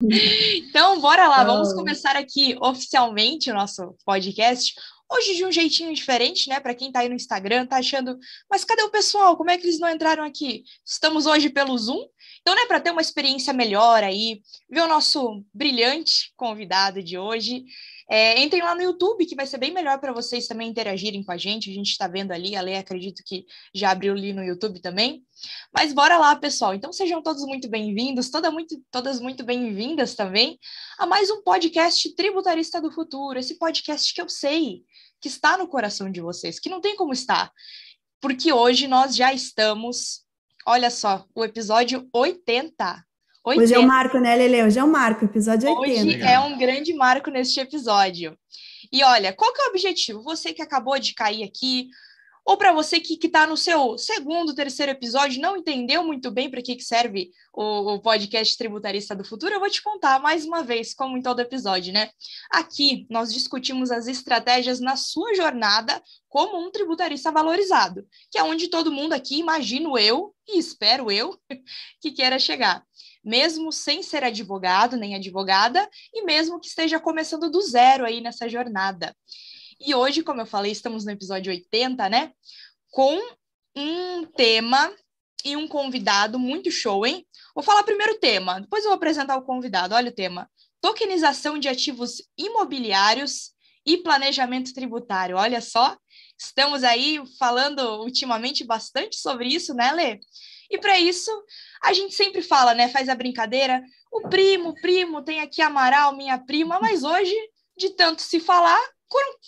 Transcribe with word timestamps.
Então, 0.00 1.00
bora 1.00 1.26
lá, 1.26 1.42
vamos 1.42 1.72
começar 1.72 2.14
aqui 2.14 2.56
oficialmente 2.60 3.50
o 3.50 3.54
nosso 3.54 3.96
podcast. 4.04 4.72
Hoje 5.10 5.34
de 5.34 5.44
um 5.44 5.50
jeitinho 5.50 5.92
diferente, 5.92 6.48
né? 6.48 6.60
Para 6.60 6.72
quem 6.72 6.92
tá 6.92 7.00
aí 7.00 7.08
no 7.08 7.16
Instagram, 7.16 7.66
tá 7.66 7.78
achando, 7.78 8.16
mas 8.48 8.64
cadê 8.64 8.82
o 8.82 8.90
pessoal? 8.90 9.36
Como 9.36 9.50
é 9.50 9.58
que 9.58 9.66
eles 9.66 9.80
não 9.80 9.90
entraram 9.90 10.22
aqui? 10.22 10.62
Estamos 10.86 11.26
hoje 11.26 11.50
pelo 11.50 11.76
Zoom. 11.76 12.06
Então, 12.40 12.54
né, 12.54 12.64
para 12.66 12.78
ter 12.78 12.92
uma 12.92 13.00
experiência 13.00 13.52
melhor 13.52 14.04
aí, 14.04 14.40
ver 14.70 14.82
o 14.82 14.86
nosso 14.86 15.42
brilhante 15.52 16.32
convidado 16.36 17.02
de 17.02 17.18
hoje. 17.18 17.64
É, 18.10 18.40
entrem 18.40 18.62
lá 18.62 18.74
no 18.74 18.80
YouTube, 18.80 19.26
que 19.26 19.36
vai 19.36 19.46
ser 19.46 19.58
bem 19.58 19.70
melhor 19.70 20.00
para 20.00 20.14
vocês 20.14 20.46
também 20.46 20.70
interagirem 20.70 21.22
com 21.22 21.30
a 21.30 21.36
gente. 21.36 21.70
A 21.70 21.74
gente 21.74 21.90
está 21.90 22.08
vendo 22.08 22.32
ali, 22.32 22.56
a 22.56 22.62
Lei 22.62 22.76
acredito 22.76 23.22
que 23.24 23.44
já 23.74 23.90
abriu 23.90 24.14
ali 24.14 24.32
no 24.32 24.42
YouTube 24.42 24.80
também. 24.80 25.22
Mas 25.70 25.92
bora 25.92 26.16
lá, 26.16 26.34
pessoal. 26.34 26.74
Então 26.74 26.90
sejam 26.90 27.22
todos 27.22 27.44
muito 27.44 27.68
bem-vindos, 27.68 28.30
toda 28.30 28.50
muito, 28.50 28.82
todas 28.90 29.20
muito 29.20 29.44
bem-vindas 29.44 30.14
também 30.14 30.58
a 30.98 31.06
mais 31.06 31.30
um 31.30 31.42
podcast 31.42 32.14
Tributarista 32.14 32.80
do 32.80 32.90
Futuro. 32.90 33.38
Esse 33.38 33.58
podcast 33.58 34.14
que 34.14 34.22
eu 34.22 34.28
sei 34.28 34.82
que 35.20 35.28
está 35.28 35.58
no 35.58 35.68
coração 35.68 36.10
de 36.10 36.22
vocês, 36.22 36.58
que 36.58 36.70
não 36.70 36.80
tem 36.80 36.96
como 36.96 37.12
estar. 37.12 37.52
Porque 38.22 38.52
hoje 38.52 38.88
nós 38.88 39.14
já 39.14 39.34
estamos, 39.34 40.24
olha 40.66 40.90
só, 40.90 41.26
o 41.34 41.44
episódio 41.44 42.08
80 42.12 43.04
80. 43.48 43.64
Hoje 43.64 43.74
é 43.74 43.78
o 43.78 43.86
marco, 43.86 44.18
né, 44.18 44.36
Lele? 44.36 44.62
Hoje 44.64 44.78
é 44.78 44.84
o 44.84 44.88
marco, 44.88 45.24
episódio 45.24 45.70
80. 45.70 46.00
Hoje 46.00 46.22
é 46.22 46.38
um 46.38 46.58
grande 46.58 46.92
marco 46.92 47.30
neste 47.30 47.58
episódio. 47.60 48.36
E 48.92 49.02
olha, 49.02 49.32
qual 49.32 49.52
que 49.52 49.60
é 49.60 49.64
o 49.64 49.68
objetivo? 49.70 50.22
Você 50.22 50.52
que 50.52 50.62
acabou 50.62 50.98
de 50.98 51.14
cair 51.14 51.42
aqui, 51.42 51.88
ou 52.44 52.56
para 52.56 52.72
você 52.72 53.00
que 53.00 53.18
está 53.26 53.46
no 53.46 53.56
seu 53.56 53.98
segundo, 53.98 54.54
terceiro 54.54 54.92
episódio, 54.92 55.40
não 55.40 55.56
entendeu 55.56 56.02
muito 56.04 56.30
bem 56.30 56.50
para 56.50 56.62
que, 56.62 56.76
que 56.76 56.82
serve 56.82 57.30
o, 57.52 57.94
o, 57.94 58.00
podcast 58.00 58.56
Tributarista 58.56 59.14
do 59.14 59.24
Futuro, 59.24 59.52
eu 59.52 59.60
vou 59.60 59.68
te 59.68 59.82
contar 59.82 60.18
mais 60.20 60.46
uma 60.46 60.62
vez, 60.62 60.94
como 60.94 61.16
em 61.16 61.22
todo 61.22 61.40
episódio, 61.40 61.92
né? 61.92 62.10
Aqui 62.50 63.06
nós 63.10 63.32
discutimos 63.32 63.90
as 63.90 64.06
estratégias 64.06 64.80
na 64.80 64.96
sua 64.96 65.34
jornada 65.34 66.02
como 66.28 66.58
um 66.58 66.70
tributarista 66.70 67.30
valorizado, 67.30 68.06
que 68.30 68.38
é 68.38 68.42
onde 68.42 68.68
todo 68.68 68.92
mundo 68.92 69.12
aqui, 69.12 69.38
imagino 69.38 69.98
eu 69.98 70.34
e 70.46 70.58
espero 70.58 71.10
eu, 71.10 71.38
que 72.00 72.12
queira 72.12 72.38
chegar 72.38 72.82
mesmo 73.24 73.72
sem 73.72 74.02
ser 74.02 74.24
advogado 74.24 74.96
nem 74.96 75.14
advogada, 75.14 75.88
e 76.12 76.22
mesmo 76.22 76.60
que 76.60 76.68
esteja 76.68 77.00
começando 77.00 77.50
do 77.50 77.60
zero 77.60 78.04
aí 78.04 78.20
nessa 78.20 78.48
jornada. 78.48 79.14
E 79.80 79.94
hoje, 79.94 80.22
como 80.22 80.40
eu 80.40 80.46
falei, 80.46 80.72
estamos 80.72 81.04
no 81.04 81.10
episódio 81.10 81.52
80, 81.52 82.08
né? 82.08 82.32
Com 82.90 83.18
um 83.76 84.24
tema 84.24 84.92
e 85.44 85.56
um 85.56 85.68
convidado 85.68 86.38
muito 86.38 86.70
show, 86.70 87.06
hein? 87.06 87.24
Vou 87.54 87.62
falar 87.62 87.82
primeiro 87.84 88.14
o 88.14 88.18
tema, 88.18 88.60
depois 88.60 88.82
eu 88.82 88.90
vou 88.90 88.96
apresentar 88.96 89.36
o 89.36 89.44
convidado. 89.44 89.94
Olha 89.94 90.10
o 90.10 90.14
tema: 90.14 90.50
tokenização 90.80 91.58
de 91.58 91.68
ativos 91.68 92.22
imobiliários 92.36 93.52
e 93.86 93.96
planejamento 93.96 94.74
tributário. 94.74 95.36
Olha 95.36 95.60
só, 95.60 95.96
estamos 96.38 96.82
aí 96.82 97.20
falando 97.38 98.02
ultimamente 98.02 98.64
bastante 98.64 99.16
sobre 99.16 99.48
isso, 99.48 99.72
né, 99.74 99.92
Lê? 99.92 100.20
E 100.70 100.78
para 100.78 100.98
isso, 100.98 101.30
a 101.82 101.92
gente 101.92 102.14
sempre 102.14 102.42
fala, 102.42 102.74
né? 102.74 102.88
Faz 102.88 103.08
a 103.08 103.14
brincadeira. 103.14 103.82
O 104.12 104.28
primo, 104.28 104.74
primo, 104.80 105.22
tem 105.22 105.40
aqui 105.40 105.62
Amaral, 105.62 106.16
minha 106.16 106.38
prima, 106.38 106.78
mas 106.80 107.04
hoje, 107.04 107.34
de 107.76 107.90
tanto 107.90 108.22
se 108.22 108.40
falar, 108.40 108.80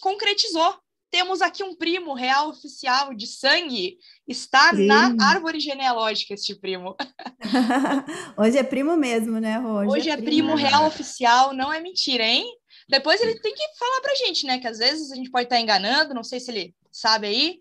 concretizou. 0.00 0.74
Temos 1.10 1.42
aqui 1.42 1.64
um 1.64 1.74
primo 1.74 2.14
real 2.14 2.50
oficial 2.50 3.12
de 3.12 3.26
sangue. 3.26 3.98
Está 4.28 4.70
Sim. 4.70 4.86
na 4.86 5.16
árvore 5.20 5.58
genealógica 5.58 6.34
este 6.34 6.54
primo. 6.54 6.94
Hoje 8.38 8.58
é 8.58 8.62
primo 8.62 8.96
mesmo, 8.96 9.40
né, 9.40 9.58
Hoje, 9.58 9.90
Hoje 9.90 10.10
é, 10.10 10.12
é 10.12 10.16
primo, 10.16 10.52
primo 10.52 10.54
real 10.54 10.86
oficial, 10.86 11.52
não 11.52 11.72
é 11.72 11.80
mentira, 11.80 12.22
hein? 12.22 12.46
Depois 12.88 13.20
ele 13.20 13.40
tem 13.40 13.52
que 13.52 13.78
falar 13.78 14.00
pra 14.00 14.14
gente, 14.14 14.46
né? 14.46 14.60
Que 14.60 14.68
às 14.68 14.78
vezes 14.78 15.10
a 15.10 15.16
gente 15.16 15.30
pode 15.30 15.44
estar 15.44 15.60
enganando, 15.60 16.14
não 16.14 16.22
sei 16.22 16.38
se 16.38 16.50
ele 16.52 16.74
sabe 16.90 17.26
aí. 17.26 17.58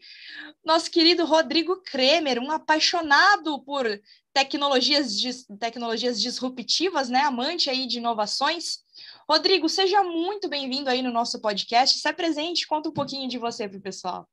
Nosso 0.63 0.89
querido 0.89 1.25
Rodrigo 1.25 1.81
Kremer, 1.81 2.39
um 2.39 2.51
apaixonado 2.51 3.61
por 3.63 3.85
tecnologias, 4.33 5.17
tecnologias 5.59 6.21
disruptivas, 6.21 7.09
né? 7.09 7.21
Amante 7.21 7.69
aí 7.69 7.87
de 7.87 7.97
inovações. 7.97 8.79
Rodrigo, 9.29 9.69
seja 9.69 10.03
muito 10.03 10.49
bem-vindo 10.49 10.89
aí 10.89 11.01
no 11.01 11.11
nosso 11.11 11.39
podcast. 11.39 11.99
Se 11.99 12.07
apresente, 12.07 12.67
conta 12.67 12.89
um 12.89 12.93
pouquinho 12.93 13.29
de 13.29 13.37
você 13.37 13.67
para 13.67 13.77
o 13.77 13.81
pessoal. 13.81 14.27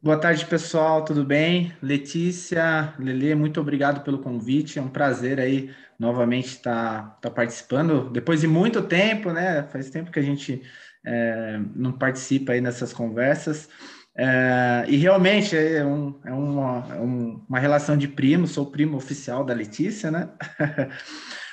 Boa 0.00 0.18
tarde, 0.18 0.44
pessoal, 0.46 1.04
tudo 1.04 1.24
bem? 1.24 1.72
Letícia, 1.80 2.92
Lele, 2.98 3.36
muito 3.36 3.60
obrigado 3.60 4.02
pelo 4.02 4.18
convite. 4.18 4.78
É 4.78 4.82
um 4.82 4.88
prazer 4.88 5.38
aí 5.38 5.72
novamente 5.96 6.48
estar 6.48 7.02
tá, 7.02 7.18
tá 7.20 7.30
participando. 7.30 8.10
Depois 8.10 8.40
de 8.40 8.48
muito 8.48 8.82
tempo, 8.82 9.30
né? 9.30 9.62
Faz 9.70 9.90
tempo 9.90 10.10
que 10.10 10.18
a 10.18 10.22
gente 10.22 10.60
é, 11.06 11.60
não 11.76 11.92
participa 11.92 12.52
aí 12.52 12.60
nessas 12.60 12.92
conversas. 12.92 13.68
É, 14.16 14.84
e 14.88 14.96
realmente 14.96 15.56
é, 15.56 15.84
um, 15.84 16.20
é 16.24 16.32
uma, 16.32 16.86
é 16.90 17.00
uma 17.00 17.58
relação 17.58 17.96
de 17.96 18.06
primo, 18.06 18.46
sou 18.46 18.66
primo 18.66 18.96
oficial 18.96 19.44
da 19.44 19.54
Letícia, 19.54 20.10
né? 20.10 20.28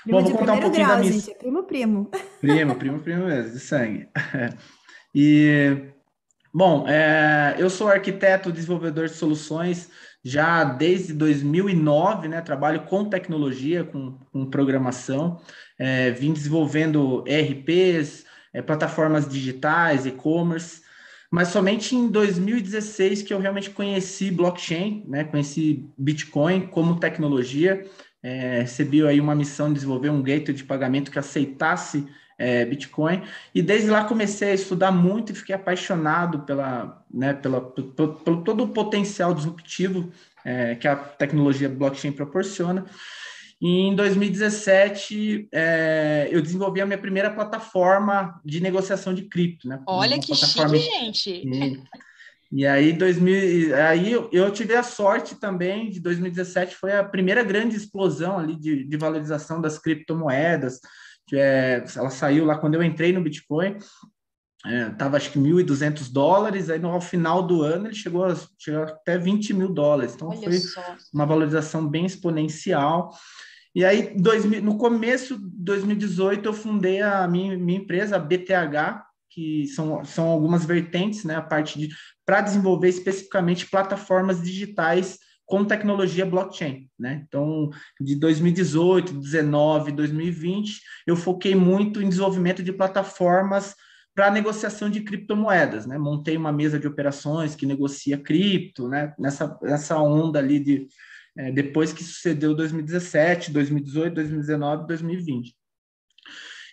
Primo 0.03 0.21
Bom, 0.21 0.29
vou 0.29 0.37
contar 0.37 0.53
um 0.53 0.61
pouquinho 0.61 0.85
grau, 0.85 0.97
da 0.97 1.03
minha... 1.03 1.13
gente, 1.13 1.31
é 1.31 1.33
primo, 1.35 1.63
primo. 1.63 2.11
Primo, 2.39 2.75
primo, 2.75 2.99
primo 2.99 3.25
mesmo, 3.25 3.51
de 3.51 3.59
sangue. 3.59 4.07
E, 5.13 5.91
bom, 6.53 6.87
é, 6.87 7.55
eu 7.57 7.67
sou 7.67 7.87
arquiteto 7.87 8.51
desenvolvedor 8.51 9.07
de 9.07 9.15
soluções 9.15 9.89
já 10.23 10.63
desde 10.63 11.13
2009, 11.13 12.27
né? 12.27 12.41
Trabalho 12.41 12.81
com 12.81 13.05
tecnologia, 13.05 13.83
com, 13.83 14.19
com 14.31 14.45
programação, 14.45 15.41
é, 15.79 16.11
vim 16.11 16.31
desenvolvendo 16.31 17.23
ERPs, 17.25 18.23
é, 18.53 18.61
plataformas 18.61 19.27
digitais, 19.27 20.05
e-commerce, 20.05 20.83
mas 21.31 21.49
somente 21.49 21.95
em 21.95 22.07
2016 22.07 23.21
que 23.21 23.33
eu 23.33 23.39
realmente 23.39 23.69
conheci 23.69 24.31
blockchain, 24.31 25.03
né? 25.07 25.23
Conheci 25.23 25.87
Bitcoin 25.97 26.67
como 26.67 26.99
tecnologia 26.99 27.85
é, 28.21 28.61
recebi 28.61 29.05
aí 29.05 29.19
uma 29.19 29.35
missão 29.35 29.69
de 29.69 29.75
desenvolver 29.75 30.09
um 30.09 30.21
gateway 30.21 30.53
de 30.53 30.63
pagamento 30.63 31.11
que 31.11 31.19
aceitasse 31.19 32.05
é, 32.37 32.63
Bitcoin, 32.63 33.21
e 33.53 33.61
desde 33.61 33.89
lá 33.89 34.05
comecei 34.05 34.51
a 34.51 34.53
estudar 34.53 34.91
muito 34.91 35.31
e 35.31 35.35
fiquei 35.35 35.53
apaixonado 35.53 36.39
pela, 36.39 37.03
né, 37.13 37.33
pela, 37.33 37.59
pelo, 37.59 38.13
pelo 38.13 38.43
todo 38.43 38.63
o 38.63 38.69
potencial 38.69 39.33
disruptivo 39.33 40.09
é, 40.45 40.75
que 40.75 40.87
a 40.87 40.95
tecnologia 40.95 41.67
blockchain 41.67 42.13
proporciona. 42.13 42.85
E 43.61 43.81
em 43.81 43.95
2017, 43.95 45.49
é, 45.51 46.29
eu 46.31 46.41
desenvolvi 46.41 46.79
a 46.79 46.85
minha 46.85 46.97
primeira 46.97 47.29
plataforma 47.29 48.39
de 48.45 48.61
negociação 48.61 49.13
de 49.13 49.23
cripto. 49.23 49.67
Né? 49.67 49.81
Olha 49.85 50.15
uma 50.15 50.23
que 50.23 50.33
chique, 50.33 50.77
gente! 50.77 51.43
E 52.51 52.65
aí, 52.65 52.93
2000, 52.93 53.75
aí 53.75 54.11
eu 54.11 54.51
tive 54.51 54.75
a 54.75 54.81
sorte 54.81 55.35
também 55.35 55.89
de 55.91 55.99
2017 55.99 56.75
foi 56.75 56.93
a 56.93 57.03
primeira 57.03 57.43
grande 57.43 57.75
explosão 57.75 58.39
ali 58.39 58.55
de, 58.55 58.85
de 58.85 58.97
valorização 58.97 59.61
das 59.61 59.77
criptomoedas. 59.77 60.79
É, 61.31 61.83
ela 61.95 62.09
saiu 62.09 62.45
lá 62.45 62.57
quando 62.57 62.73
eu 62.73 62.81
entrei 62.81 63.13
no 63.13 63.21
Bitcoin, 63.21 63.77
estava 64.91 65.15
é, 65.15 65.17
acho 65.17 65.31
que 65.31 65.39
1.200 65.39 66.11
dólares, 66.11 66.71
aí 66.71 66.79
no 66.79 66.89
ao 66.89 66.99
final 66.99 67.45
do 67.45 67.61
ano 67.61 67.85
ele 67.85 67.95
chegou, 67.95 68.25
a, 68.25 68.35
chegou 68.57 68.83
até 68.83 69.15
20 69.15 69.53
mil 69.53 69.71
dólares. 69.71 70.15
Então 70.15 70.29
Olha 70.29 70.41
foi 70.41 70.57
só. 70.57 70.81
uma 71.13 71.27
valorização 71.27 71.87
bem 71.87 72.05
exponencial. 72.05 73.11
E 73.75 73.85
aí, 73.85 74.13
dois, 74.17 74.45
no 74.61 74.77
começo 74.77 75.37
de 75.37 75.63
2018, 75.63 76.45
eu 76.47 76.53
fundei 76.53 77.01
a 77.01 77.27
minha, 77.27 77.57
minha 77.57 77.79
empresa, 77.79 78.15
a 78.15 78.19
BTH, 78.19 79.03
que 79.29 79.67
são, 79.67 80.03
são 80.03 80.27
algumas 80.27 80.65
vertentes, 80.65 81.23
né? 81.23 81.35
A 81.35 81.41
parte 81.41 81.77
de 81.77 81.89
para 82.25 82.41
desenvolver 82.41 82.89
especificamente 82.89 83.69
plataformas 83.69 84.41
digitais 84.41 85.19
com 85.45 85.65
tecnologia 85.65 86.25
blockchain, 86.25 86.89
né? 86.97 87.23
Então, 87.27 87.69
de 87.99 88.15
2018, 88.15 89.13
2019, 89.13 89.91
2020, 89.91 90.81
eu 91.07 91.15
foquei 91.15 91.55
muito 91.55 92.01
em 92.01 92.09
desenvolvimento 92.09 92.61
de 92.61 92.73
plataformas 92.73 93.75
para 94.13 94.29
negociação 94.31 94.89
de 94.89 95.01
criptomoedas, 95.01 95.85
né? 95.85 95.97
Montei 95.97 96.35
uma 96.35 96.51
mesa 96.51 96.79
de 96.79 96.87
operações 96.87 97.55
que 97.55 97.65
negocia 97.65 98.17
cripto, 98.17 98.87
né? 98.87 99.13
Nessa, 99.17 99.57
nessa 99.61 99.97
onda 99.97 100.39
ali 100.39 100.59
de 100.59 100.87
é, 101.39 101.49
depois 101.53 101.93
que 101.93 102.03
sucedeu 102.03 102.53
2017, 102.53 103.51
2018, 103.51 104.13
2019, 104.13 104.87
2020. 104.87 105.55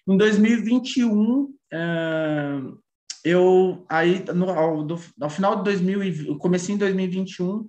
Em 0.09 0.17
2021, 0.17 1.43
uh, 1.43 2.79
eu 3.25 3.87
aí 3.89 4.25
no, 4.35 4.51
ao, 4.51 4.83
do, 4.83 5.01
ao 5.21 5.31
final 5.31 5.57
de 5.57 5.65
2000, 5.65 6.37
comecinho 6.39 6.75
em 6.75 6.79
2021, 6.81 7.65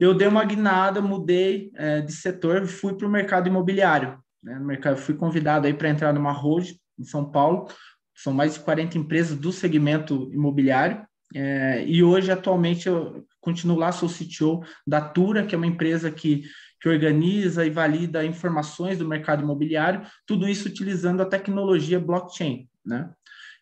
eu 0.00 0.12
dei 0.14 0.26
uma 0.26 0.44
guinada, 0.44 1.00
mudei 1.00 1.70
é, 1.76 2.00
de 2.00 2.12
setor, 2.12 2.66
fui 2.66 2.94
para 2.94 3.06
o 3.06 3.10
mercado 3.10 3.46
imobiliário. 3.46 4.18
Né? 4.42 4.58
No 4.58 4.66
mercado, 4.66 4.96
fui 4.96 5.14
convidado 5.14 5.68
aí 5.68 5.74
para 5.74 5.90
entrar 5.90 6.12
numa 6.12 6.44
hoje 6.44 6.80
em 6.98 7.04
São 7.04 7.30
Paulo. 7.30 7.68
São 8.16 8.32
mais 8.32 8.54
de 8.54 8.60
40 8.60 8.98
empresas 8.98 9.38
do 9.38 9.52
segmento 9.52 10.28
imobiliário. 10.32 11.06
É, 11.34 11.84
e 11.86 12.02
hoje, 12.02 12.30
atualmente, 12.30 12.88
eu 12.88 13.26
continuo 13.40 13.76
lá, 13.76 13.92
sou 13.92 14.08
CTO 14.08 14.62
da 14.86 15.00
Tura, 15.00 15.44
que 15.44 15.54
é 15.54 15.58
uma 15.58 15.66
empresa 15.66 16.10
que, 16.10 16.44
que 16.80 16.88
organiza 16.88 17.66
e 17.66 17.70
valida 17.70 18.24
informações 18.24 18.98
do 18.98 19.08
mercado 19.08 19.42
imobiliário, 19.42 20.02
tudo 20.26 20.48
isso 20.48 20.68
utilizando 20.68 21.20
a 21.20 21.26
tecnologia 21.26 22.00
blockchain, 22.00 22.68
né? 22.84 23.10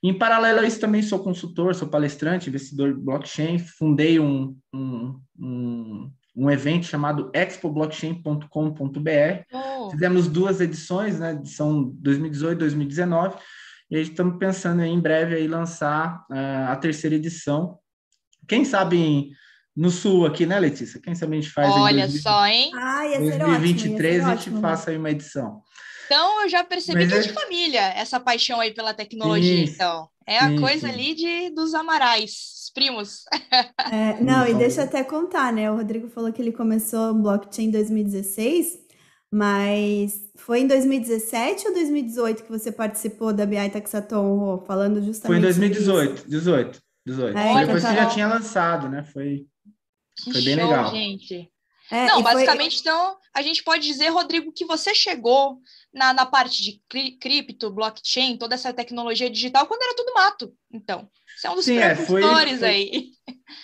Em 0.02 0.16
paralelo 0.16 0.60
a 0.60 0.66
isso, 0.66 0.80
também 0.80 1.02
sou 1.02 1.18
consultor, 1.18 1.74
sou 1.74 1.86
palestrante, 1.86 2.48
investidor 2.48 2.94
blockchain, 2.94 3.58
fundei 3.58 4.18
um, 4.18 4.56
um, 4.72 5.20
um, 5.38 6.10
um 6.34 6.50
evento 6.50 6.86
chamado 6.86 7.30
expoblockchain.com.br. 7.34 9.44
Oh. 9.52 9.90
Fizemos 9.90 10.26
duas 10.26 10.58
edições, 10.62 11.18
né, 11.18 11.32
edição 11.32 11.84
2018 11.98 12.52
e 12.52 12.58
2019, 12.60 13.36
e 13.90 13.96
aí 13.96 14.02
estamos 14.02 14.38
pensando 14.38 14.82
em 14.82 15.00
breve 15.00 15.34
aí 15.34 15.48
lançar 15.48 16.24
uh, 16.30 16.70
a 16.70 16.76
terceira 16.76 17.16
edição. 17.16 17.78
Quem 18.46 18.64
sabe 18.64 18.96
em, 18.96 19.30
no 19.76 19.90
sul 19.90 20.26
aqui, 20.26 20.46
né, 20.46 20.58
Letícia? 20.60 21.00
Quem 21.00 21.14
sabe 21.14 21.36
a 21.36 21.40
gente 21.40 21.52
faz 21.52 21.72
Olha 21.72 22.06
2020, 22.06 22.22
só, 22.22 22.46
hein? 22.46 22.70
Ah, 22.74 23.06
ia 23.06 23.18
2023 23.18 24.16
ótimo, 24.16 24.30
a 24.30 24.36
gente 24.36 24.60
faça 24.60 24.90
aí 24.90 24.96
uma 24.96 25.10
edição. 25.10 25.62
Então, 26.06 26.42
eu 26.42 26.48
já 26.48 26.64
percebi 26.64 27.04
Mas 27.04 27.12
que 27.12 27.18
é 27.18 27.22
de 27.22 27.32
família 27.32 27.82
essa 27.94 28.18
paixão 28.18 28.60
aí 28.60 28.74
pela 28.74 28.92
tecnologia, 28.92 29.66
sim, 29.66 29.72
então. 29.72 30.08
É 30.26 30.38
a 30.38 30.48
sim, 30.48 30.60
coisa 30.60 30.86
sim. 30.88 30.92
ali 30.92 31.14
de, 31.14 31.50
dos 31.50 31.72
Amarais, 31.72 32.70
primos. 32.74 33.24
É, 33.92 34.20
não, 34.20 34.46
e 34.46 34.54
deixa 34.54 34.80
eu 34.80 34.84
até 34.84 35.02
contar, 35.02 35.52
né? 35.52 35.70
O 35.70 35.76
Rodrigo 35.76 36.08
falou 36.08 36.32
que 36.32 36.40
ele 36.40 36.52
começou 36.52 37.10
o 37.10 37.14
blockchain 37.14 37.66
em 37.66 37.70
2016, 37.70 38.79
mas 39.30 40.28
foi 40.36 40.60
em 40.60 40.66
2017 40.66 41.68
ou 41.68 41.74
2018 41.74 42.42
que 42.42 42.50
você 42.50 42.72
participou 42.72 43.32
da 43.32 43.46
BI 43.46 43.70
Taxaton, 43.70 44.64
falando 44.66 45.02
justamente 45.02 45.26
Foi 45.26 45.38
em 45.38 45.40
2018, 45.40 46.28
18, 46.28 46.82
18. 47.06 47.38
É, 47.38 47.60
Depois 47.60 47.82
então, 47.82 47.94
que 47.94 48.00
já 48.00 48.06
tinha 48.06 48.26
lançado, 48.26 48.88
né? 48.88 49.04
Foi, 49.04 49.46
foi 50.24 50.42
bem 50.42 50.56
show, 50.56 50.68
legal. 50.68 50.90
gente. 50.90 51.50
É, 51.92 52.06
Não, 52.06 52.22
basicamente, 52.22 52.72
foi... 52.72 52.80
então, 52.80 53.16
a 53.34 53.42
gente 53.42 53.64
pode 53.64 53.86
dizer, 53.86 54.08
Rodrigo, 54.08 54.52
que 54.52 54.64
você 54.64 54.94
chegou 54.94 55.58
na, 55.92 56.12
na 56.12 56.24
parte 56.24 56.62
de 56.62 56.80
cri 56.88 57.16
cripto, 57.18 57.70
blockchain, 57.70 58.36
toda 58.36 58.54
essa 58.54 58.72
tecnologia 58.72 59.28
digital, 59.28 59.66
quando 59.66 59.82
era 59.82 59.96
tudo 59.96 60.14
mato. 60.14 60.54
Então, 60.72 61.08
você 61.40 61.46
é 61.46 61.50
um 61.50 61.54
dos 61.54 61.64
Sim, 61.64 61.78
é, 61.78 61.94
foi, 61.94 62.22
foi, 62.22 62.64
aí. 62.64 63.04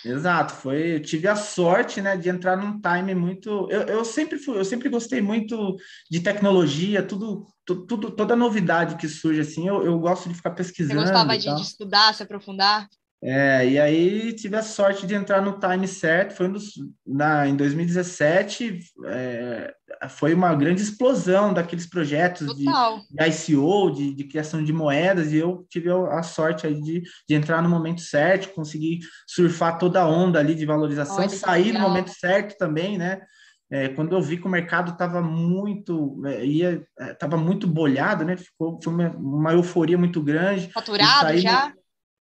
Exato, 0.03 0.53
foi. 0.53 0.95
Eu 0.95 1.01
tive 1.01 1.27
a 1.27 1.35
sorte, 1.35 2.01
né, 2.01 2.17
de 2.17 2.29
entrar 2.29 2.57
num 2.57 2.79
time 2.81 3.13
muito. 3.13 3.67
Eu, 3.69 3.81
eu 3.83 4.05
sempre 4.05 4.39
fui, 4.39 4.57
eu 4.57 4.65
sempre 4.65 4.89
gostei 4.89 5.21
muito 5.21 5.75
de 6.09 6.19
tecnologia, 6.19 7.03
tudo, 7.03 7.45
tudo, 7.65 8.11
toda 8.11 8.35
novidade 8.35 8.95
que 8.95 9.07
surge 9.07 9.41
assim, 9.41 9.67
eu, 9.67 9.83
eu 9.85 9.99
gosto 9.99 10.27
de 10.27 10.35
ficar 10.35 10.51
pesquisando. 10.51 11.01
Você 11.01 11.11
gostava 11.11 11.37
de, 11.37 11.55
de 11.55 11.61
estudar, 11.61 12.13
se 12.13 12.23
aprofundar? 12.23 12.87
É, 13.21 13.67
e 13.67 13.79
aí 13.79 14.31
tive 14.33 14.55
a 14.55 14.61
sorte 14.61 15.07
de 15.07 15.15
entrar 15.15 15.41
no 15.41 15.59
time 15.59 15.87
certo, 15.87 16.35
foi 16.35 16.47
um 16.47 16.51
dos, 16.51 16.73
na, 17.05 17.47
em 17.47 17.55
2017, 17.55 18.79
é, 19.05 19.73
foi 20.09 20.35
uma 20.35 20.53
grande 20.53 20.83
explosão 20.83 21.51
daqueles 21.51 21.87
projetos 21.89 22.55
de, 22.55 22.65
de, 22.65 23.51
ICO, 23.51 23.91
de, 23.91 24.13
de, 24.13 24.23
criação 24.25 24.63
de 24.63 24.71
moedas, 24.71 25.33
e 25.33 25.37
eu 25.37 25.65
tive 25.67 25.89
a 25.89 26.21
sorte 26.21 26.67
aí 26.67 26.79
de, 26.79 27.01
de 27.27 27.35
entrar 27.35 27.63
no 27.63 27.69
momento 27.69 28.01
certo, 28.01 28.53
conseguir 28.53 28.99
surfar 29.27 29.79
toda 29.79 30.01
a 30.01 30.07
onda 30.07 30.39
ali 30.39 30.53
de 30.53 30.65
valorização, 30.65 31.17
Olha, 31.17 31.29
sair 31.29 31.73
no 31.73 31.79
momento 31.79 32.11
certo 32.11 32.55
também, 32.57 32.99
né? 32.99 33.21
É, 33.69 33.89
quando 33.89 34.13
eu 34.15 34.21
vi 34.21 34.37
que 34.37 34.47
o 34.47 34.49
mercado 34.49 34.93
estava 34.93 35.21
muito 35.21 36.21
é, 36.25 36.45
ia 36.45 36.87
estava 37.11 37.35
é, 37.35 37.39
muito 37.39 37.67
bolhado, 37.67 38.23
né? 38.23 38.37
Ficou 38.37 38.79
foi 38.81 38.93
uma, 38.93 39.09
uma 39.09 39.51
euforia 39.51 39.97
muito 39.97 40.21
grande. 40.21 40.71
Faturado 40.71 41.37
já? 41.37 41.73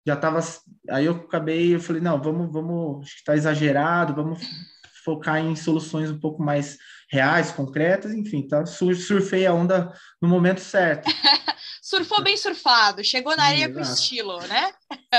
Já 0.05 0.15
estava. 0.15 0.39
Aí 0.89 1.05
eu 1.05 1.13
acabei, 1.13 1.75
eu 1.75 1.79
falei, 1.79 2.01
não, 2.01 2.21
vamos, 2.21 2.51
vamos, 2.51 3.03
acho 3.03 3.13
que 3.13 3.19
está 3.19 3.35
exagerado, 3.35 4.13
vamos 4.13 4.39
focar 5.03 5.39
em 5.39 5.55
soluções 5.55 6.09
um 6.09 6.19
pouco 6.19 6.41
mais 6.41 6.77
reais, 7.09 7.51
concretas, 7.51 8.13
enfim, 8.13 8.47
tá, 8.47 8.65
surfei 8.65 9.45
a 9.45 9.53
onda 9.53 9.93
no 10.21 10.27
momento 10.27 10.61
certo. 10.61 11.09
Surfou 11.81 12.23
bem 12.23 12.37
surfado, 12.37 13.03
chegou 13.03 13.35
na 13.35 13.43
areia 13.43 13.71
com 13.71 13.79
estilo, 13.79 14.39
né? 14.47 14.71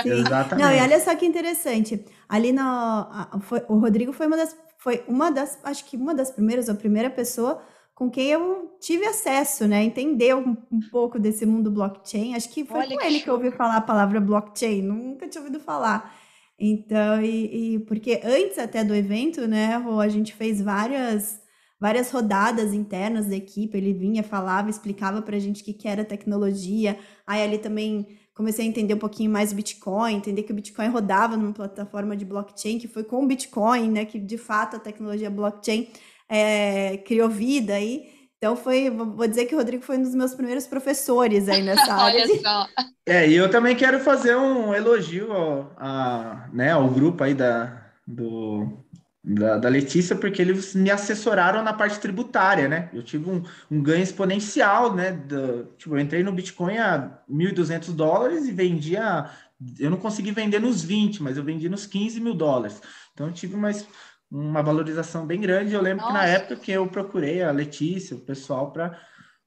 Sim. 0.03 0.11
Exatamente. 0.11 0.67
Não, 0.67 0.75
e 0.75 0.81
olha 0.81 0.99
só 0.99 1.15
que 1.15 1.27
interessante. 1.27 2.05
Ali 2.27 2.53
no, 2.53 3.41
foi, 3.43 3.63
o 3.69 3.79
Rodrigo 3.79 4.13
foi 4.15 4.27
uma 4.27 4.37
das, 4.37 4.57
foi 4.79 5.05
uma 5.07 5.31
das, 5.31 5.59
acho 5.63 5.85
que 5.85 5.97
uma 5.97 6.15
das 6.15 6.31
primeiras, 6.31 6.69
ou 6.69 6.75
a 6.75 6.79
primeira 6.79 7.11
pessoa 7.11 7.63
com 7.95 8.11
quem 8.11 8.29
eu 8.29 8.77
tive 8.81 9.07
acesso, 9.07 9.67
né? 9.69 9.85
Entender 9.85 10.35
um, 10.35 10.57
um 10.71 10.81
pouco 10.91 11.19
desse 11.19 11.47
mundo 11.47 11.71
blockchain. 11.71 12.35
Acho 12.35 12.49
que 12.51 12.65
foi 12.65 12.81
Olha 12.81 12.91
com 12.91 12.99
que 12.99 13.07
ele 13.07 13.17
show. 13.17 13.25
que 13.25 13.31
eu 13.31 13.35
ouvi 13.35 13.51
falar 13.53 13.77
a 13.77 13.81
palavra 13.81 14.21
blockchain, 14.21 14.83
nunca 14.83 15.29
tinha 15.29 15.43
ouvido 15.43 15.61
falar. 15.61 16.15
Então, 16.59 17.21
e, 17.23 17.75
e, 17.75 17.79
porque 17.81 18.21
antes 18.25 18.59
até 18.59 18.85
do 18.85 18.95
evento, 18.95 19.47
né, 19.47 19.75
a 19.77 20.09
gente 20.09 20.35
fez 20.35 20.61
várias 20.61 21.43
várias 21.81 22.11
rodadas 22.11 22.73
internas 22.73 23.27
da 23.27 23.37
equipe, 23.37 23.77
ele 23.77 23.93
vinha, 23.93 24.23
falava, 24.23 24.71
explicava 24.71 25.21
para 25.21 25.37
a 25.37 25.39
gente 25.39 25.61
o 25.61 25.65
que, 25.65 25.75
que 25.75 25.87
era 25.87 26.03
tecnologia. 26.03 26.99
Aí 27.27 27.43
ali 27.43 27.59
também 27.59 28.07
comecei 28.35 28.65
a 28.65 28.69
entender 28.69 28.95
um 28.95 28.99
pouquinho 28.99 29.31
mais 29.31 29.53
o 29.53 29.55
Bitcoin, 29.55 30.15
entender 30.15 30.45
que 30.45 30.53
o 30.53 30.55
Bitcoin 30.55 30.89
rodava 30.89 31.37
numa 31.37 31.53
plataforma 31.53 32.17
de 32.17 32.25
blockchain, 32.25 32.79
que 32.79 32.89
foi 32.89 33.05
com 33.05 33.23
o 33.23 33.27
Bitcoin, 33.27 33.91
né, 33.91 34.05
que 34.07 34.19
de 34.19 34.39
fato 34.39 34.77
a 34.77 34.81
tecnologia 34.81 35.29
blockchain 35.29 35.89
é, 36.29 36.99
criou 36.99 37.29
vida 37.29 37.75
aí. 37.75 38.13
Então 38.45 38.57
foi, 38.57 38.91
vou 38.91 39.27
dizer 39.27 39.47
que 39.47 39.55
o 39.55 39.59
Rodrigo 39.59 39.83
foi 39.83 39.97
um 39.97 40.03
dos 40.03 40.15
meus 40.15 40.35
primeiros 40.35 40.67
professores 40.67 41.49
aí 41.49 41.63
nessa 41.63 41.81
área. 41.95 42.25
Olha 42.25 42.41
só. 42.41 42.67
É, 43.07 43.27
e 43.27 43.35
eu 43.35 43.51
também 43.51 43.75
quero 43.75 43.99
fazer 44.01 44.37
um 44.37 44.75
elogio 44.75 45.33
ao, 45.33 45.73
a, 45.79 46.49
né, 46.53 46.73
ao 46.73 46.89
grupo 46.91 47.25
aí 47.25 47.33
da, 47.33 47.91
do, 48.07 48.85
da, 49.25 49.57
da, 49.57 49.69
Letícia, 49.71 50.15
porque 50.15 50.43
eles 50.43 50.75
me 50.75 50.91
assessoraram 50.91 51.63
na 51.63 51.73
parte 51.73 51.99
tributária, 51.99 52.69
né? 52.69 52.91
Eu 52.93 53.03
tive 53.03 53.31
um, 53.31 53.43
um 53.71 53.83
ganho 53.83 54.03
exponencial, 54.03 54.95
né? 54.95 55.13
Do, 55.13 55.65
tipo, 55.79 55.97
eu 55.97 56.01
entrei 56.01 56.23
no 56.23 56.33
Bitcoin 56.33 56.77
a 56.77 57.19
1.200 57.31 57.95
dólares 57.95 58.47
e 58.47 58.53
vendia. 58.53 59.31
Eu 59.79 59.91
não 59.91 59.97
consegui 59.97 60.33
vender 60.33 60.61
nos 60.61 60.83
20, 60.83 61.23
mas 61.23 61.39
eu 61.39 61.45
vendi 61.45 61.67
nos 61.71 61.87
15 61.87 62.21
mil 62.21 62.35
dólares. 62.35 62.83
Então, 63.15 63.29
eu 63.29 63.33
tive 63.33 63.57
mais 63.57 63.87
uma 64.31 64.63
valorização 64.63 65.27
bem 65.27 65.41
grande. 65.41 65.75
Eu 65.75 65.83
lembro 65.83 66.05
Nossa. 66.05 66.13
que 66.13 66.19
na 66.19 66.27
época 66.27 66.57
que 66.57 66.73
eu 66.73 66.87
procurei 66.87 67.43
a 67.43 67.51
Letícia, 67.51 68.17
o 68.17 68.21
pessoal, 68.21 68.73
para 68.73 68.99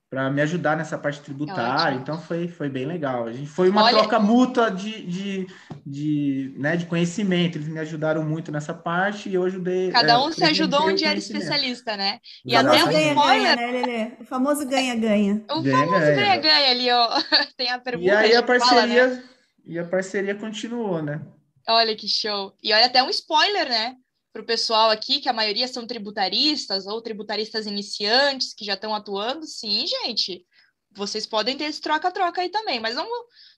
para 0.09 0.29
me 0.29 0.41
ajudar 0.41 0.77
nessa 0.77 0.97
parte 0.97 1.19
tributária, 1.19 1.97
então 1.97 2.17
foi, 2.17 2.47
foi 2.47 2.69
bem 2.69 2.85
legal. 2.85 3.25
A 3.25 3.33
gente 3.33 3.49
foi 3.49 3.69
uma 3.69 3.83
Olha... 3.83 3.97
troca 3.97 4.17
mútua 4.19 4.71
de, 4.71 5.05
de, 5.05 5.47
de, 5.85 6.55
né, 6.57 6.77
de 6.77 6.85
conhecimento. 6.85 7.57
Eles 7.57 7.67
me 7.67 7.77
ajudaram 7.79 8.23
muito 8.23 8.49
nessa 8.49 8.73
parte 8.73 9.27
e 9.27 9.33
eu 9.33 9.43
ajudei. 9.43 9.91
Cada 9.91 10.13
é, 10.13 10.17
um 10.17 10.29
é, 10.29 10.31
se 10.31 10.43
ajudou 10.45 10.83
onde 10.83 11.03
era 11.03 11.19
especialista, 11.19 11.97
né? 11.97 12.19
E 12.45 12.55
até 12.55 12.81
o 12.83 12.87
ganha, 12.87 13.13
ganha, 13.13 13.85
né? 13.85 14.17
O 14.21 14.23
famoso 14.23 14.65
ganha-ganha. 14.65 15.43
O 15.51 15.61
ganha, 15.61 15.77
famoso 15.77 16.05
ganha-ganha 16.05 16.71
ali, 16.71 16.89
ó. 16.89 17.09
Tem 17.57 17.69
a 17.69 17.77
pergunta. 17.77 18.07
E 18.07 18.09
aí 18.09 18.33
a 18.33 18.43
parceria, 18.43 19.03
fala, 19.03 19.15
né? 19.15 19.23
e 19.65 19.77
a 19.77 19.83
parceria 19.83 20.35
continuou, 20.35 21.01
né? 21.01 21.21
Olha 21.67 21.93
que 21.97 22.07
show. 22.07 22.53
E 22.63 22.71
olha 22.73 22.85
até 22.85 23.03
um 23.03 23.09
spoiler, 23.09 23.67
né? 23.67 23.97
Para 24.31 24.41
o 24.41 24.45
pessoal 24.45 24.89
aqui, 24.89 25.19
que 25.19 25.29
a 25.29 25.33
maioria 25.33 25.67
são 25.67 25.87
tributaristas 25.87 26.85
ou 26.85 27.01
tributaristas 27.01 27.65
iniciantes 27.65 28.53
que 28.53 28.65
já 28.65 28.73
estão 28.73 28.93
atuando, 28.93 29.45
sim, 29.45 29.85
gente, 29.87 30.45
vocês 30.91 31.25
podem 31.25 31.57
ter 31.57 31.65
esse 31.65 31.79
troca-troca 31.79 32.41
aí 32.41 32.49
também, 32.49 32.79
mas 32.79 32.95
vamos, 32.95 33.11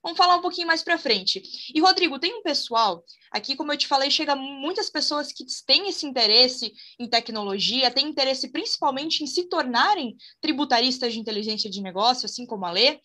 vamos 0.04 0.18
falar 0.18 0.36
um 0.36 0.42
pouquinho 0.42 0.68
mais 0.68 0.84
para 0.84 0.98
frente. 0.98 1.42
E, 1.74 1.80
Rodrigo, 1.80 2.20
tem 2.20 2.34
um 2.34 2.44
pessoal, 2.44 3.04
aqui, 3.32 3.56
como 3.56 3.72
eu 3.72 3.78
te 3.78 3.88
falei, 3.88 4.12
chega 4.12 4.36
muitas 4.36 4.90
pessoas 4.90 5.32
que 5.32 5.46
têm 5.66 5.88
esse 5.90 6.06
interesse 6.06 6.74
em 7.00 7.08
tecnologia, 7.08 7.92
têm 7.92 8.08
interesse 8.08 8.50
principalmente 8.50 9.24
em 9.24 9.28
se 9.28 9.48
tornarem 9.48 10.16
tributaristas 10.42 11.14
de 11.14 11.20
inteligência 11.20 11.70
de 11.70 11.82
negócio, 11.82 12.26
assim 12.26 12.46
como 12.46 12.66
a 12.66 12.72
Lê, 12.72 13.00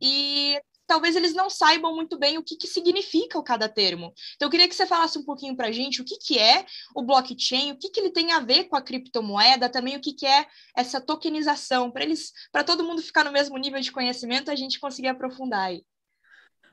e 0.00 0.60
talvez 0.92 1.16
eles 1.16 1.32
não 1.32 1.48
saibam 1.48 1.94
muito 1.94 2.18
bem 2.18 2.36
o 2.36 2.42
que, 2.42 2.54
que 2.54 2.66
significa 2.66 3.38
o 3.38 3.42
cada 3.42 3.66
termo. 3.66 4.12
Então, 4.36 4.46
eu 4.46 4.50
queria 4.50 4.68
que 4.68 4.74
você 4.74 4.84
falasse 4.84 5.18
um 5.18 5.24
pouquinho 5.24 5.56
para 5.56 5.68
a 5.68 5.72
gente 5.72 6.02
o 6.02 6.04
que, 6.04 6.18
que 6.18 6.38
é 6.38 6.66
o 6.94 7.02
blockchain, 7.02 7.72
o 7.72 7.78
que, 7.78 7.88
que 7.88 7.98
ele 7.98 8.10
tem 8.10 8.30
a 8.32 8.40
ver 8.40 8.64
com 8.64 8.76
a 8.76 8.82
criptomoeda, 8.82 9.70
também 9.70 9.96
o 9.96 10.00
que, 10.00 10.12
que 10.12 10.26
é 10.26 10.44
essa 10.76 11.00
tokenização, 11.00 11.90
para 11.90 12.02
eles, 12.02 12.30
para 12.52 12.62
todo 12.62 12.84
mundo 12.84 13.00
ficar 13.00 13.24
no 13.24 13.32
mesmo 13.32 13.56
nível 13.56 13.80
de 13.80 13.90
conhecimento, 13.90 14.50
a 14.50 14.54
gente 14.54 14.78
conseguir 14.78 15.08
aprofundar 15.08 15.68
aí. 15.68 15.82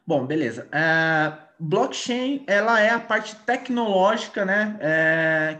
Bom, 0.05 0.25
beleza. 0.25 0.67
Uh, 0.67 1.37
blockchain, 1.57 2.43
ela 2.45 2.77
é 2.81 2.89
a 2.89 2.99
parte 2.99 3.37
tecnológica, 3.37 4.43
né? 4.43 4.77
É, 4.81 5.59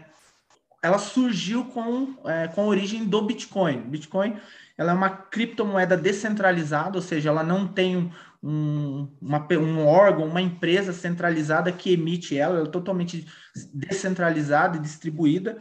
ela 0.82 0.98
surgiu 0.98 1.64
com, 1.64 2.14
é, 2.26 2.48
com 2.48 2.66
origem 2.66 3.06
do 3.06 3.22
Bitcoin. 3.22 3.80
Bitcoin 3.80 4.38
ela 4.80 4.92
é 4.92 4.94
uma 4.94 5.10
criptomoeda 5.10 5.94
descentralizada, 5.94 6.96
ou 6.96 7.02
seja, 7.02 7.28
ela 7.28 7.42
não 7.42 7.68
tem 7.68 7.98
um, 7.98 8.10
uma, 8.42 9.46
um 9.52 9.86
órgão, 9.86 10.26
uma 10.26 10.40
empresa 10.40 10.92
centralizada 10.92 11.70
que 11.70 11.92
emite 11.92 12.36
ela, 12.36 12.58
ela 12.58 12.68
é 12.68 12.70
totalmente 12.70 13.26
descentralizada 13.74 14.78
e 14.78 14.80
distribuída. 14.80 15.58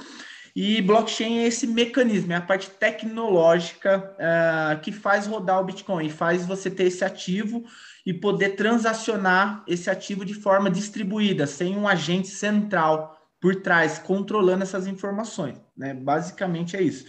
E 0.56 0.82
blockchain 0.82 1.40
é 1.40 1.48
esse 1.48 1.68
mecanismo, 1.68 2.34
é 2.34 2.36
a 2.36 2.42
parte 2.42 2.70
tecnológica 2.70 4.16
uh, 4.16 4.80
que 4.82 4.92
faz 4.92 5.28
rodar 5.28 5.62
o 5.62 5.64
Bitcoin, 5.64 6.10
faz 6.10 6.46
você 6.46 6.70
ter 6.70 6.86
esse 6.86 7.06
ativo 7.06 7.64
e 8.06 8.14
poder 8.14 8.56
transacionar 8.56 9.64
esse 9.68 9.90
ativo 9.90 10.26
de 10.26 10.34
forma 10.34 10.70
distribuída, 10.70 11.46
sem 11.46 11.78
um 11.78 11.88
agente 11.88 12.28
central 12.30 13.16
por 13.40 13.58
trás, 13.58 14.00
controlando 14.00 14.64
essas 14.64 14.88
informações. 14.88 15.62
Né? 15.78 15.94
Basicamente 15.94 16.76
é 16.76 16.82
isso. 16.82 17.06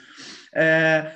É, 0.54 1.12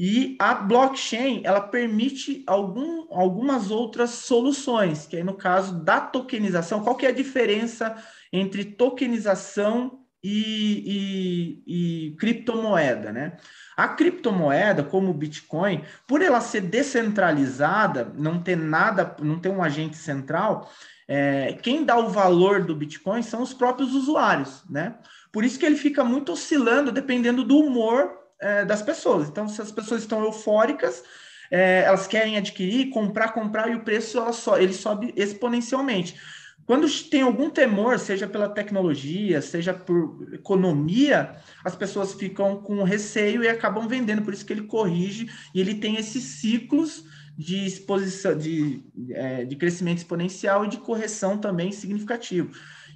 e 0.00 0.36
a 0.38 0.54
blockchain, 0.54 1.40
ela 1.42 1.60
permite 1.60 2.44
algum, 2.46 3.12
algumas 3.12 3.68
outras 3.68 4.10
soluções, 4.10 5.08
que 5.08 5.16
aí 5.16 5.24
no 5.24 5.34
caso 5.34 5.82
da 5.82 6.00
tokenização, 6.00 6.84
qual 6.84 6.94
que 6.94 7.04
é 7.04 7.08
a 7.08 7.12
diferença 7.12 7.96
entre 8.32 8.64
tokenização 8.64 9.98
e, 10.22 11.64
e, 11.66 12.10
e 12.10 12.16
criptomoeda, 12.16 13.10
né? 13.10 13.38
A 13.76 13.88
criptomoeda, 13.88 14.84
como 14.84 15.10
o 15.10 15.14
Bitcoin, 15.14 15.82
por 16.06 16.22
ela 16.22 16.40
ser 16.40 16.60
descentralizada, 16.60 18.12
não 18.16 18.40
ter 18.40 18.56
nada, 18.56 19.16
não 19.20 19.40
ter 19.40 19.48
um 19.48 19.60
agente 19.60 19.96
central, 19.96 20.72
é, 21.08 21.54
quem 21.54 21.84
dá 21.84 21.98
o 21.98 22.08
valor 22.08 22.62
do 22.62 22.76
Bitcoin 22.76 23.20
são 23.20 23.42
os 23.42 23.52
próprios 23.52 23.92
usuários, 23.96 24.62
né? 24.70 24.94
Por 25.32 25.42
isso 25.42 25.58
que 25.58 25.66
ele 25.66 25.76
fica 25.76 26.04
muito 26.04 26.30
oscilando 26.30 26.92
dependendo 26.92 27.42
do 27.42 27.58
humor 27.58 28.27
é, 28.40 28.64
das 28.64 28.82
pessoas. 28.82 29.28
Então, 29.28 29.48
se 29.48 29.60
as 29.60 29.70
pessoas 29.70 30.02
estão 30.02 30.24
eufóricas, 30.24 31.02
é, 31.50 31.82
elas 31.82 32.06
querem 32.06 32.36
adquirir, 32.36 32.90
comprar, 32.90 33.32
comprar, 33.32 33.70
e 33.70 33.74
o 33.74 33.80
preço 33.80 34.18
ela 34.18 34.32
so, 34.32 34.56
ele 34.56 34.72
sobe 34.72 35.12
exponencialmente. 35.16 36.18
Quando 36.66 36.86
tem 37.08 37.22
algum 37.22 37.48
temor, 37.48 37.98
seja 37.98 38.26
pela 38.26 38.46
tecnologia, 38.46 39.40
seja 39.40 39.72
por 39.72 40.28
economia, 40.34 41.34
as 41.64 41.74
pessoas 41.74 42.12
ficam 42.12 42.60
com 42.60 42.82
receio 42.82 43.42
e 43.42 43.48
acabam 43.48 43.88
vendendo. 43.88 44.20
Por 44.20 44.34
isso 44.34 44.44
que 44.44 44.52
ele 44.52 44.66
corrige 44.66 45.30
e 45.54 45.60
ele 45.62 45.76
tem 45.76 45.96
esses 45.96 46.22
ciclos 46.22 47.04
de 47.38 47.64
exposição, 47.64 48.36
de, 48.36 48.84
é, 49.12 49.46
de 49.46 49.56
crescimento 49.56 49.98
exponencial 49.98 50.66
e 50.66 50.68
de 50.68 50.76
correção 50.76 51.38
também 51.38 51.72
significativo. 51.72 52.50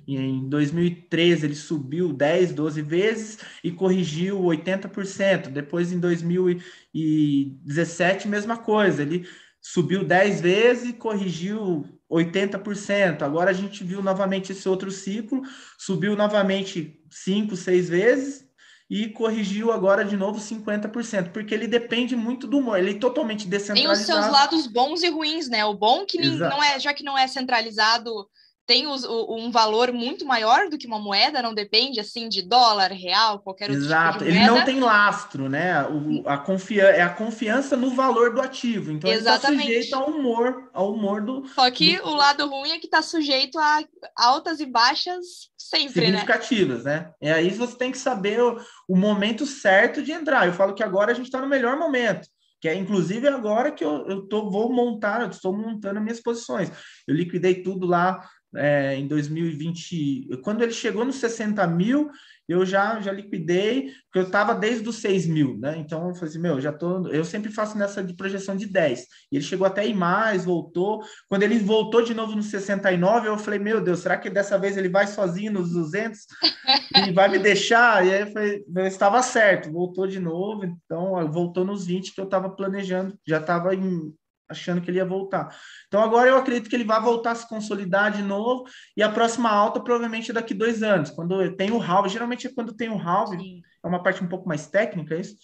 E 0.06 0.16
em 0.16 0.48
2013 0.48 1.46
ele 1.46 1.54
subiu 1.54 2.12
10, 2.12 2.52
12 2.52 2.82
vezes 2.82 3.38
e 3.62 3.70
corrigiu 3.70 4.40
80%. 4.40 5.48
Depois 5.48 5.92
em 5.92 6.00
2017, 6.00 8.26
mesma 8.28 8.56
coisa, 8.56 9.02
ele 9.02 9.28
subiu 9.60 10.02
10 10.04 10.40
vezes 10.40 10.88
e 10.90 10.92
corrigiu 10.92 11.84
80%. 12.10 13.22
Agora 13.22 13.50
a 13.50 13.54
gente 13.54 13.84
viu 13.84 14.02
novamente 14.02 14.50
esse 14.52 14.68
outro 14.68 14.90
ciclo, 14.90 15.42
subiu 15.78 16.16
novamente 16.16 17.00
5, 17.10 17.56
6 17.56 17.88
vezes 17.88 18.50
e 18.90 19.08
corrigiu 19.08 19.70
agora 19.72 20.04
de 20.04 20.16
novo 20.18 20.38
50%, 20.38 21.32
porque 21.32 21.54
ele 21.54 21.66
depende 21.66 22.14
muito 22.14 22.46
do 22.46 22.58
humor, 22.58 22.78
ele 22.78 22.90
é 22.90 22.98
totalmente 22.98 23.48
descentralizado. 23.48 23.94
Tem 23.94 24.02
os 24.02 24.06
seus 24.06 24.26
lados 24.30 24.66
bons 24.66 25.02
e 25.02 25.08
ruins, 25.08 25.48
né? 25.48 25.64
O 25.64 25.72
bom 25.72 26.04
que 26.04 26.18
não 26.18 26.62
é, 26.62 26.78
já 26.78 26.92
que 26.92 27.02
não 27.02 27.16
é 27.16 27.26
centralizado 27.26 28.28
tem 28.66 28.86
os, 28.86 29.04
um 29.04 29.50
valor 29.50 29.92
muito 29.92 30.24
maior 30.24 30.68
do 30.68 30.78
que 30.78 30.86
uma 30.86 30.98
moeda, 30.98 31.42
não 31.42 31.52
depende 31.52 31.98
assim 31.98 32.28
de 32.28 32.42
dólar, 32.42 32.92
real, 32.92 33.40
qualquer 33.40 33.70
outro 33.70 33.84
Exato. 33.84 34.18
tipo 34.18 34.30
de 34.30 34.38
moeda. 34.38 34.52
Ele 34.52 34.58
não 34.58 34.64
tem 34.64 34.80
lastro, 34.80 35.48
né? 35.48 35.82
O, 35.84 36.28
a 36.28 36.38
confia 36.38 36.84
é 36.84 37.02
a 37.02 37.08
confiança 37.08 37.76
no 37.76 37.90
valor 37.90 38.34
do 38.34 38.40
ativo. 38.40 38.92
Então 38.92 39.10
Exatamente. 39.10 39.70
ele 39.70 39.80
está 39.80 39.96
sujeito 39.98 40.12
ao 40.12 40.16
humor, 40.16 40.70
ao 40.72 40.92
humor 40.92 41.22
do. 41.22 41.46
Só 41.48 41.70
que 41.70 41.98
do... 41.98 42.08
o 42.08 42.14
lado 42.14 42.48
ruim 42.48 42.70
é 42.70 42.78
que 42.78 42.86
está 42.86 43.02
sujeito 43.02 43.58
a 43.58 43.84
altas 44.16 44.60
e 44.60 44.66
baixas 44.66 45.50
sempre, 45.58 46.00
né? 46.00 46.06
significativas, 46.06 46.84
né? 46.84 47.10
né? 47.20 47.30
E 47.30 47.32
aí 47.32 47.50
você 47.50 47.76
tem 47.76 47.90
que 47.90 47.98
saber 47.98 48.40
o, 48.40 48.60
o 48.88 48.96
momento 48.96 49.44
certo 49.44 50.02
de 50.02 50.12
entrar. 50.12 50.46
Eu 50.46 50.52
falo 50.52 50.74
que 50.74 50.82
agora 50.82 51.10
a 51.10 51.14
gente 51.14 51.26
está 51.26 51.40
no 51.40 51.48
melhor 51.48 51.76
momento 51.76 52.28
que 52.60 52.68
é 52.68 52.76
inclusive 52.76 53.26
agora 53.26 53.72
que 53.72 53.84
eu, 53.84 54.06
eu 54.06 54.22
tô, 54.28 54.48
vou 54.48 54.72
montar, 54.72 55.20
eu 55.20 55.30
estou 55.30 55.52
montando 55.52 56.00
minhas 56.00 56.20
posições. 56.20 56.70
Eu 57.08 57.16
liquidei 57.16 57.60
tudo 57.60 57.88
lá 57.88 58.24
é, 58.56 58.96
em 58.96 59.06
2020, 59.06 60.28
quando 60.42 60.62
ele 60.62 60.72
chegou 60.72 61.04
nos 61.04 61.16
60 61.16 61.66
mil, 61.66 62.10
eu 62.48 62.66
já, 62.66 63.00
já 63.00 63.12
liquidei, 63.12 63.92
porque 64.04 64.18
eu 64.18 64.24
estava 64.24 64.54
desde 64.54 64.86
os 64.88 64.96
6 64.96 65.26
mil, 65.26 65.56
né? 65.58 65.76
Então 65.78 66.08
eu 66.08 66.14
falei 66.14 66.30
assim, 66.30 66.40
meu, 66.40 66.60
já 66.60 66.72
tô. 66.72 67.08
Eu 67.08 67.24
sempre 67.24 67.50
faço 67.50 67.78
nessa 67.78 68.02
de 68.02 68.14
projeção 68.14 68.56
de 68.56 68.66
10. 68.66 69.00
E 69.30 69.36
ele 69.36 69.44
chegou 69.44 69.66
até 69.66 69.86
ir 69.86 69.94
mais, 69.94 70.44
voltou. 70.44 71.02
Quando 71.28 71.44
ele 71.44 71.58
voltou 71.58 72.02
de 72.02 72.14
novo 72.14 72.34
nos 72.34 72.46
69, 72.46 73.28
eu 73.28 73.38
falei, 73.38 73.58
meu 73.58 73.80
Deus, 73.80 74.00
será 74.00 74.18
que 74.18 74.28
dessa 74.28 74.58
vez 74.58 74.76
ele 74.76 74.88
vai 74.88 75.06
sozinho 75.06 75.52
nos 75.52 75.70
200 75.70 76.18
e 77.08 77.12
vai 77.12 77.28
me 77.28 77.38
deixar? 77.38 78.04
E 78.04 78.12
aí 78.12 78.20
eu, 78.22 78.32
falei, 78.32 78.64
eu 78.76 78.86
estava 78.86 79.22
certo, 79.22 79.72
voltou 79.72 80.06
de 80.06 80.18
novo, 80.18 80.64
então 80.64 81.30
voltou 81.30 81.64
nos 81.64 81.86
20 81.86 82.14
que 82.14 82.20
eu 82.20 82.24
estava 82.24 82.50
planejando, 82.50 83.16
já 83.26 83.38
estava 83.38 83.74
em 83.74 84.12
achando 84.52 84.80
que 84.80 84.90
ele 84.90 84.98
ia 84.98 85.04
voltar. 85.04 85.54
Então 85.88 86.00
agora 86.00 86.28
eu 86.30 86.36
acredito 86.36 86.70
que 86.70 86.76
ele 86.76 86.84
vai 86.84 87.00
voltar 87.00 87.32
a 87.32 87.34
se 87.34 87.48
consolidar 87.48 88.12
de 88.12 88.22
novo 88.22 88.64
e 88.96 89.02
a 89.02 89.10
próxima 89.10 89.50
alta 89.50 89.80
provavelmente 89.80 90.30
é 90.30 90.34
daqui 90.34 90.54
dois 90.54 90.82
anos, 90.82 91.10
quando 91.10 91.54
tem 91.56 91.70
o 91.70 91.82
halve, 91.82 92.08
geralmente 92.08 92.46
é 92.46 92.54
quando 92.54 92.72
tem 92.72 92.88
o 92.88 92.98
halve, 92.98 93.62
é 93.84 93.86
uma 93.86 94.02
parte 94.02 94.22
um 94.22 94.28
pouco 94.28 94.48
mais 94.48 94.66
técnica 94.68 95.16
isso, 95.16 95.36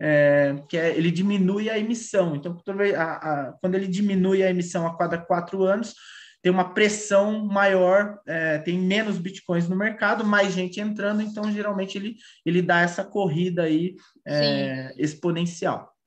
é, 0.00 0.56
que 0.68 0.76
é, 0.76 0.96
ele 0.96 1.10
diminui 1.10 1.68
a 1.68 1.78
emissão. 1.78 2.34
Então 2.34 2.58
a, 2.96 3.02
a, 3.02 3.52
quando 3.60 3.74
ele 3.74 3.86
diminui 3.86 4.42
a 4.42 4.50
emissão 4.50 4.86
a 4.86 4.96
cada 4.96 5.18
quatro 5.18 5.62
anos, 5.62 5.94
tem 6.42 6.50
uma 6.50 6.74
pressão 6.74 7.46
maior, 7.46 8.18
é, 8.26 8.58
tem 8.58 8.76
menos 8.76 9.16
bitcoins 9.16 9.68
no 9.68 9.76
mercado, 9.76 10.24
mais 10.24 10.52
gente 10.52 10.80
entrando, 10.80 11.22
então 11.22 11.50
geralmente 11.52 11.96
ele, 11.96 12.16
ele 12.44 12.60
dá 12.60 12.80
essa 12.80 13.04
corrida 13.04 13.62
aí 13.62 13.94
é, 14.26 14.92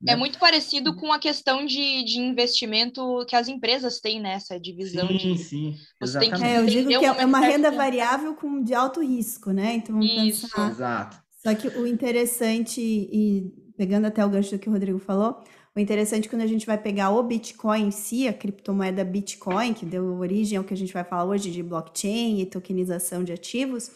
É 0.07 0.11
né? 0.11 0.15
muito 0.15 0.37
parecido 0.37 0.95
com 0.95 1.11
a 1.11 1.19
questão 1.19 1.65
de, 1.65 2.03
de 2.03 2.19
investimento 2.19 3.25
que 3.27 3.35
as 3.35 3.47
empresas 3.47 3.99
têm 3.99 4.21
nessa 4.21 4.59
divisão. 4.59 5.07
Sim, 5.07 5.17
de, 5.17 5.37
sim. 5.37 5.75
Você 5.99 6.19
tem 6.19 6.31
que 6.31 6.43
é, 6.43 6.59
eu 6.59 6.65
digo 6.65 6.87
que 6.87 7.05
é 7.05 7.25
uma 7.25 7.39
renda 7.39 7.71
variável 7.71 8.35
com 8.35 8.61
de 8.61 8.73
alto 8.73 9.01
risco, 9.01 9.51
né? 9.51 9.75
Então 9.75 9.95
vamos 9.95 10.11
Isso. 10.11 10.47
pensar. 10.49 10.71
Exato. 10.71 11.17
Só 11.43 11.53
que 11.53 11.67
o 11.67 11.85
interessante, 11.85 12.81
e 12.81 13.51
pegando 13.77 14.05
até 14.05 14.25
o 14.25 14.29
gancho 14.29 14.51
do 14.51 14.59
que 14.59 14.67
o 14.67 14.71
Rodrigo 14.71 14.99
falou, 14.99 15.43
o 15.75 15.79
interessante 15.79 16.27
é 16.27 16.29
quando 16.29 16.41
a 16.41 16.47
gente 16.47 16.65
vai 16.65 16.77
pegar 16.77 17.11
o 17.11 17.21
Bitcoin 17.21 17.87
em 17.87 17.91
si, 17.91 18.27
a 18.27 18.33
criptomoeda 18.33 19.03
Bitcoin, 19.03 19.73
que 19.73 19.85
deu 19.85 20.05
origem 20.17 20.57
ao 20.57 20.63
que 20.63 20.73
a 20.73 20.77
gente 20.77 20.93
vai 20.93 21.03
falar 21.03 21.25
hoje 21.25 21.51
de 21.51 21.61
blockchain 21.61 22.39
e 22.39 22.45
tokenização 22.45 23.23
de 23.23 23.33
ativos, 23.33 23.91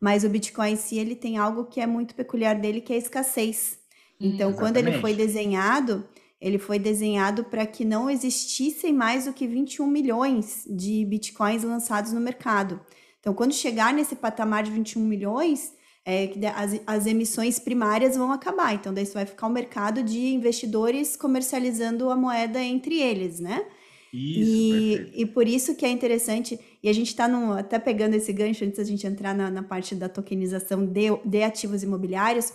mas 0.00 0.24
o 0.24 0.28
Bitcoin 0.28 0.72
em 0.72 0.76
si, 0.76 0.98
ele 0.98 1.14
tem 1.14 1.38
algo 1.38 1.66
que 1.66 1.80
é 1.80 1.86
muito 1.86 2.14
peculiar 2.14 2.58
dele, 2.58 2.80
que 2.80 2.92
é 2.92 2.96
a 2.96 2.98
escassez. 2.98 3.79
Então, 4.20 4.52
quando 4.52 4.76
ele 4.76 4.92
foi 4.98 5.14
desenhado, 5.14 6.04
ele 6.40 6.58
foi 6.58 6.78
desenhado 6.78 7.44
para 7.44 7.66
que 7.66 7.84
não 7.84 8.10
existissem 8.10 8.92
mais 8.92 9.24
do 9.24 9.32
que 9.32 9.46
21 9.46 9.86
milhões 9.86 10.64
de 10.68 11.04
bitcoins 11.06 11.64
lançados 11.64 12.12
no 12.12 12.20
mercado. 12.20 12.80
Então, 13.18 13.34
quando 13.34 13.52
chegar 13.52 13.92
nesse 13.92 14.16
patamar 14.16 14.62
de 14.62 14.70
21 14.70 15.02
milhões, 15.02 15.72
é, 16.04 16.30
as, 16.54 16.80
as 16.86 17.06
emissões 17.06 17.58
primárias 17.58 18.16
vão 18.16 18.32
acabar. 18.32 18.74
Então, 18.74 18.92
daí 18.92 19.04
vai 19.06 19.26
ficar 19.26 19.46
um 19.46 19.52
mercado 19.52 20.02
de 20.02 20.18
investidores 20.34 21.16
comercializando 21.16 22.10
a 22.10 22.16
moeda 22.16 22.62
entre 22.62 23.00
eles, 23.00 23.40
né? 23.40 23.64
Isso, 24.12 24.50
e, 24.50 25.22
e 25.22 25.26
por 25.26 25.46
isso 25.46 25.76
que 25.76 25.86
é 25.86 25.88
interessante, 25.88 26.58
e 26.82 26.88
a 26.88 26.92
gente 26.92 27.08
está 27.08 27.26
até 27.56 27.78
pegando 27.78 28.14
esse 28.14 28.32
gancho 28.32 28.64
antes 28.64 28.78
da 28.78 28.84
gente 28.84 29.06
entrar 29.06 29.34
na, 29.34 29.50
na 29.50 29.62
parte 29.62 29.94
da 29.94 30.08
tokenização 30.08 30.84
de, 30.84 31.06
de 31.24 31.42
ativos 31.42 31.84
imobiliários, 31.84 32.52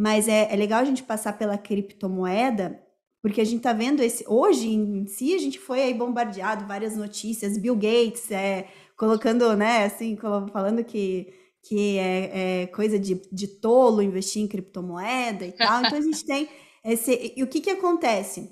mas 0.00 0.28
é, 0.28 0.50
é 0.50 0.56
legal 0.56 0.80
a 0.80 0.84
gente 0.84 1.02
passar 1.02 1.36
pela 1.36 1.58
criptomoeda, 1.58 2.82
porque 3.20 3.38
a 3.38 3.44
gente 3.44 3.58
está 3.58 3.74
vendo 3.74 4.02
esse. 4.02 4.24
Hoje 4.26 4.66
em 4.66 5.06
si, 5.06 5.34
a 5.34 5.38
gente 5.38 5.58
foi 5.58 5.82
aí 5.82 5.92
bombardeado 5.92 6.66
várias 6.66 6.96
notícias, 6.96 7.58
Bill 7.58 7.74
Gates 7.76 8.30
é, 8.30 8.66
colocando, 8.96 9.54
né, 9.54 9.84
assim, 9.84 10.16
falando 10.50 10.82
que, 10.82 11.30
que 11.62 11.98
é, 11.98 12.62
é 12.62 12.66
coisa 12.68 12.98
de, 12.98 13.20
de 13.30 13.46
tolo 13.46 14.00
investir 14.00 14.40
em 14.40 14.48
criptomoeda 14.48 15.44
e 15.44 15.52
tal. 15.52 15.84
Então 15.84 15.98
a 15.98 16.00
gente 16.00 16.24
tem 16.24 16.48
esse. 16.82 17.34
E 17.36 17.42
o 17.42 17.46
que, 17.46 17.60
que 17.60 17.70
acontece? 17.70 18.50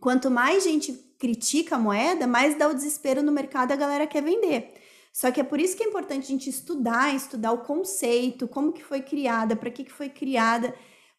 Quanto 0.00 0.30
mais 0.30 0.64
gente 0.64 0.94
critica 1.18 1.76
a 1.76 1.78
moeda, 1.78 2.26
mais 2.26 2.56
dá 2.56 2.66
o 2.66 2.74
desespero 2.74 3.22
no 3.22 3.30
mercado, 3.30 3.72
a 3.72 3.76
galera 3.76 4.06
quer 4.06 4.22
vender. 4.22 4.72
Só 5.18 5.32
que 5.32 5.40
é 5.40 5.42
por 5.42 5.58
isso 5.58 5.76
que 5.76 5.82
é 5.82 5.86
importante 5.88 6.26
a 6.26 6.28
gente 6.28 6.48
estudar, 6.48 7.12
estudar 7.12 7.50
o 7.50 7.58
conceito, 7.58 8.46
como 8.46 8.72
que 8.72 8.84
foi 8.84 9.02
criada, 9.02 9.56
para 9.56 9.68
que, 9.68 9.82
que 9.82 9.90
foi 9.90 10.08
criada, 10.08 10.72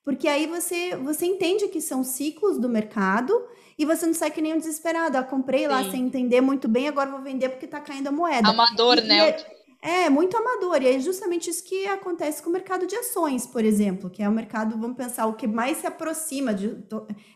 porque 0.06 0.26
aí 0.26 0.48
você, 0.48 0.96
você 0.96 1.26
entende 1.26 1.68
que 1.68 1.82
são 1.82 2.02
ciclos 2.02 2.58
do 2.58 2.70
mercado 2.70 3.34
e 3.78 3.84
você 3.84 4.06
não 4.06 4.14
sai 4.14 4.32
que 4.32 4.42
nem 4.42 4.54
um 4.54 4.58
desesperado. 4.58 5.18
Ah, 5.18 5.24
comprei 5.24 5.64
Sim. 5.64 5.68
lá 5.68 5.92
sem 5.92 6.06
entender 6.06 6.40
muito 6.40 6.66
bem, 6.70 6.88
agora 6.88 7.12
vou 7.12 7.22
vender 7.22 7.50
porque 7.50 7.66
está 7.66 7.82
caindo 7.82 8.08
a 8.08 8.12
moeda. 8.14 8.48
Amador, 8.48 9.00
e, 9.00 9.02
né? 9.02 9.32
E 9.32 9.59
é, 9.82 10.10
muito 10.10 10.36
amador. 10.36 10.82
E 10.82 10.88
é 10.88 11.00
justamente 11.00 11.50
isso 11.50 11.64
que 11.64 11.88
acontece 11.88 12.44
com 12.44 12.50
o 12.50 12.54
mercado 12.54 12.86
de 12.86 12.96
ações, 12.96 13.48
por 13.48 13.64
exemplo, 13.64 14.10
que 14.10 14.22
é 14.22 14.28
o 14.28 14.32
mercado, 14.32 14.78
vamos 14.78 14.98
pensar, 14.98 15.26
o 15.26 15.34
que 15.34 15.48
mais 15.48 15.78
se 15.78 15.88
aproxima 15.88 16.54
de. 16.54 16.66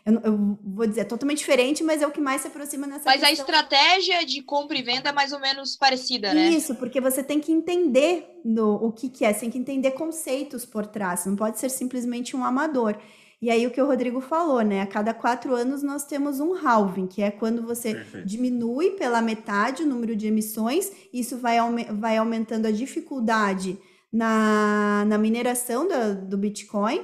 Eu, 0.04 0.20
eu 0.22 0.58
vou 0.62 0.86
dizer, 0.86 1.02
é 1.02 1.04
totalmente 1.04 1.38
diferente, 1.38 1.82
mas 1.82 2.02
é 2.02 2.06
o 2.06 2.10
que 2.10 2.20
mais 2.20 2.42
se 2.42 2.48
aproxima 2.48 2.86
nessa 2.86 3.04
Mas 3.06 3.20
questão. 3.20 3.30
a 3.30 3.32
estratégia 3.32 4.26
de 4.26 4.42
compra 4.42 4.76
e 4.76 4.82
venda 4.82 5.08
é 5.08 5.12
mais 5.12 5.32
ou 5.32 5.40
menos 5.40 5.74
parecida, 5.76 6.34
né? 6.34 6.50
Isso, 6.50 6.74
porque 6.74 7.00
você 7.00 7.22
tem 7.22 7.40
que 7.40 7.50
entender 7.50 8.26
no, 8.44 8.74
o 8.74 8.92
que, 8.92 9.08
que 9.08 9.24
é, 9.24 9.32
você 9.32 9.40
tem 9.40 9.50
que 9.50 9.58
entender 9.58 9.92
conceitos 9.92 10.66
por 10.66 10.86
trás, 10.86 11.24
não 11.24 11.36
pode 11.36 11.58
ser 11.58 11.70
simplesmente 11.70 12.36
um 12.36 12.44
amador. 12.44 12.96
E 13.44 13.50
aí 13.50 13.66
o 13.66 13.70
que 13.70 13.78
o 13.82 13.86
Rodrigo 13.86 14.22
falou, 14.22 14.62
né? 14.62 14.80
A 14.80 14.86
cada 14.86 15.12
quatro 15.12 15.54
anos 15.54 15.82
nós 15.82 16.06
temos 16.06 16.40
um 16.40 16.54
halving, 16.54 17.06
que 17.06 17.20
é 17.20 17.30
quando 17.30 17.60
você 17.60 17.92
Perfeito. 17.92 18.26
diminui 18.26 18.92
pela 18.92 19.20
metade 19.20 19.82
o 19.82 19.86
número 19.86 20.16
de 20.16 20.26
emissões, 20.26 20.90
isso 21.12 21.36
vai, 21.36 21.58
vai 21.92 22.16
aumentando 22.16 22.64
a 22.64 22.70
dificuldade 22.70 23.78
na, 24.10 25.04
na 25.06 25.18
mineração 25.18 25.86
do, 25.86 26.26
do 26.26 26.38
Bitcoin. 26.38 27.02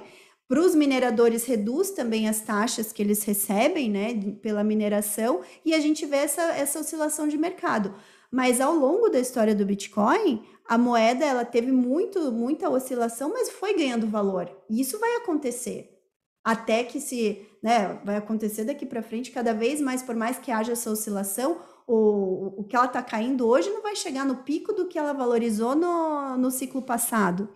Para 0.48 0.62
os 0.62 0.74
mineradores, 0.74 1.44
reduz 1.44 1.90
também 1.90 2.26
as 2.26 2.40
taxas 2.40 2.90
que 2.90 3.02
eles 3.02 3.22
recebem 3.22 3.90
né, 3.90 4.14
pela 4.40 4.64
mineração, 4.64 5.42
e 5.62 5.74
a 5.74 5.78
gente 5.78 6.06
vê 6.06 6.16
essa, 6.16 6.40
essa 6.54 6.80
oscilação 6.80 7.28
de 7.28 7.36
mercado. 7.36 7.94
Mas 8.32 8.62
ao 8.62 8.74
longo 8.74 9.10
da 9.10 9.20
história 9.20 9.54
do 9.54 9.66
Bitcoin, 9.66 10.42
a 10.66 10.78
moeda 10.78 11.22
ela 11.22 11.44
teve 11.44 11.70
muito, 11.70 12.32
muita 12.32 12.70
oscilação, 12.70 13.30
mas 13.30 13.50
foi 13.50 13.74
ganhando 13.76 14.06
valor. 14.06 14.50
E 14.70 14.80
isso 14.80 14.98
vai 14.98 15.16
acontecer. 15.16 15.99
Até 16.44 16.84
que 16.84 17.00
se, 17.00 17.46
né, 17.62 18.00
vai 18.04 18.16
acontecer 18.16 18.64
daqui 18.64 18.86
para 18.86 19.02
frente 19.02 19.30
cada 19.30 19.52
vez 19.52 19.80
mais, 19.80 20.02
por 20.02 20.14
mais 20.14 20.38
que 20.38 20.50
haja 20.50 20.72
essa 20.72 20.90
oscilação, 20.90 21.58
o, 21.86 22.60
o 22.60 22.64
que 22.64 22.76
ela 22.76 22.86
está 22.86 23.02
caindo 23.02 23.46
hoje 23.46 23.68
não 23.68 23.82
vai 23.82 23.96
chegar 23.96 24.24
no 24.24 24.36
pico 24.36 24.72
do 24.72 24.86
que 24.86 24.98
ela 24.98 25.12
valorizou 25.12 25.74
no, 25.74 26.36
no 26.36 26.50
ciclo 26.50 26.80
passado. 26.80 27.48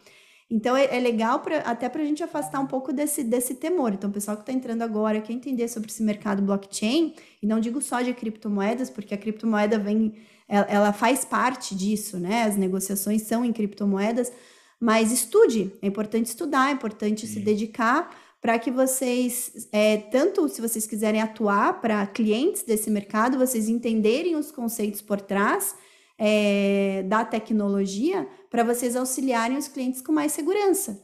Então 0.50 0.76
é, 0.76 0.96
é 0.96 1.00
legal 1.00 1.40
pra, 1.40 1.58
até 1.58 1.88
para 1.88 2.02
a 2.02 2.04
gente 2.04 2.22
afastar 2.22 2.60
um 2.60 2.66
pouco 2.66 2.92
desse, 2.92 3.24
desse 3.24 3.54
temor. 3.54 3.92
Então, 3.92 4.10
o 4.10 4.12
pessoal 4.12 4.36
que 4.36 4.42
está 4.42 4.52
entrando 4.52 4.82
agora, 4.82 5.20
quer 5.20 5.32
entender 5.32 5.68
sobre 5.68 5.90
esse 5.90 6.02
mercado 6.02 6.42
blockchain, 6.42 7.14
e 7.42 7.46
não 7.46 7.58
digo 7.60 7.80
só 7.80 8.02
de 8.02 8.12
criptomoedas, 8.12 8.90
porque 8.90 9.14
a 9.14 9.18
criptomoeda 9.18 9.78
vem, 9.78 10.14
ela, 10.48 10.66
ela 10.68 10.92
faz 10.92 11.24
parte 11.24 11.74
disso, 11.74 12.18
né? 12.18 12.42
As 12.42 12.56
negociações 12.56 13.22
são 13.22 13.44
em 13.44 13.52
criptomoedas, 13.52 14.30
mas 14.78 15.10
estude, 15.10 15.72
é 15.80 15.86
importante 15.86 16.26
estudar, 16.26 16.68
é 16.68 16.72
importante 16.72 17.26
Sim. 17.26 17.34
se 17.34 17.40
dedicar 17.40 18.23
para 18.44 18.58
que 18.58 18.70
vocês, 18.70 19.66
é, 19.72 19.96
tanto 19.96 20.46
se 20.50 20.60
vocês 20.60 20.86
quiserem 20.86 21.22
atuar 21.22 21.80
para 21.80 22.06
clientes 22.06 22.62
desse 22.62 22.90
mercado, 22.90 23.38
vocês 23.38 23.70
entenderem 23.70 24.36
os 24.36 24.52
conceitos 24.52 25.00
por 25.00 25.18
trás 25.18 25.74
é, 26.18 27.02
da 27.08 27.24
tecnologia 27.24 28.28
para 28.50 28.62
vocês 28.62 28.96
auxiliarem 28.96 29.56
os 29.56 29.66
clientes 29.66 30.02
com 30.02 30.12
mais 30.12 30.32
segurança. 30.32 31.02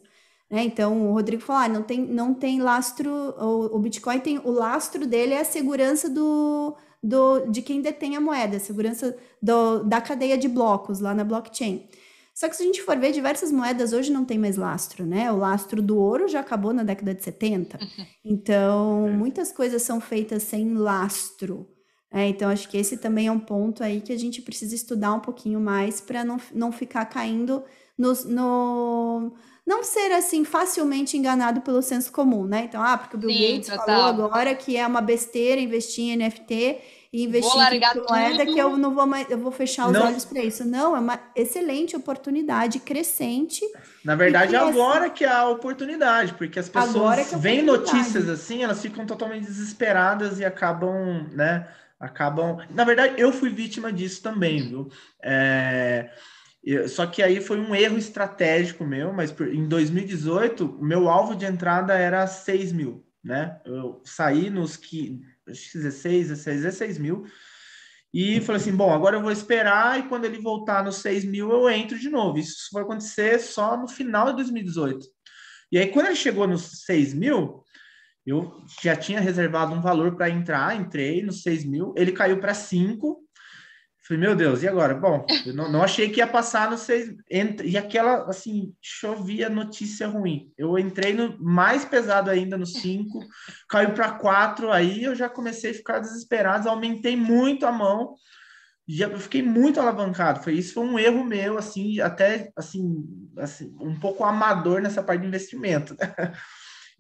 Né? 0.51 0.65
Então, 0.65 1.09
o 1.09 1.15
Rodrigo 1.15 1.43
falou: 1.43 1.63
ah, 1.63 1.69
não, 1.69 1.83
tem, 1.83 2.01
não 2.03 2.35
tem 2.35 2.61
lastro, 2.61 3.11
o, 3.11 3.75
o 3.75 3.79
Bitcoin 3.79 4.21
tem 4.21 4.39
o 4.45 4.51
lastro 4.51 5.07
dele 5.07 5.33
é 5.33 5.41
a 5.41 5.45
segurança 5.45 6.11
do, 6.11 6.77
do, 7.03 7.47
de 7.47 7.63
quem 7.63 7.81
detém 7.81 8.17
a 8.17 8.21
moeda, 8.21 8.59
a 8.59 8.61
segurança 8.61 9.17
do, 9.41 9.83
da 9.85 10.03
cadeia 10.03 10.37
de 10.37 10.47
blocos 10.47 11.01
lá 11.01 11.15
na 11.15 11.25
blockchain. 11.25 11.89
Só 12.41 12.49
que 12.49 12.57
se 12.57 12.63
a 12.63 12.65
gente 12.65 12.81
for 12.81 12.99
ver, 12.99 13.13
diversas 13.13 13.53
moedas 13.53 13.93
hoje 13.93 14.11
não 14.11 14.25
tem 14.25 14.39
mais 14.39 14.57
lastro, 14.57 15.05
né? 15.05 15.31
O 15.31 15.37
lastro 15.37 15.83
do 15.83 15.99
ouro 15.99 16.27
já 16.27 16.41
acabou 16.41 16.73
na 16.73 16.83
década 16.83 17.15
de 17.15 17.23
70. 17.23 17.79
Então, 18.25 19.09
é. 19.09 19.11
muitas 19.11 19.53
coisas 19.53 19.83
são 19.83 20.01
feitas 20.01 20.45
sem 20.45 20.73
lastro. 20.73 21.69
É, 22.11 22.27
então, 22.29 22.49
acho 22.49 22.67
que 22.67 22.79
esse 22.79 22.97
também 22.97 23.27
é 23.27 23.33
um 23.33 23.39
ponto 23.39 23.85
aí 23.85 24.01
que 24.01 24.13
a 24.13 24.19
gente 24.19 24.41
precisa 24.41 24.75
estudar 24.75 25.13
um 25.13 25.21
pouquinho 25.21 25.61
mais 25.61 26.01
para 26.01 26.25
não, 26.25 26.39
não 26.55 26.73
ficar 26.73 27.05
caindo 27.05 27.63
no, 27.97 28.15
no, 28.25 29.35
Não 29.67 29.85
ser, 29.85 30.11
assim, 30.13 30.43
facilmente 30.43 31.19
enganado 31.19 31.61
pelo 31.61 31.83
senso 31.83 32.11
comum, 32.11 32.47
né? 32.47 32.65
Então, 32.65 32.83
ah, 32.83 32.97
porque 32.97 33.17
o 33.17 33.19
Bill 33.19 33.31
Sim, 33.31 33.53
Gates 33.57 33.69
total. 33.69 33.87
falou 33.87 34.25
agora 34.27 34.55
que 34.55 34.79
é 34.79 34.87
uma 34.87 35.03
besteira 35.03 35.61
investir 35.61 36.05
em 36.05 36.17
NFT 36.17 36.79
e 37.13 37.25
investir 37.25 37.61
em 37.61 37.81
criptomoeda 37.81 38.47
que 38.47 38.59
eu 38.59 38.77
não 38.77 38.95
vou 38.95 39.07
mais, 39.07 39.29
eu 39.29 39.39
vou 39.39 39.51
fechar 39.51 39.89
os 39.89 39.93
não. 39.93 40.07
olhos 40.07 40.25
para 40.25 40.41
isso. 40.43 40.65
Não, 40.65 40.97
é 40.97 41.01
uma 41.01 41.21
excelente 41.35 41.97
oportunidade 41.97 42.79
crescente. 42.79 43.63
Na 44.05 44.15
verdade, 44.15 44.55
é 44.55 44.59
agora 44.59 45.11
que 45.11 45.25
é 45.25 45.29
a 45.29 45.49
oportunidade, 45.49 46.35
porque 46.35 46.59
as 46.59 46.69
pessoas 46.69 47.33
é 47.33 47.37
veem 47.37 47.63
notícias 47.63 48.29
assim, 48.29 48.63
elas 48.63 48.81
ficam 48.81 49.05
totalmente 49.05 49.47
desesperadas 49.47 50.39
e 50.39 50.45
acabam, 50.45 51.29
né? 51.33 51.67
acabam. 52.01 52.59
Na 52.71 52.85
verdade, 52.85 53.21
eu 53.21 53.31
fui 53.31 53.51
vítima 53.51 53.93
disso 53.93 54.23
também, 54.23 54.69
viu? 54.69 54.89
É... 55.23 56.11
Só 56.89 57.07
que 57.07 57.23
aí 57.23 57.41
foi 57.41 57.59
um 57.59 57.75
erro 57.75 57.99
estratégico 57.99 58.85
meu, 58.85 59.13
mas 59.13 59.35
em 59.41 59.67
2018, 59.67 60.65
o 60.79 60.85
meu 60.85 61.09
alvo 61.09 61.35
de 61.35 61.47
entrada 61.47 61.95
era 61.95 62.27
6 62.27 62.73
mil, 62.73 63.05
né? 63.23 63.61
Eu 63.65 64.01
saí 64.05 64.51
nos 64.51 64.77
que 64.77 65.21
16, 65.51 66.29
16, 66.29 66.63
16 66.63 66.99
mil 66.99 67.27
e 68.13 68.41
falei 68.41 68.61
assim: 68.61 68.75
bom, 68.75 68.93
agora 68.93 69.17
eu 69.17 69.23
vou 69.23 69.31
esperar 69.31 69.99
e 69.99 70.09
quando 70.09 70.25
ele 70.25 70.41
voltar 70.41 70.85
nos 70.85 70.97
6 70.97 71.25
mil 71.25 71.51
eu 71.51 71.71
entro 71.71 71.99
de 71.99 72.09
novo. 72.09 72.39
Isso 72.39 72.69
vai 72.73 72.83
acontecer 72.83 73.39
só 73.39 73.77
no 73.77 73.89
final 73.89 74.27
de 74.31 74.37
2018. 74.37 75.07
E 75.73 75.79
aí, 75.79 75.87
quando 75.89 76.07
ele 76.07 76.17
chegou 76.17 76.49
nos 76.49 76.83
6 76.85 77.15
mil, 77.15 77.63
eu 78.27 78.61
já 78.83 78.97
tinha 78.97 79.21
reservado 79.21 79.73
um 79.73 79.81
valor 79.81 80.17
para 80.17 80.29
entrar, 80.29 80.77
entrei 80.77 81.23
nos 81.23 81.43
6 81.43 81.65
mil, 81.65 81.95
ele 81.97 82.13
caiu 82.13 82.41
para 82.41 82.55
5. 82.55 83.20
Falei, 84.11 84.25
meu 84.25 84.35
Deus, 84.35 84.65
e 84.65 84.67
agora? 84.67 84.93
Bom, 84.93 85.25
eu 85.47 85.55
não, 85.55 85.71
não 85.71 85.85
achei 85.85 86.11
que 86.11 86.19
ia 86.19 86.27
passar 86.27 86.69
no 86.69 86.77
6. 86.77 87.15
E 87.63 87.79
aquela, 87.79 88.29
assim, 88.29 88.75
chovia 88.83 89.49
notícia 89.49 90.09
ruim. 90.09 90.53
Eu 90.59 90.77
entrei 90.77 91.13
no 91.13 91.39
mais 91.39 91.85
pesado 91.85 92.29
ainda, 92.29 92.59
no 92.59 92.67
5, 92.67 93.21
caiu 93.71 93.93
para 93.93 94.11
4. 94.11 94.73
Aí 94.73 95.05
eu 95.05 95.15
já 95.15 95.29
comecei 95.29 95.71
a 95.71 95.75
ficar 95.75 96.01
desesperado, 96.01 96.69
aumentei 96.69 97.15
muito 97.15 97.65
a 97.65 97.71
mão. 97.71 98.17
Já 98.89 99.09
fiquei 99.17 99.45
muito 99.45 99.79
alavancado. 99.79 100.43
Foi 100.43 100.55
isso, 100.55 100.75
foi 100.75 100.85
um 100.85 100.99
erro 100.99 101.23
meu, 101.23 101.57
assim, 101.57 102.01
até 102.01 102.51
assim, 102.57 103.05
assim 103.39 103.73
um 103.81 103.95
pouco 103.95 104.25
amador 104.25 104.83
nessa 104.83 105.05
parte 105.05 105.21
de 105.21 105.29
investimento. 105.29 105.95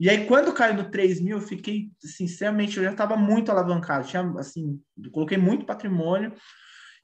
E 0.03 0.09
aí, 0.09 0.27
quando 0.27 0.55
caiu 0.55 0.73
no 0.73 0.91
3 0.91 1.21
mil, 1.21 1.37
eu 1.37 1.43
fiquei, 1.43 1.91
sinceramente, 1.99 2.79
eu 2.79 2.85
já 2.85 2.93
estava 2.93 3.19
muito 3.19 3.51
alavancado. 3.51 4.09
Tinha, 4.09 4.23
assim, 4.39 4.81
coloquei 5.13 5.37
muito 5.37 5.67
patrimônio. 5.67 6.33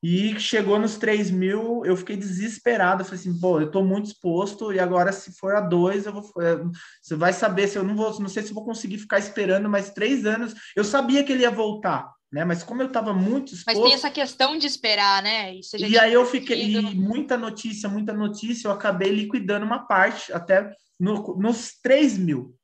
E 0.09 0.39
chegou 0.39 0.79
nos 0.79 0.95
3 0.99 1.33
mil, 1.33 1.85
eu 1.85 1.97
fiquei 1.97 2.17
desesperado. 2.17 3.01
Eu 3.01 3.05
falei 3.05 3.19
assim, 3.19 3.41
pô, 3.41 3.61
eu 3.61 3.67
estou 3.67 3.85
muito 3.85 4.07
exposto. 4.07 4.73
E 4.73 4.79
agora, 4.79 5.11
se 5.11 5.37
for 5.37 5.57
a 5.57 5.61
2, 5.61 6.07
eu 6.07 6.13
vou. 6.13 6.23
É, 6.41 6.63
você 7.03 7.17
vai 7.17 7.33
saber 7.33 7.67
se 7.67 7.77
eu 7.77 7.83
não 7.83 7.97
vou. 7.97 8.21
Não 8.21 8.29
sei 8.29 8.45
se 8.45 8.51
eu 8.51 8.55
vou 8.55 8.65
conseguir 8.65 8.99
ficar 8.99 9.19
esperando 9.19 9.69
mais 9.69 9.91
três 9.91 10.25
anos. 10.25 10.55
Eu 10.77 10.85
sabia 10.85 11.25
que 11.25 11.33
ele 11.33 11.43
ia 11.43 11.51
voltar. 11.51 12.09
Né? 12.33 12.45
Mas 12.45 12.63
como 12.63 12.83
eu 12.83 12.87
estava 12.87 13.13
muito 13.13 13.53
exposto... 13.53 13.81
Mas 13.81 13.85
tem 13.85 13.95
essa 13.95 14.11
questão 14.11 14.57
de 14.57 14.69
esperar, 14.69 15.25
né? 15.25 15.53
E 15.77 15.99
aí 15.99 16.13
eu 16.13 16.25
fiquei... 16.25 16.77
E 16.77 16.95
muita 16.95 17.37
notícia, 17.37 17.89
muita 17.89 18.13
notícia, 18.13 18.69
eu 18.69 18.73
acabei 18.73 19.11
liquidando 19.11 19.67
uma 19.67 19.89
parte, 19.89 20.33
até 20.33 20.71
no, 21.01 21.37
nos 21.37 21.81
3 21.83 22.17
mil. 22.19 22.55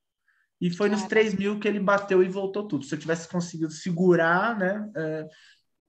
E 0.61 0.70
foi 0.70 0.88
nos 0.88 1.02
3 1.05 1.35
mil 1.35 1.59
que 1.59 1.66
ele 1.66 1.81
bateu 1.81 2.22
e 2.22 2.28
voltou 2.28 2.68
tudo. 2.68 2.85
Se 2.85 2.94
eu 2.94 2.98
tivesse 3.00 3.26
conseguido 3.28 3.72
segurar, 3.72 4.57
né? 4.57 4.88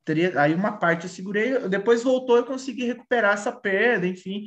Teria, 0.06 0.40
aí 0.40 0.54
uma 0.54 0.74
parte 0.74 1.04
eu 1.04 1.10
segurei, 1.10 1.68
depois 1.70 2.04
voltou 2.04 2.40
e 2.40 2.46
consegui 2.46 2.86
recuperar 2.86 3.34
essa 3.34 3.52
perda, 3.52 4.06
enfim. 4.06 4.44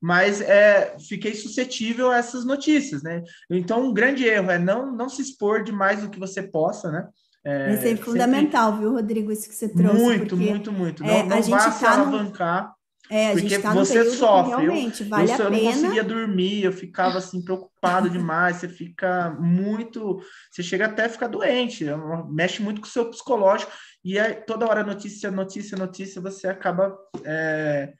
Mas 0.00 0.40
é, 0.40 0.96
fiquei 1.08 1.34
suscetível 1.34 2.10
a 2.10 2.18
essas 2.18 2.44
notícias, 2.44 3.02
né? 3.02 3.22
Então, 3.50 3.86
um 3.86 3.92
grande 3.92 4.24
erro 4.24 4.50
é 4.50 4.58
não, 4.58 4.94
não 4.94 5.08
se 5.08 5.22
expor 5.22 5.64
demais 5.64 6.02
do 6.02 6.10
que 6.10 6.20
você 6.20 6.42
possa, 6.42 6.90
né? 6.90 7.08
É, 7.44 7.72
Esse 7.72 7.88
é 7.88 7.96
fundamental, 7.96 8.72
sempre... 8.72 8.84
viu, 8.84 8.92
Rodrigo, 8.94 9.32
isso 9.32 9.48
que 9.48 9.54
você 9.54 9.68
trouxe. 9.68 10.02
Muito, 10.02 10.36
muito, 10.36 10.72
muito. 10.72 11.02
Não, 11.02 11.10
é, 11.10 11.22
não 11.22 11.36
a 11.38 11.40
gente 11.40 11.50
vá 11.50 11.64
tá 11.64 11.72
se 11.72 11.86
alavancar. 11.86 12.74
É, 13.10 13.28
a 13.28 13.32
porque 13.32 13.48
gente 13.48 13.62
tá 13.62 13.72
você 13.72 14.10
sofre. 14.10 14.62
realmente 14.62 15.02
eu, 15.02 15.08
vale 15.08 15.30
eu, 15.30 15.34
a 15.34 15.38
eu 15.38 15.50
pena. 15.50 15.62
não 15.62 15.72
conseguia 15.72 16.04
dormir, 16.04 16.64
eu 16.64 16.72
ficava 16.72 17.18
assim 17.18 17.42
preocupado 17.42 18.10
demais. 18.10 18.56
Você 18.56 18.68
fica 18.68 19.30
muito, 19.38 20.20
você 20.50 20.62
chega 20.62 20.86
até 20.86 21.06
a 21.06 21.08
ficar 21.08 21.28
doente, 21.28 21.88
é 21.88 21.96
mexe 22.30 22.62
muito 22.62 22.80
com 22.80 22.86
o 22.86 22.90
seu 22.90 23.08
psicológico 23.10 23.72
e 24.04 24.18
é 24.18 24.32
toda 24.34 24.66
hora 24.66 24.84
notícia, 24.84 25.30
notícia, 25.30 25.76
notícia, 25.76 26.20
você 26.20 26.48
acaba 26.48 26.96
é, 27.24 27.92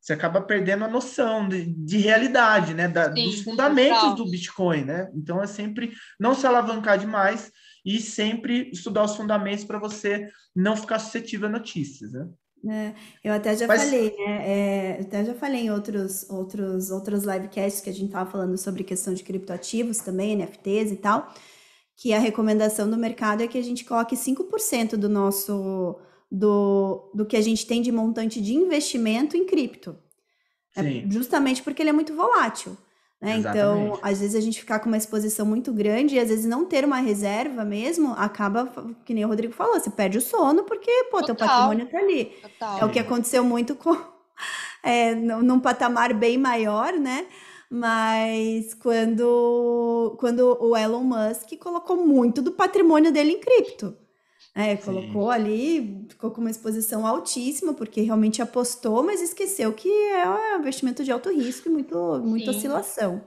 você 0.00 0.12
acaba 0.12 0.40
perdendo 0.40 0.84
a 0.84 0.88
noção 0.88 1.48
de, 1.48 1.64
de 1.64 1.98
realidade, 1.98 2.72
né, 2.74 2.86
da, 2.86 3.12
Sim, 3.12 3.24
dos 3.24 3.42
fundamentos 3.42 3.98
total. 3.98 4.14
do 4.14 4.30
Bitcoin, 4.30 4.84
né? 4.84 5.10
Então 5.12 5.42
é 5.42 5.48
sempre 5.48 5.92
não 6.18 6.32
se 6.32 6.46
alavancar 6.46 6.96
demais 6.96 7.50
e 7.84 8.00
sempre 8.00 8.70
estudar 8.72 9.02
os 9.02 9.16
fundamentos 9.16 9.64
para 9.64 9.80
você 9.80 10.28
não 10.54 10.76
ficar 10.76 11.00
suscetível 11.00 11.48
a 11.48 11.50
notícias, 11.50 12.12
né? 12.12 12.28
É, 12.68 12.94
eu 13.22 13.32
até 13.32 13.56
já 13.56 13.66
Mas... 13.66 13.82
falei, 13.82 14.14
né? 14.16 14.48
É, 14.48 15.00
até 15.00 15.24
já 15.24 15.34
falei 15.34 15.62
em 15.62 15.70
outros, 15.70 16.28
outros, 16.28 16.90
outros 16.90 17.24
livecasts 17.24 17.80
que 17.80 17.90
a 17.90 17.92
gente 17.92 18.06
estava 18.06 18.30
falando 18.30 18.56
sobre 18.58 18.84
questão 18.84 19.14
de 19.14 19.22
criptoativos 19.22 19.98
também, 19.98 20.36
NFTs 20.36 20.92
e 20.92 20.96
tal, 20.96 21.32
que 21.96 22.12
a 22.12 22.18
recomendação 22.18 22.88
do 22.88 22.96
mercado 22.96 23.42
é 23.42 23.48
que 23.48 23.58
a 23.58 23.62
gente 23.62 23.84
coloque 23.84 24.16
5% 24.16 24.96
do 24.96 25.08
nosso 25.08 25.98
do, 26.30 27.10
do 27.14 27.24
que 27.24 27.36
a 27.36 27.40
gente 27.40 27.66
tem 27.66 27.80
de 27.80 27.92
montante 27.92 28.40
de 28.40 28.54
investimento 28.54 29.36
em 29.36 29.46
cripto. 29.46 29.96
É 30.74 30.82
justamente 31.10 31.62
porque 31.62 31.82
ele 31.82 31.90
é 31.90 31.92
muito 31.92 32.14
volátil. 32.14 32.76
Né? 33.20 33.38
Então, 33.38 33.98
às 34.02 34.20
vezes 34.20 34.34
a 34.34 34.40
gente 34.40 34.60
ficar 34.60 34.78
com 34.78 34.88
uma 34.88 34.96
exposição 34.96 35.46
muito 35.46 35.72
grande 35.72 36.14
e 36.14 36.18
às 36.18 36.28
vezes 36.28 36.44
não 36.44 36.66
ter 36.66 36.84
uma 36.84 36.98
reserva 36.98 37.64
mesmo, 37.64 38.12
acaba, 38.12 38.70
que 39.04 39.14
nem 39.14 39.24
o 39.24 39.28
Rodrigo 39.28 39.54
falou, 39.54 39.80
você 39.80 39.90
perde 39.90 40.18
o 40.18 40.20
sono 40.20 40.64
porque, 40.64 40.90
pô, 41.10 41.18
Total. 41.20 41.34
teu 41.34 41.34
patrimônio 41.34 41.86
tá 41.86 41.98
ali. 41.98 42.24
Total. 42.42 42.78
É 42.80 42.84
o 42.84 42.90
que 42.90 42.98
aconteceu 42.98 43.42
muito 43.42 43.74
com, 43.74 43.96
é, 44.84 45.14
num 45.14 45.58
patamar 45.58 46.12
bem 46.12 46.36
maior, 46.36 46.92
né? 46.92 47.26
Mas 47.70 48.74
quando, 48.74 50.16
quando 50.20 50.56
o 50.60 50.76
Elon 50.76 51.02
Musk 51.02 51.56
colocou 51.58 51.96
muito 51.96 52.40
do 52.40 52.52
patrimônio 52.52 53.10
dele 53.10 53.32
em 53.32 53.40
cripto. 53.40 53.96
É, 54.58 54.74
colocou 54.74 55.26
Sim. 55.26 55.34
ali, 55.34 56.06
ficou 56.08 56.30
com 56.30 56.40
uma 56.40 56.50
exposição 56.50 57.06
altíssima, 57.06 57.74
porque 57.74 58.00
realmente 58.00 58.40
apostou, 58.40 59.02
mas 59.02 59.20
esqueceu 59.20 59.70
que 59.74 59.86
é 59.86 60.26
um 60.26 60.60
investimento 60.60 61.04
de 61.04 61.12
alto 61.12 61.30
risco 61.30 61.68
e 61.68 61.70
muito, 61.70 62.22
muita 62.24 62.52
oscilação. 62.52 63.22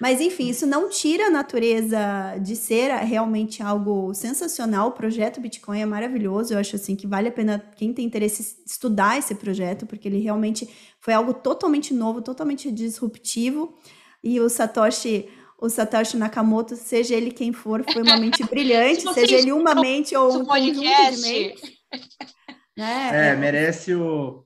Mas, 0.00 0.20
enfim, 0.20 0.48
isso 0.48 0.66
não 0.66 0.88
tira 0.88 1.26
a 1.26 1.30
natureza 1.30 1.98
de 2.42 2.56
ser 2.56 2.92
realmente 3.04 3.62
algo 3.62 4.12
sensacional. 4.14 4.88
O 4.88 4.92
projeto 4.92 5.40
Bitcoin 5.40 5.80
é 5.80 5.86
maravilhoso. 5.86 6.54
Eu 6.54 6.58
acho 6.58 6.74
assim 6.74 6.96
que 6.96 7.06
vale 7.06 7.28
a 7.28 7.32
pena 7.32 7.62
quem 7.76 7.92
tem 7.92 8.04
interesse 8.04 8.62
estudar 8.66 9.16
esse 9.16 9.36
projeto, 9.36 9.86
porque 9.86 10.08
ele 10.08 10.18
realmente 10.18 10.68
foi 11.00 11.14
algo 11.14 11.34
totalmente 11.34 11.94
novo, 11.94 12.20
totalmente 12.20 12.70
disruptivo. 12.70 13.74
E 14.22 14.40
o 14.40 14.48
Satoshi, 14.48 15.28
o 15.60 15.68
Satoshi 15.68 16.16
Nakamoto, 16.16 16.76
seja 16.76 17.14
ele 17.14 17.32
quem 17.32 17.52
for, 17.52 17.84
foi 17.92 18.02
uma 18.02 18.16
mente 18.16 18.44
brilhante, 18.48 19.12
seja 19.12 19.36
ele 19.36 19.52
uma 19.52 19.74
mente 19.74 20.16
ou 20.16 20.38
um 20.38 20.44
conjunto 20.44 20.80
de 20.80 20.86
mentes. 20.86 21.78
Né? 22.76 23.30
É, 23.30 23.34
merece 23.34 23.92
o 23.92 24.44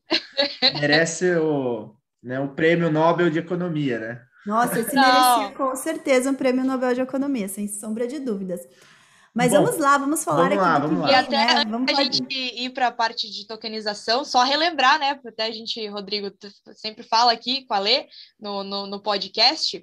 merece 0.80 1.36
o, 1.36 1.94
né, 2.22 2.40
o 2.40 2.48
prêmio 2.54 2.90
Nobel 2.90 3.28
de 3.28 3.38
Economia, 3.38 3.98
né? 3.98 4.22
Nossa, 4.46 4.80
esse 4.80 4.94
Não. 4.94 5.02
merecia 5.02 5.54
com 5.54 5.76
certeza 5.76 6.30
um 6.30 6.34
prêmio 6.34 6.64
Nobel 6.64 6.94
de 6.94 7.02
Economia, 7.02 7.46
sem 7.46 7.68
sombra 7.68 8.06
de 8.06 8.18
dúvidas. 8.18 8.62
Mas 9.34 9.52
Bom, 9.52 9.64
vamos 9.64 9.78
lá, 9.78 9.96
vamos 9.96 10.24
falar 10.24 10.48
vamos 10.48 10.52
aqui 10.52 10.62
lá, 10.62 10.78
do 10.78 10.88
vamos 10.88 11.06
que 11.06 11.12
lá. 11.12 11.22
Vem, 11.22 11.32
e 11.32 11.36
até 11.36 11.54
né? 11.54 11.70
vamos 11.70 11.98
a 11.98 12.02
gente 12.02 12.24
ir 12.30 12.70
para 12.70 12.88
a 12.88 12.92
parte 12.92 13.30
de 13.30 13.46
tokenização, 13.46 14.24
só 14.24 14.42
relembrar, 14.44 14.98
né? 14.98 15.18
Até 15.26 15.44
a 15.44 15.50
gente, 15.50 15.86
Rodrigo, 15.88 16.30
sempre 16.74 17.02
fala 17.02 17.32
aqui 17.32 17.64
com 17.64 17.72
a 17.72 17.78
Lê 17.78 18.06
no, 18.38 18.62
no, 18.62 18.86
no 18.86 19.00
podcast, 19.00 19.82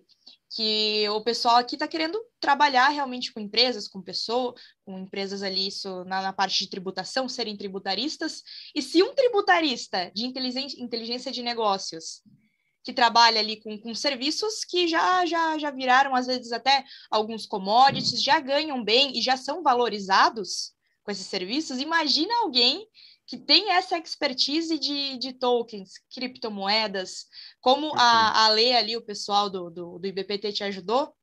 que 0.49 1.07
o 1.09 1.21
pessoal 1.21 1.57
aqui 1.57 1.75
está 1.75 1.88
querendo 1.88 2.19
trabalhar 2.39 2.89
realmente 2.89 3.31
com 3.31 3.39
empresas, 3.39 3.88
com 3.88 4.01
pessoas, 4.01 4.59
com 4.83 4.97
empresas 4.97 5.43
ali, 5.43 5.67
isso 5.67 6.03
na, 6.05 6.21
na, 6.21 6.33
parte 6.33 6.59
de 6.59 6.69
tributação, 6.69 7.29
serem 7.29 7.55
tributaristas. 7.55 8.41
E 8.73 8.81
se 8.81 9.03
um 9.03 9.13
tributarista 9.13 10.12
de 10.13 10.25
inteligência, 10.25 10.81
inteligência 10.81 11.31
de 11.31 11.43
negócios 11.43 12.23
que 12.83 12.93
trabalha 12.93 13.39
ali 13.39 13.57
com, 13.62 13.77
com 13.77 13.93
serviços 13.93 14.63
que 14.65 14.88
já, 14.88 15.25
já, 15.25 15.57
já 15.59 15.69
viraram, 15.69 16.15
às 16.15 16.25
vezes, 16.25 16.51
até 16.51 16.83
alguns 17.12 17.45
commodities, 17.45 18.23
já 18.23 18.39
ganham 18.39 18.83
bem 18.83 19.17
e 19.17 19.21
já 19.21 19.38
são 19.38 19.62
valorizados 19.62 20.73
com 21.03 21.12
esses 21.12 21.27
serviços. 21.27 21.79
Imagina 21.79 22.33
alguém 22.41 22.88
que 23.29 23.37
tem 23.37 23.71
essa 23.73 23.95
expertise 23.95 24.79
de, 24.79 25.15
de 25.19 25.33
tokens, 25.33 25.91
criptomoedas, 26.11 27.27
como 27.61 27.93
a, 27.95 28.45
a 28.45 28.49
Lê 28.49 28.73
ali, 28.73 28.97
o 28.97 29.05
pessoal 29.05 29.51
do, 29.51 29.69
do, 29.69 29.99
do 29.99 30.07
IBPT 30.07 30.51
te 30.51 30.63
ajudou. 30.63 31.13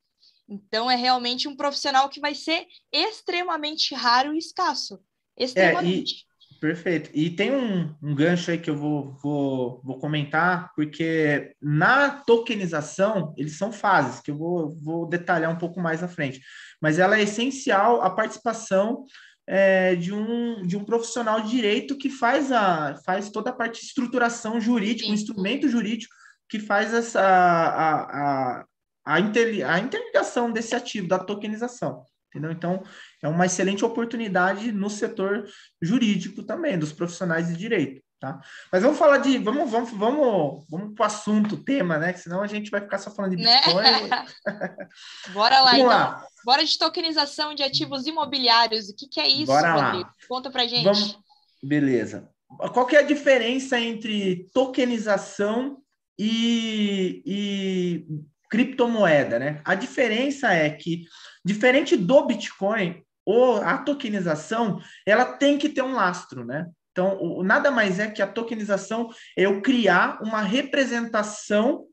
Então, 0.48 0.88
é 0.88 0.94
realmente 0.94 1.48
um 1.48 1.56
profissional 1.56 2.08
que 2.08 2.20
vai 2.20 2.32
ser 2.32 2.64
extremamente 2.92 3.92
raro 3.92 4.32
e 4.32 4.38
escasso. 4.38 5.00
Extremamente. 5.36 6.14
É, 6.14 6.54
e 6.54 6.58
Perfeito. 6.60 7.10
E 7.12 7.28
tem 7.28 7.50
um, 7.50 7.92
um 8.00 8.14
gancho 8.14 8.52
aí 8.52 8.58
que 8.58 8.70
eu 8.70 8.76
vou, 8.76 9.12
vou, 9.20 9.80
vou 9.82 9.98
comentar, 9.98 10.72
porque 10.76 11.54
na 11.60 12.10
tokenização, 12.10 13.34
eles 13.36 13.58
são 13.58 13.72
fases, 13.72 14.20
que 14.20 14.30
eu 14.30 14.36
vou, 14.36 14.76
vou 14.76 15.08
detalhar 15.08 15.50
um 15.50 15.58
pouco 15.58 15.80
mais 15.80 16.04
à 16.04 16.08
frente. 16.08 16.40
Mas 16.80 17.00
ela 17.00 17.18
é 17.18 17.22
essencial 17.24 18.00
a 18.00 18.10
participação 18.10 19.04
é, 19.46 19.94
de, 19.94 20.12
um, 20.12 20.66
de 20.66 20.76
um 20.76 20.84
profissional 20.84 21.40
de 21.40 21.50
direito 21.50 21.96
que 21.96 22.10
faz, 22.10 22.50
a, 22.50 22.96
faz 23.04 23.30
toda 23.30 23.50
a 23.50 23.52
parte 23.52 23.80
de 23.80 23.86
estruturação 23.86 24.60
jurídica, 24.60 25.08
um 25.08 25.14
instrumento 25.14 25.68
jurídico 25.68 26.14
que 26.48 26.58
faz 26.58 26.92
essa, 26.92 27.20
a, 27.20 28.60
a, 28.60 28.64
a, 29.04 29.16
a 29.64 29.78
interligação 29.80 30.50
desse 30.50 30.74
ativo, 30.74 31.08
da 31.08 31.18
tokenização 31.18 32.04
entendeu? 32.36 32.52
Então, 32.52 32.82
é 33.22 33.28
uma 33.28 33.46
excelente 33.46 33.84
oportunidade 33.84 34.70
no 34.70 34.90
setor 34.90 35.48
jurídico 35.80 36.42
também, 36.42 36.78
dos 36.78 36.92
profissionais 36.92 37.48
de 37.48 37.56
direito, 37.56 38.02
tá? 38.20 38.40
Mas 38.72 38.82
vamos 38.82 38.98
falar 38.98 39.18
de, 39.18 39.38
vamos, 39.38 39.70
vamos, 39.70 39.90
vamos, 39.90 40.64
vamos 40.68 40.94
para 40.94 41.04
o 41.04 41.06
assunto, 41.06 41.56
tema, 41.56 41.98
né? 41.98 42.12
Que 42.12 42.20
senão 42.20 42.42
a 42.42 42.46
gente 42.46 42.70
vai 42.70 42.80
ficar 42.80 42.98
só 42.98 43.10
falando 43.10 43.36
de 43.36 43.42
né? 43.42 43.60
Bitcoin. 43.60 43.82
Né? 43.82 44.26
Bora 45.32 45.60
lá, 45.60 45.74
então. 45.74 45.86
Lá. 45.86 46.26
Bora 46.44 46.64
de 46.64 46.78
tokenização 46.78 47.54
de 47.54 47.62
ativos 47.62 48.06
imobiliários. 48.06 48.88
O 48.88 48.96
que, 48.96 49.08
que 49.08 49.20
é 49.20 49.28
isso, 49.28 49.46
Bora 49.46 49.72
Rodrigo? 49.72 50.08
Lá. 50.08 50.14
Conta 50.28 50.50
para 50.50 50.66
gente. 50.66 50.84
Vamos... 50.84 51.18
Beleza. 51.62 52.28
Qual 52.72 52.86
que 52.86 52.96
é 52.96 53.00
a 53.00 53.06
diferença 53.06 53.78
entre 53.78 54.48
tokenização 54.52 55.78
e, 56.18 57.22
e 57.26 58.06
criptomoeda, 58.48 59.38
né? 59.38 59.60
A 59.64 59.74
diferença 59.74 60.52
é 60.52 60.70
que, 60.70 61.04
diferente 61.44 61.96
do 61.96 62.26
Bitcoin, 62.26 63.02
ou 63.24 63.56
a 63.56 63.78
tokenização, 63.78 64.80
ela 65.04 65.24
tem 65.24 65.58
que 65.58 65.68
ter 65.68 65.82
um 65.82 65.94
lastro, 65.94 66.44
né? 66.44 66.66
Então, 66.96 67.18
o, 67.20 67.44
nada 67.44 67.70
mais 67.70 67.98
é 67.98 68.10
que 68.10 68.22
a 68.22 68.26
tokenização 68.26 69.10
é 69.36 69.42
eu 69.42 69.60
criar 69.60 70.18
uma 70.22 70.40
representação 70.40 71.84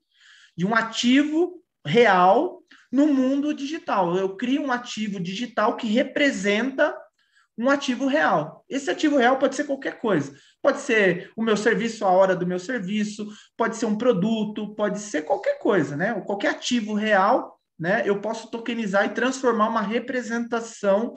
de 0.56 0.66
um 0.66 0.74
ativo 0.74 1.62
real 1.86 2.64
no 2.90 3.08
mundo 3.08 3.54
digital. 3.54 4.16
Eu 4.16 4.38
crio 4.38 4.64
um 4.64 4.72
ativo 4.72 5.20
digital 5.20 5.76
que 5.76 5.88
representa 5.88 6.98
um 7.58 7.70
ativo 7.70 8.08
real. 8.08 8.64
Esse 8.70 8.90
ativo 8.90 9.18
real 9.18 9.38
pode 9.38 9.58
ser 9.58 9.66
qualquer 9.66 10.00
coisa. 10.00 10.34
Pode 10.62 10.80
ser 10.80 11.30
o 11.36 11.44
meu 11.44 11.58
serviço, 11.58 12.06
a 12.06 12.10
hora 12.10 12.34
do 12.34 12.48
meu 12.48 12.58
serviço, 12.58 13.28
pode 13.58 13.76
ser 13.76 13.86
um 13.86 13.98
produto, 13.98 14.74
pode 14.74 15.00
ser 15.00 15.24
qualquer 15.24 15.60
coisa, 15.60 15.98
né? 15.98 16.14
Qualquer 16.22 16.52
ativo 16.52 16.94
real, 16.94 17.60
né? 17.78 18.04
Eu 18.06 18.22
posso 18.22 18.50
tokenizar 18.50 19.06
e 19.06 19.14
transformar 19.14 19.68
uma 19.68 19.82
representação 19.82 21.14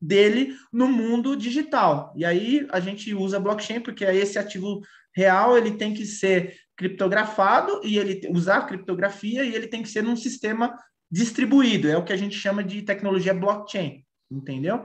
dele 0.00 0.56
no 0.72 0.88
mundo 0.88 1.36
digital. 1.36 2.12
E 2.16 2.24
aí 2.24 2.66
a 2.70 2.80
gente 2.80 3.12
usa 3.14 3.40
blockchain 3.40 3.80
porque 3.80 4.04
esse 4.04 4.38
ativo 4.38 4.80
real 5.14 5.56
ele 5.56 5.72
tem 5.72 5.92
que 5.92 6.06
ser 6.06 6.56
criptografado 6.76 7.80
e 7.82 7.98
ele 7.98 8.20
usar 8.30 8.66
criptografia 8.66 9.44
e 9.44 9.54
ele 9.54 9.66
tem 9.66 9.82
que 9.82 9.88
ser 9.88 10.02
num 10.02 10.16
sistema 10.16 10.76
distribuído. 11.10 11.88
É 11.88 11.96
o 11.96 12.04
que 12.04 12.12
a 12.12 12.16
gente 12.16 12.38
chama 12.38 12.62
de 12.62 12.82
tecnologia 12.82 13.34
blockchain, 13.34 14.04
entendeu? 14.30 14.84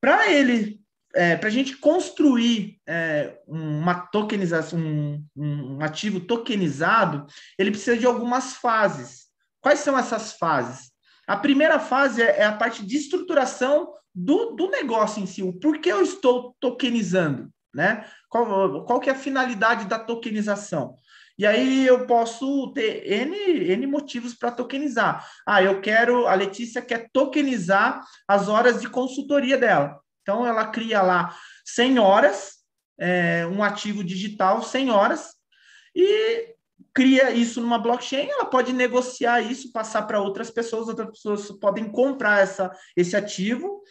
Para 0.00 0.30
ele 0.30 0.82
é, 1.14 1.36
para 1.36 1.48
a 1.48 1.52
gente 1.52 1.76
construir 1.76 2.80
é, 2.86 3.38
uma 3.46 3.94
tokenização, 3.94 4.78
um, 4.78 5.26
um, 5.36 5.78
ativo 5.82 6.20
tokenizado, 6.20 7.26
ele 7.58 7.70
precisa 7.70 7.96
de 7.98 8.06
algumas 8.06 8.54
fases. 8.54 9.26
Quais 9.60 9.80
são 9.80 9.98
essas 9.98 10.32
fases? 10.32 10.90
A 11.26 11.36
primeira 11.36 11.78
fase 11.78 12.22
é, 12.22 12.40
é 12.40 12.44
a 12.44 12.56
parte 12.56 12.84
de 12.84 12.96
estruturação 12.96 13.92
do, 14.14 14.52
do 14.52 14.68
negócio 14.68 15.22
em 15.22 15.26
si. 15.26 15.42
O 15.42 15.52
porquê 15.52 15.92
eu 15.92 16.02
estou 16.02 16.56
tokenizando, 16.60 17.50
né? 17.74 18.06
Qual, 18.28 18.84
qual 18.84 19.00
que 19.00 19.08
é 19.08 19.12
a 19.12 19.18
finalidade 19.18 19.86
da 19.86 19.98
tokenização? 19.98 20.98
E 21.38 21.46
aí 21.46 21.86
eu 21.86 22.06
posso 22.06 22.72
ter 22.72 23.10
N, 23.10 23.36
N 23.72 23.86
motivos 23.86 24.34
para 24.34 24.52
tokenizar. 24.52 25.26
Ah, 25.46 25.62
eu 25.62 25.80
quero, 25.80 26.26
a 26.26 26.34
Letícia 26.34 26.82
quer 26.82 27.08
tokenizar 27.12 28.04
as 28.28 28.48
horas 28.48 28.80
de 28.80 28.88
consultoria 28.88 29.56
dela. 29.56 29.98
Então, 30.22 30.46
ela 30.46 30.66
cria 30.66 31.02
lá 31.02 31.34
100 31.64 31.98
horas, 31.98 32.52
é, 32.98 33.46
um 33.46 33.62
ativo 33.62 34.04
digital, 34.04 34.62
100 34.62 34.90
horas, 34.90 35.34
e 35.94 36.54
cria 36.94 37.30
isso 37.30 37.60
numa 37.60 37.78
blockchain, 37.78 38.28
ela 38.28 38.44
pode 38.44 38.72
negociar 38.72 39.40
isso, 39.40 39.72
passar 39.72 40.02
para 40.02 40.20
outras 40.20 40.50
pessoas, 40.50 40.88
outras 40.88 41.10
pessoas 41.10 41.50
podem 41.58 41.90
comprar 41.90 42.40
essa, 42.40 42.70
esse 42.96 43.16
ativo, 43.16 43.82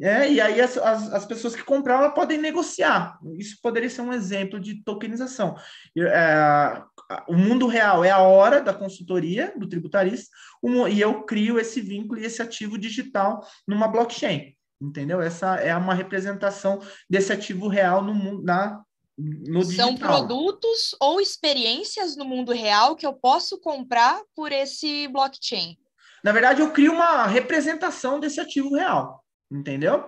é, 0.00 0.30
e 0.30 0.40
aí 0.40 0.60
as, 0.60 0.76
as, 0.76 1.12
as, 1.12 1.24
pessoas 1.24 1.56
que 1.56 1.64
compraram 1.64 2.12
podem 2.12 2.38
negociar. 2.38 3.18
Isso 3.38 3.56
poderia 3.62 3.88
ser 3.88 4.02
um 4.02 4.12
exemplo 4.12 4.60
de 4.60 4.82
tokenização. 4.82 5.56
É, 5.96 6.82
o 7.28 7.34
mundo 7.34 7.66
real 7.66 8.04
é 8.04 8.10
a 8.10 8.20
hora 8.20 8.60
da 8.60 8.74
consultoria 8.74 9.54
do 9.56 9.68
tributarista, 9.68 10.28
um, 10.62 10.86
e 10.86 11.00
eu 11.00 11.22
crio 11.22 11.58
esse 11.58 11.80
vínculo 11.80 12.20
e 12.20 12.24
esse 12.24 12.42
ativo 12.42 12.76
digital 12.76 13.40
numa 13.66 13.88
blockchain 13.88 14.56
entendeu? 14.80 15.20
Essa 15.20 15.56
é 15.56 15.74
uma 15.76 15.94
representação 15.94 16.80
desse 17.08 17.32
ativo 17.32 17.68
real 17.68 18.02
no 18.02 18.14
mundo, 18.14 18.42
na, 18.42 18.82
no 19.16 19.64
digital. 19.64 19.88
São 19.88 19.96
produtos 19.96 20.94
ou 21.00 21.20
experiências 21.20 22.16
no 22.16 22.24
mundo 22.24 22.52
real 22.52 22.94
que 22.96 23.06
eu 23.06 23.14
posso 23.14 23.58
comprar 23.58 24.20
por 24.34 24.52
esse 24.52 25.08
blockchain. 25.08 25.76
Na 26.22 26.32
verdade, 26.32 26.60
eu 26.60 26.72
crio 26.72 26.92
uma 26.92 27.26
representação 27.26 28.18
desse 28.18 28.40
ativo 28.40 28.74
real, 28.74 29.24
entendeu? 29.50 30.04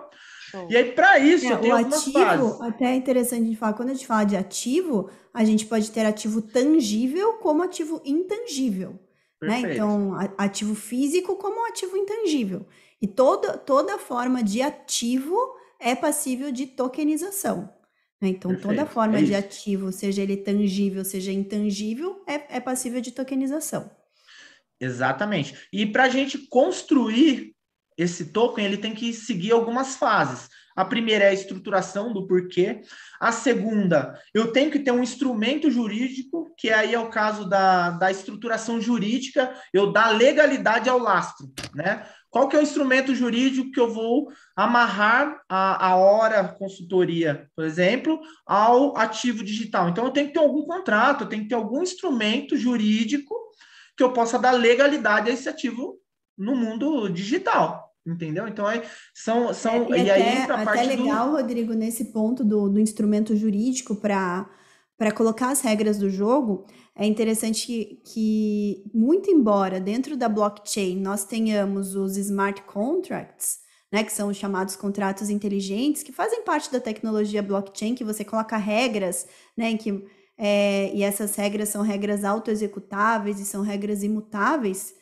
E 0.67 0.75
aí, 0.75 0.91
para 0.91 1.19
isso, 1.19 1.45
é, 1.45 1.55
tenho 1.57 1.75
o 1.75 1.77
ativo, 1.77 2.11
fases. 2.11 2.61
Até 2.61 2.85
é 2.85 2.95
interessante 2.95 3.43
a 3.43 3.45
gente 3.45 3.57
falar, 3.57 3.73
quando 3.73 3.89
a 3.89 3.93
gente 3.93 4.07
fala 4.07 4.23
de 4.23 4.35
ativo, 4.35 5.09
a 5.33 5.43
gente 5.45 5.65
pode 5.65 5.91
ter 5.91 6.05
ativo 6.05 6.41
tangível 6.41 7.33
como 7.33 7.61
ativo 7.61 8.01
intangível. 8.03 8.99
Né? 9.41 9.73
Então, 9.73 10.13
ativo 10.37 10.75
físico 10.75 11.35
como 11.35 11.67
ativo 11.67 11.95
intangível. 11.95 12.67
E 13.01 13.07
toda, 13.07 13.57
toda 13.57 13.97
forma 13.97 14.43
de 14.43 14.61
ativo 14.61 15.37
é 15.79 15.95
passível 15.95 16.51
de 16.51 16.67
tokenização. 16.67 17.73
Né? 18.21 18.29
Então, 18.29 18.51
Perfeito. 18.51 18.75
toda 18.75 18.89
forma 18.89 19.19
é 19.19 19.21
de 19.21 19.33
ativo, 19.33 19.91
seja 19.91 20.21
ele 20.21 20.35
tangível, 20.35 21.05
seja 21.05 21.31
intangível, 21.31 22.21
é, 22.27 22.57
é 22.57 22.59
passível 22.59 22.99
de 22.99 23.11
tokenização. 23.11 23.89
Exatamente. 24.79 25.55
E 25.71 25.85
para 25.85 26.03
a 26.03 26.09
gente 26.09 26.37
construir 26.37 27.55
esse 27.99 28.31
token, 28.31 28.63
ele 28.63 28.77
tem 28.77 28.93
que 28.93 29.13
seguir 29.13 29.51
algumas 29.51 29.97
fases. 29.97 30.47
A 30.73 30.85
primeira 30.85 31.25
é 31.25 31.29
a 31.29 31.33
estruturação 31.33 32.13
do 32.13 32.25
porquê. 32.25 32.79
A 33.19 33.33
segunda, 33.33 34.17
eu 34.33 34.53
tenho 34.53 34.71
que 34.71 34.79
ter 34.79 34.91
um 34.91 35.03
instrumento 35.03 35.69
jurídico, 35.69 36.49
que 36.57 36.69
aí 36.69 36.93
é 36.93 36.99
o 36.99 37.09
caso 37.09 37.49
da, 37.49 37.89
da 37.89 38.09
estruturação 38.09 38.79
jurídica, 38.79 39.53
eu 39.73 39.91
dar 39.91 40.15
legalidade 40.15 40.89
ao 40.89 40.97
lastro, 40.97 41.51
né? 41.75 42.07
Qual 42.29 42.47
que 42.47 42.55
é 42.55 42.59
o 42.59 42.63
instrumento 42.63 43.13
jurídico 43.13 43.71
que 43.71 43.79
eu 43.79 43.91
vou 43.91 44.31
amarrar 44.55 45.41
a, 45.49 45.87
a 45.87 45.95
hora 45.97 46.47
consultoria, 46.47 47.49
por 47.55 47.65
exemplo, 47.65 48.17
ao 48.45 48.95
ativo 48.95 49.43
digital? 49.43 49.89
Então, 49.89 50.05
eu 50.05 50.11
tenho 50.11 50.27
que 50.27 50.33
ter 50.33 50.39
algum 50.39 50.63
contrato, 50.63 51.23
eu 51.25 51.27
tenho 51.27 51.43
que 51.43 51.49
ter 51.49 51.55
algum 51.55 51.83
instrumento 51.83 52.55
jurídico 52.55 53.35
que 53.97 54.03
eu 54.03 54.13
possa 54.13 54.39
dar 54.39 54.51
legalidade 54.51 55.29
a 55.29 55.33
esse 55.33 55.49
ativo 55.49 55.99
no 56.37 56.55
mundo 56.55 57.09
digital. 57.09 57.88
Entendeu? 58.13 58.47
Então, 58.47 58.69
é, 58.69 58.83
são. 59.13 59.53
são 59.53 59.93
é, 59.93 59.99
e, 59.99 60.05
e 60.05 60.09
até, 60.09 60.11
aí 60.11 60.37
entra 60.37 60.55
a 60.55 60.65
parte. 60.65 60.79
Até 60.79 60.95
legal, 60.95 61.29
do... 61.29 61.37
Rodrigo, 61.37 61.73
nesse 61.73 62.05
ponto 62.05 62.43
do, 62.43 62.69
do 62.69 62.79
instrumento 62.79 63.35
jurídico 63.35 63.95
para 63.95 65.11
colocar 65.15 65.51
as 65.51 65.61
regras 65.61 65.97
do 65.97 66.09
jogo, 66.09 66.65
é 66.95 67.05
interessante 67.05 67.65
que, 67.65 68.01
que, 68.05 68.83
muito 68.93 69.31
embora 69.31 69.79
dentro 69.79 70.17
da 70.17 70.27
blockchain 70.27 70.99
nós 70.99 71.23
tenhamos 71.23 71.95
os 71.95 72.17
smart 72.17 72.61
contracts, 72.63 73.59
né, 73.89 74.03
que 74.03 74.11
são 74.11 74.27
os 74.27 74.35
chamados 74.37 74.75
contratos 74.75 75.29
inteligentes, 75.29 76.03
que 76.03 76.11
fazem 76.11 76.43
parte 76.43 76.69
da 76.69 76.79
tecnologia 76.79 77.41
blockchain, 77.41 77.95
que 77.95 78.03
você 78.03 78.25
coloca 78.25 78.57
regras, 78.57 79.25
né, 79.55 79.69
em 79.69 79.77
que, 79.77 80.05
é, 80.37 80.93
e 80.93 81.01
essas 81.01 81.33
regras 81.35 81.69
são 81.69 81.81
regras 81.81 82.25
autoexecutáveis 82.25 83.39
e 83.39 83.45
são 83.45 83.61
regras 83.61 84.03
imutáveis, 84.03 84.93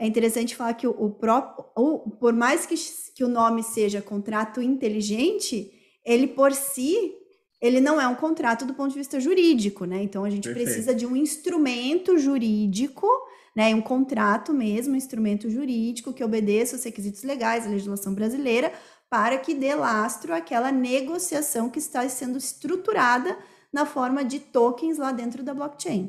é 0.00 0.06
interessante 0.06 0.56
falar 0.56 0.72
que 0.72 0.86
o, 0.86 0.90
o 0.92 1.10
próprio, 1.10 1.66
o, 1.76 2.10
por 2.12 2.32
mais 2.32 2.64
que, 2.64 2.74
que 3.14 3.22
o 3.22 3.28
nome 3.28 3.62
seja 3.62 4.00
contrato 4.00 4.62
inteligente, 4.62 5.70
ele 6.02 6.26
por 6.26 6.54
si, 6.54 7.12
ele 7.60 7.82
não 7.82 8.00
é 8.00 8.08
um 8.08 8.14
contrato 8.14 8.64
do 8.64 8.72
ponto 8.72 8.92
de 8.92 8.98
vista 8.98 9.20
jurídico, 9.20 9.84
né? 9.84 10.02
Então 10.02 10.24
a 10.24 10.30
gente 10.30 10.44
Perfeito. 10.44 10.68
precisa 10.68 10.94
de 10.94 11.04
um 11.04 11.14
instrumento 11.14 12.16
jurídico, 12.16 13.06
né? 13.54 13.74
Um 13.74 13.82
contrato 13.82 14.54
mesmo, 14.54 14.94
um 14.94 14.96
instrumento 14.96 15.50
jurídico 15.50 16.14
que 16.14 16.24
obedeça 16.24 16.76
os 16.76 16.82
requisitos 16.82 17.22
legais, 17.22 17.66
a 17.66 17.68
legislação 17.68 18.14
brasileira, 18.14 18.72
para 19.10 19.36
que 19.36 19.54
dê 19.54 19.74
lastro 19.74 20.32
àquela 20.32 20.72
negociação 20.72 21.68
que 21.68 21.78
está 21.78 22.08
sendo 22.08 22.38
estruturada 22.38 23.36
na 23.70 23.84
forma 23.84 24.24
de 24.24 24.40
tokens 24.40 24.96
lá 24.96 25.12
dentro 25.12 25.42
da 25.42 25.52
blockchain. 25.52 26.08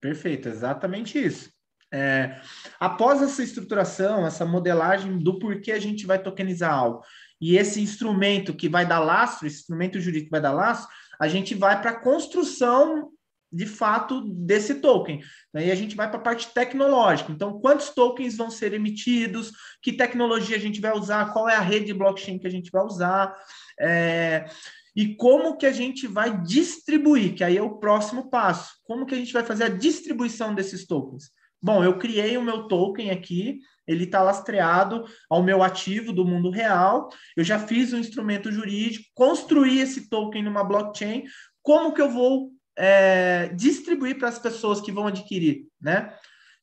Perfeito, 0.00 0.48
exatamente 0.48 1.18
isso. 1.18 1.50
É, 1.92 2.40
após 2.78 3.20
essa 3.20 3.42
estruturação, 3.42 4.26
essa 4.26 4.46
modelagem 4.46 5.18
do 5.18 5.38
porquê 5.38 5.72
a 5.72 5.78
gente 5.78 6.06
vai 6.06 6.22
tokenizar 6.22 6.72
algo, 6.72 7.02
e 7.40 7.56
esse 7.56 7.80
instrumento 7.80 8.54
que 8.54 8.68
vai 8.68 8.86
dar 8.86 9.00
lastro, 9.00 9.46
esse 9.46 9.60
instrumento 9.60 9.98
jurídico 9.98 10.30
vai 10.30 10.40
dar 10.40 10.52
lastro, 10.52 10.88
a 11.18 11.26
gente 11.26 11.54
vai 11.54 11.80
para 11.80 11.90
a 11.90 12.00
construção 12.00 13.10
de 13.52 13.66
fato 13.66 14.22
desse 14.32 14.76
token. 14.76 15.20
Aí 15.54 15.70
a 15.70 15.74
gente 15.74 15.96
vai 15.96 16.08
para 16.08 16.20
a 16.20 16.22
parte 16.22 16.52
tecnológica. 16.54 17.32
Então, 17.32 17.60
quantos 17.60 17.88
tokens 17.88 18.36
vão 18.36 18.50
ser 18.50 18.72
emitidos? 18.72 19.52
Que 19.82 19.92
tecnologia 19.92 20.56
a 20.56 20.60
gente 20.60 20.80
vai 20.80 20.96
usar? 20.96 21.32
Qual 21.32 21.48
é 21.48 21.56
a 21.56 21.60
rede 21.60 21.92
blockchain 21.92 22.38
que 22.38 22.46
a 22.46 22.50
gente 22.50 22.70
vai 22.70 22.84
usar? 22.84 23.34
É, 23.80 24.48
e 24.94 25.16
como 25.16 25.56
que 25.56 25.66
a 25.66 25.72
gente 25.72 26.06
vai 26.06 26.40
distribuir? 26.42 27.34
Que 27.34 27.42
aí 27.42 27.56
é 27.56 27.62
o 27.62 27.78
próximo 27.78 28.30
passo. 28.30 28.74
Como 28.84 29.04
que 29.04 29.14
a 29.14 29.18
gente 29.18 29.32
vai 29.32 29.44
fazer 29.44 29.64
a 29.64 29.68
distribuição 29.68 30.54
desses 30.54 30.86
tokens? 30.86 31.30
Bom, 31.62 31.84
eu 31.84 31.98
criei 31.98 32.36
o 32.36 32.42
meu 32.42 32.64
token 32.64 33.10
aqui, 33.10 33.60
ele 33.86 34.04
está 34.04 34.22
lastreado 34.22 35.04
ao 35.28 35.42
meu 35.42 35.62
ativo 35.62 36.12
do 36.12 36.24
mundo 36.24 36.48
real. 36.48 37.08
Eu 37.36 37.44
já 37.44 37.58
fiz 37.58 37.92
um 37.92 37.98
instrumento 37.98 38.50
jurídico, 38.50 39.04
construí 39.14 39.80
esse 39.80 40.08
token 40.08 40.44
numa 40.44 40.64
blockchain. 40.64 41.24
Como 41.62 41.92
que 41.92 42.00
eu 42.00 42.08
vou 42.08 42.52
é, 42.78 43.48
distribuir 43.54 44.16
para 44.18 44.28
as 44.28 44.38
pessoas 44.38 44.80
que 44.80 44.92
vão 44.92 45.06
adquirir, 45.06 45.66
né? 45.80 46.14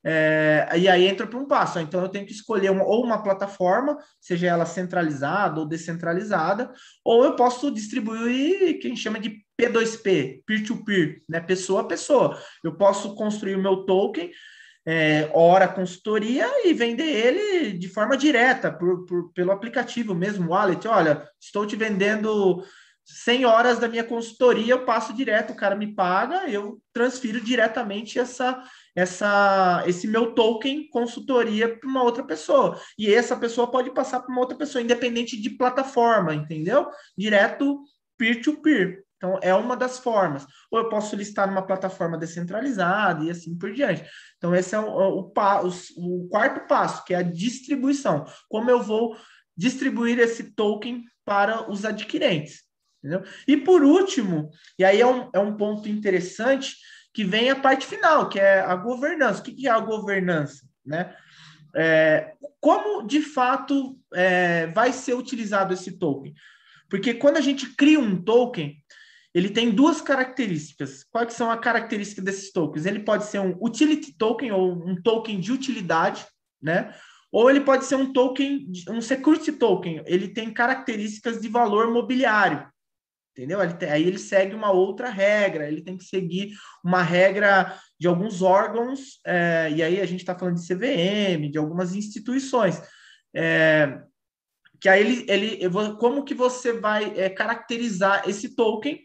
É, 0.04 0.68
e 0.76 0.88
aí 0.88 1.06
entra 1.06 1.26
para 1.26 1.38
um 1.38 1.46
passo. 1.46 1.78
Então 1.80 2.00
eu 2.00 2.08
tenho 2.08 2.24
que 2.24 2.32
escolher 2.32 2.70
uma, 2.70 2.84
ou 2.84 3.04
uma 3.04 3.22
plataforma, 3.22 3.98
seja 4.20 4.46
ela 4.46 4.64
centralizada 4.64 5.60
ou 5.60 5.66
descentralizada, 5.66 6.72
ou 7.04 7.24
eu 7.24 7.36
posso 7.36 7.70
distribuir 7.70 8.78
que 8.78 8.86
a 8.86 8.90
gente 8.90 9.02
chama 9.02 9.20
de 9.20 9.44
P2P, 9.60 10.42
peer-to-peer, 10.46 11.22
né? 11.28 11.40
Pessoa 11.40 11.82
a 11.82 11.86
pessoa. 11.86 12.40
Eu 12.64 12.76
posso 12.76 13.14
construir 13.14 13.56
o 13.56 13.62
meu 13.62 13.84
token 13.84 14.30
é, 14.90 15.30
hora 15.34 15.68
consultoria 15.68 16.48
e 16.64 16.72
vender 16.72 17.04
ele 17.04 17.72
de 17.76 17.88
forma 17.88 18.16
direta 18.16 18.72
por, 18.72 19.04
por, 19.04 19.30
pelo 19.34 19.52
aplicativo 19.52 20.14
mesmo, 20.14 20.48
wallet. 20.48 20.88
Olha, 20.88 21.28
estou 21.38 21.66
te 21.66 21.76
vendendo 21.76 22.64
100 23.04 23.44
horas 23.44 23.78
da 23.78 23.86
minha 23.86 24.02
consultoria, 24.02 24.72
eu 24.72 24.86
passo 24.86 25.12
direto, 25.12 25.52
o 25.52 25.56
cara 25.56 25.76
me 25.76 25.94
paga, 25.94 26.48
eu 26.48 26.80
transfiro 26.90 27.38
diretamente 27.38 28.18
essa, 28.18 28.62
essa, 28.96 29.84
esse 29.86 30.08
meu 30.08 30.32
token 30.32 30.88
consultoria 30.88 31.76
para 31.78 31.86
uma 31.86 32.02
outra 32.02 32.24
pessoa. 32.24 32.80
E 32.98 33.12
essa 33.12 33.36
pessoa 33.36 33.70
pode 33.70 33.90
passar 33.90 34.20
para 34.20 34.32
uma 34.32 34.40
outra 34.40 34.56
pessoa, 34.56 34.80
independente 34.80 35.38
de 35.38 35.50
plataforma, 35.50 36.34
entendeu? 36.34 36.88
Direto 37.14 37.82
peer-to-peer. 38.16 38.88
-peer. 38.88 39.07
Então, 39.18 39.38
é 39.42 39.52
uma 39.52 39.76
das 39.76 39.98
formas. 39.98 40.46
Ou 40.70 40.78
eu 40.78 40.88
posso 40.88 41.14
listar 41.14 41.46
numa 41.46 41.66
plataforma 41.66 42.16
descentralizada 42.16 43.24
e 43.24 43.30
assim 43.30 43.58
por 43.58 43.72
diante. 43.72 44.08
Então, 44.38 44.54
esse 44.54 44.74
é 44.74 44.78
o, 44.78 44.86
o, 44.86 45.32
o, 45.34 46.24
o 46.24 46.28
quarto 46.28 46.66
passo, 46.66 47.04
que 47.04 47.12
é 47.12 47.18
a 47.18 47.22
distribuição. 47.22 48.24
Como 48.48 48.70
eu 48.70 48.80
vou 48.80 49.16
distribuir 49.56 50.20
esse 50.20 50.54
token 50.54 51.04
para 51.24 51.68
os 51.70 51.84
adquirentes. 51.84 52.62
Entendeu? 53.02 53.22
E 53.46 53.56
por 53.56 53.82
último, 53.82 54.50
e 54.78 54.84
aí 54.84 55.00
é 55.00 55.06
um, 55.06 55.28
é 55.34 55.38
um 55.38 55.56
ponto 55.56 55.88
interessante, 55.88 56.76
que 57.12 57.24
vem 57.24 57.50
a 57.50 57.56
parte 57.56 57.86
final, 57.86 58.28
que 58.28 58.38
é 58.38 58.60
a 58.60 58.76
governança. 58.76 59.40
O 59.40 59.42
que, 59.42 59.66
é 59.66 59.70
a 59.70 59.80
governança? 59.80 60.64
Né? 60.86 61.14
É, 61.74 62.32
como 62.60 63.06
de 63.06 63.20
fato 63.20 63.98
é, 64.14 64.68
vai 64.68 64.92
ser 64.92 65.14
utilizado 65.14 65.74
esse 65.74 65.98
token? 65.98 66.32
Porque 66.88 67.14
quando 67.14 67.36
a 67.36 67.40
gente 67.40 67.74
cria 67.74 68.00
um 68.00 68.22
token, 68.22 68.74
ele 69.38 69.50
tem 69.50 69.70
duas 69.70 70.00
características. 70.00 71.04
Quais 71.04 71.32
são 71.32 71.48
as 71.48 71.60
características 71.60 72.24
desses 72.24 72.52
tokens? 72.52 72.86
Ele 72.86 72.98
pode 72.98 73.24
ser 73.24 73.38
um 73.38 73.56
utility 73.60 74.12
token 74.18 74.50
ou 74.50 74.72
um 74.72 75.00
token 75.00 75.38
de 75.38 75.52
utilidade, 75.52 76.26
né? 76.60 76.92
Ou 77.30 77.48
ele 77.48 77.60
pode 77.60 77.84
ser 77.84 77.94
um 77.94 78.12
token, 78.12 78.68
um 78.88 79.00
security 79.00 79.52
token. 79.52 80.02
Ele 80.06 80.26
tem 80.26 80.52
características 80.52 81.40
de 81.40 81.48
valor 81.48 81.92
mobiliário, 81.92 82.66
entendeu? 83.30 83.62
Ele 83.62 83.74
tem, 83.74 83.90
aí 83.90 84.02
ele 84.02 84.18
segue 84.18 84.56
uma 84.56 84.72
outra 84.72 85.08
regra. 85.08 85.68
Ele 85.68 85.82
tem 85.82 85.96
que 85.96 86.04
seguir 86.04 86.50
uma 86.82 87.02
regra 87.02 87.78
de 88.00 88.08
alguns 88.08 88.42
órgãos. 88.42 89.20
É, 89.24 89.70
e 89.70 89.82
aí 89.84 90.00
a 90.00 90.06
gente 90.06 90.20
está 90.20 90.36
falando 90.36 90.56
de 90.56 90.66
CVM, 90.66 91.48
de 91.48 91.58
algumas 91.58 91.94
instituições. 91.94 92.82
É, 93.32 94.02
que 94.80 94.88
aí 94.88 95.00
ele, 95.00 95.26
ele 95.28 95.70
como 95.98 96.24
que 96.24 96.34
você 96.34 96.72
vai 96.72 97.12
é, 97.16 97.30
caracterizar 97.30 98.28
esse 98.28 98.56
token? 98.56 99.00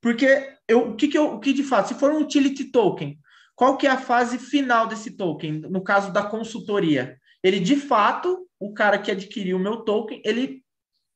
Porque 0.00 0.56
eu, 0.66 0.90
o 0.90 0.96
que, 0.96 1.08
que 1.08 1.18
eu, 1.18 1.34
o 1.34 1.40
que 1.40 1.52
de 1.52 1.62
fato, 1.62 1.88
se 1.88 1.94
for 1.94 2.10
um 2.12 2.20
utility 2.20 2.64
token, 2.64 3.18
qual 3.54 3.76
que 3.76 3.86
é 3.86 3.90
a 3.90 3.98
fase 3.98 4.38
final 4.38 4.86
desse 4.86 5.16
token? 5.16 5.60
No 5.62 5.82
caso 5.82 6.12
da 6.12 6.22
consultoria, 6.22 7.18
ele 7.42 7.58
de 7.58 7.76
fato, 7.76 8.46
o 8.58 8.72
cara 8.72 8.98
que 8.98 9.10
adquiriu 9.10 9.56
o 9.56 9.60
meu 9.60 9.78
token, 9.78 10.22
ele 10.24 10.62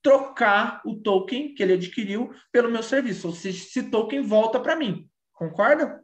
trocar 0.02 0.82
o 0.84 0.96
token 0.96 1.54
que 1.54 1.62
ele 1.62 1.74
adquiriu 1.74 2.32
pelo 2.50 2.70
meu 2.70 2.82
serviço, 2.82 3.28
ou 3.28 3.34
seja, 3.34 3.62
esse 3.62 3.84
token 3.84 4.22
volta 4.22 4.58
para 4.58 4.74
mim, 4.74 5.08
concorda? 5.32 6.02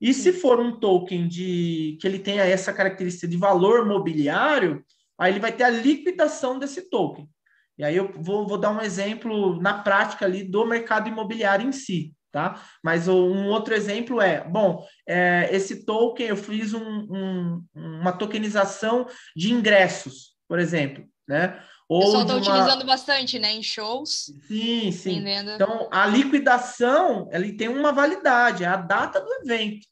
E 0.00 0.12
se 0.12 0.32
for 0.32 0.60
um 0.60 0.78
token 0.78 1.28
de 1.28 1.96
que 2.00 2.06
ele 2.06 2.18
tenha 2.18 2.44
essa 2.44 2.72
característica 2.72 3.26
de 3.26 3.36
valor 3.36 3.86
mobiliário, 3.86 4.84
aí 5.16 5.32
ele 5.32 5.40
vai 5.40 5.52
ter 5.52 5.64
a 5.64 5.70
liquidação 5.70 6.58
desse 6.58 6.88
token. 6.88 7.28
E 7.78 7.84
aí 7.84 7.96
eu 7.96 8.12
vou, 8.16 8.46
vou 8.46 8.58
dar 8.58 8.70
um 8.70 8.80
exemplo 8.80 9.60
na 9.60 9.82
prática 9.82 10.24
ali 10.24 10.42
do 10.42 10.66
mercado 10.66 11.08
imobiliário 11.08 11.68
em 11.68 11.72
si, 11.72 12.12
tá? 12.32 12.60
Mas 12.82 13.06
um 13.06 13.46
outro 13.46 13.72
exemplo 13.72 14.20
é, 14.20 14.42
bom, 14.42 14.84
é, 15.06 15.48
esse 15.52 15.84
token, 15.84 16.26
eu 16.26 16.36
fiz 16.36 16.74
um, 16.74 16.82
um, 16.82 17.64
uma 17.74 18.12
tokenização 18.12 19.06
de 19.36 19.52
ingressos, 19.52 20.34
por 20.48 20.58
exemplo, 20.58 21.04
né? 21.28 21.62
Ou 21.88 22.00
o 22.00 22.04
pessoal 22.04 22.22
está 22.22 22.34
uma... 22.34 22.40
utilizando 22.40 22.84
bastante, 22.84 23.38
né? 23.38 23.52
Em 23.52 23.62
shows. 23.62 24.32
Sim, 24.46 24.92
sim. 24.92 25.12
Entendendo. 25.12 25.52
Então, 25.52 25.88
a 25.90 26.04
liquidação, 26.06 27.28
ele 27.32 27.56
tem 27.56 27.68
uma 27.68 27.92
validade, 27.92 28.64
é 28.64 28.66
a 28.66 28.76
data 28.76 29.20
do 29.20 29.32
evento, 29.44 29.86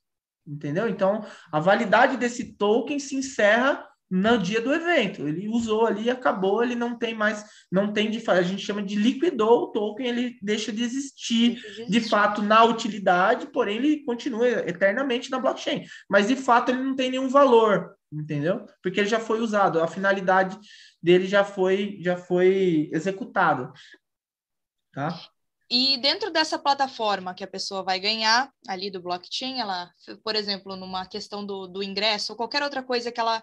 entendeu? 0.46 0.88
Então, 0.88 1.24
a 1.50 1.60
validade 1.60 2.16
desse 2.16 2.56
token 2.56 2.98
se 2.98 3.16
encerra 3.16 3.86
no 4.10 4.38
dia 4.38 4.60
do 4.60 4.72
evento. 4.72 5.26
Ele 5.26 5.48
usou 5.48 5.86
ali, 5.86 6.08
acabou, 6.08 6.62
ele 6.62 6.74
não 6.74 6.96
tem 6.96 7.14
mais, 7.14 7.44
não 7.70 7.92
tem 7.92 8.10
de 8.10 8.22
a 8.30 8.42
gente 8.42 8.64
chama 8.64 8.82
de 8.82 8.94
liquidou 8.94 9.64
o 9.64 9.72
token, 9.72 10.06
ele 10.06 10.38
deixa 10.40 10.72
de 10.72 10.82
existir 10.82 11.60
de 11.88 12.00
fato 12.00 12.42
na 12.42 12.64
utilidade, 12.64 13.46
porém 13.48 13.76
ele 13.78 14.04
continua 14.04 14.48
eternamente 14.48 15.30
na 15.30 15.38
blockchain. 15.38 15.84
Mas 16.08 16.28
de 16.28 16.36
fato 16.36 16.70
ele 16.70 16.82
não 16.82 16.94
tem 16.94 17.10
nenhum 17.10 17.28
valor, 17.28 17.96
entendeu? 18.12 18.64
Porque 18.82 19.00
ele 19.00 19.08
já 19.08 19.20
foi 19.20 19.40
usado, 19.40 19.80
a 19.80 19.88
finalidade 19.88 20.58
dele 21.02 21.26
já 21.26 21.44
foi 21.44 21.98
já 22.00 22.16
foi 22.16 22.88
executada. 22.92 23.72
Tá? 24.92 25.18
E 25.68 25.98
dentro 26.00 26.30
dessa 26.30 26.58
plataforma 26.58 27.34
que 27.34 27.42
a 27.42 27.48
pessoa 27.48 27.82
vai 27.82 27.98
ganhar 27.98 28.52
ali 28.68 28.88
do 28.88 29.02
blockchain, 29.02 29.58
ela, 29.58 29.90
por 30.22 30.36
exemplo, 30.36 30.76
numa 30.76 31.04
questão 31.04 31.44
do, 31.44 31.66
do 31.66 31.82
ingresso 31.82 32.32
ou 32.32 32.36
qualquer 32.36 32.62
outra 32.62 32.84
coisa 32.84 33.10
que 33.10 33.18
ela 33.18 33.42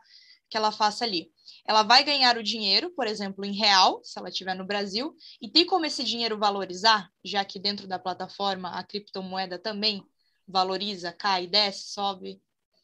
que 0.53 0.57
ela 0.57 0.71
faça 0.71 1.03
ali. 1.03 1.31
Ela 1.67 1.81
vai 1.81 2.03
ganhar 2.03 2.37
o 2.37 2.43
dinheiro, 2.43 2.91
por 2.91 3.07
exemplo, 3.07 3.43
em 3.43 3.53
real, 3.53 4.01
se 4.03 4.19
ela 4.19 4.29
estiver 4.29 4.53
no 4.53 4.63
Brasil, 4.63 5.15
e 5.41 5.49
tem 5.49 5.65
como 5.65 5.83
esse 5.83 6.03
dinheiro 6.03 6.37
valorizar, 6.37 7.09
já 7.25 7.43
que 7.43 7.57
dentro 7.57 7.87
da 7.87 7.97
plataforma 7.97 8.69
a 8.69 8.83
criptomoeda 8.83 9.57
também 9.57 10.03
valoriza, 10.47 11.11
cai, 11.11 11.47
desce, 11.47 11.91
sobe. 11.91 12.39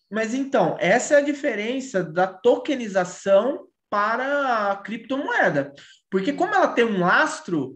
Mas 0.09 0.33
então, 0.33 0.77
essa 0.79 1.13
é 1.13 1.17
a 1.19 1.23
diferença 1.23 2.03
da 2.03 2.25
tokenização 2.25 3.67
para 3.87 4.71
a 4.71 4.75
criptomoeda. 4.77 5.71
Porque 6.09 6.33
como 6.33 6.55
ela 6.55 6.69
tem 6.69 6.85
um 6.85 7.01
lastro, 7.01 7.75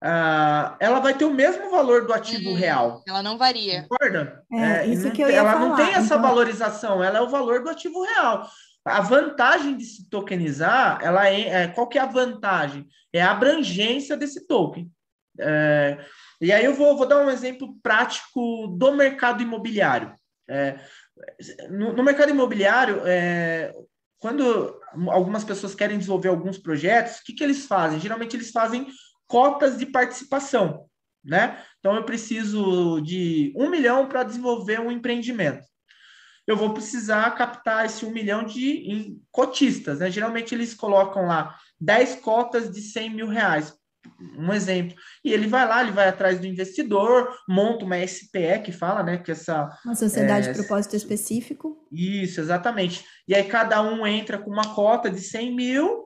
uh, 0.00 0.76
ela 0.78 1.00
vai 1.00 1.14
ter 1.14 1.24
o 1.24 1.34
mesmo 1.34 1.72
valor 1.72 2.06
do 2.06 2.12
ativo 2.12 2.50
hum, 2.50 2.54
real. 2.54 3.02
Ela 3.08 3.20
não 3.20 3.36
varia. 3.36 3.84
Concorda? 3.88 4.44
É, 4.52 4.62
é 4.62 4.86
isso 4.86 5.10
que 5.10 5.22
eu 5.22 5.28
ia 5.28 5.38
ela 5.38 5.54
falar. 5.54 5.68
não 5.68 5.74
tem 5.74 5.88
essa 5.88 6.14
então... 6.14 6.22
valorização, 6.22 7.02
ela 7.02 7.18
é 7.18 7.20
o 7.20 7.28
valor 7.28 7.64
do 7.64 7.70
ativo 7.70 8.00
real. 8.04 8.48
A 8.84 9.00
vantagem 9.00 9.76
de 9.76 9.84
se 9.84 10.08
tokenizar, 10.10 11.00
ela 11.02 11.26
é, 11.28 11.48
é, 11.48 11.68
qual 11.68 11.88
que 11.88 11.98
é 11.98 12.02
a 12.02 12.06
vantagem? 12.06 12.86
É 13.12 13.22
a 13.22 13.30
abrangência 13.30 14.16
desse 14.16 14.46
token. 14.46 14.90
É, 15.40 16.04
e 16.40 16.52
aí 16.52 16.64
eu 16.64 16.74
vou, 16.74 16.96
vou, 16.96 17.06
dar 17.06 17.24
um 17.24 17.30
exemplo 17.30 17.76
prático 17.82 18.68
do 18.78 18.92
mercado 18.92 19.42
imobiliário. 19.42 20.14
É, 20.46 20.78
no, 21.70 21.94
no, 21.94 22.02
mercado 22.02 22.30
imobiliário, 22.30 23.00
é, 23.06 23.74
quando 24.18 24.78
algumas 25.08 25.44
pessoas 25.44 25.74
querem 25.74 25.96
desenvolver 25.96 26.28
alguns 26.28 26.58
projetos, 26.58 27.16
o 27.16 27.24
que, 27.24 27.32
que 27.32 27.42
eles 27.42 27.66
fazem? 27.66 27.98
Geralmente 27.98 28.36
eles 28.36 28.50
fazem 28.50 28.86
cotas 29.26 29.78
de 29.78 29.86
participação, 29.86 30.84
né? 31.24 31.58
Então 31.78 31.96
eu 31.96 32.04
preciso 32.04 33.00
de 33.00 33.54
um 33.56 33.70
milhão 33.70 34.06
para 34.06 34.24
desenvolver 34.24 34.78
um 34.78 34.90
empreendimento 34.90 35.64
eu 36.46 36.56
vou 36.56 36.74
precisar 36.74 37.34
captar 37.34 37.86
esse 37.86 38.04
um 38.04 38.10
milhão 38.10 38.44
de 38.44 39.18
cotistas. 39.30 39.98
Né? 39.98 40.10
Geralmente 40.10 40.54
eles 40.54 40.74
colocam 40.74 41.26
lá 41.26 41.56
10 41.80 42.16
cotas 42.16 42.70
de 42.70 42.80
100 42.80 43.10
mil 43.10 43.28
reais. 43.28 43.74
Um 44.38 44.52
exemplo. 44.52 44.94
E 45.24 45.32
ele 45.32 45.46
vai 45.46 45.66
lá, 45.66 45.82
ele 45.82 45.90
vai 45.90 46.08
atrás 46.08 46.38
do 46.38 46.46
investidor, 46.46 47.34
monta 47.48 47.86
uma 47.86 48.06
SPE 48.06 48.60
que 48.62 48.70
fala, 48.70 49.02
né? 49.02 49.16
Que 49.16 49.32
essa. 49.32 49.70
Uma 49.82 49.94
sociedade 49.94 50.48
é, 50.48 50.52
de 50.52 50.58
propósito 50.58 50.94
específico. 50.94 51.88
Isso, 51.90 52.38
exatamente. 52.38 53.02
E 53.26 53.34
aí 53.34 53.44
cada 53.44 53.80
um 53.80 54.06
entra 54.06 54.36
com 54.36 54.50
uma 54.50 54.74
cota 54.74 55.10
de 55.10 55.20
100 55.20 55.56
mil 55.56 56.04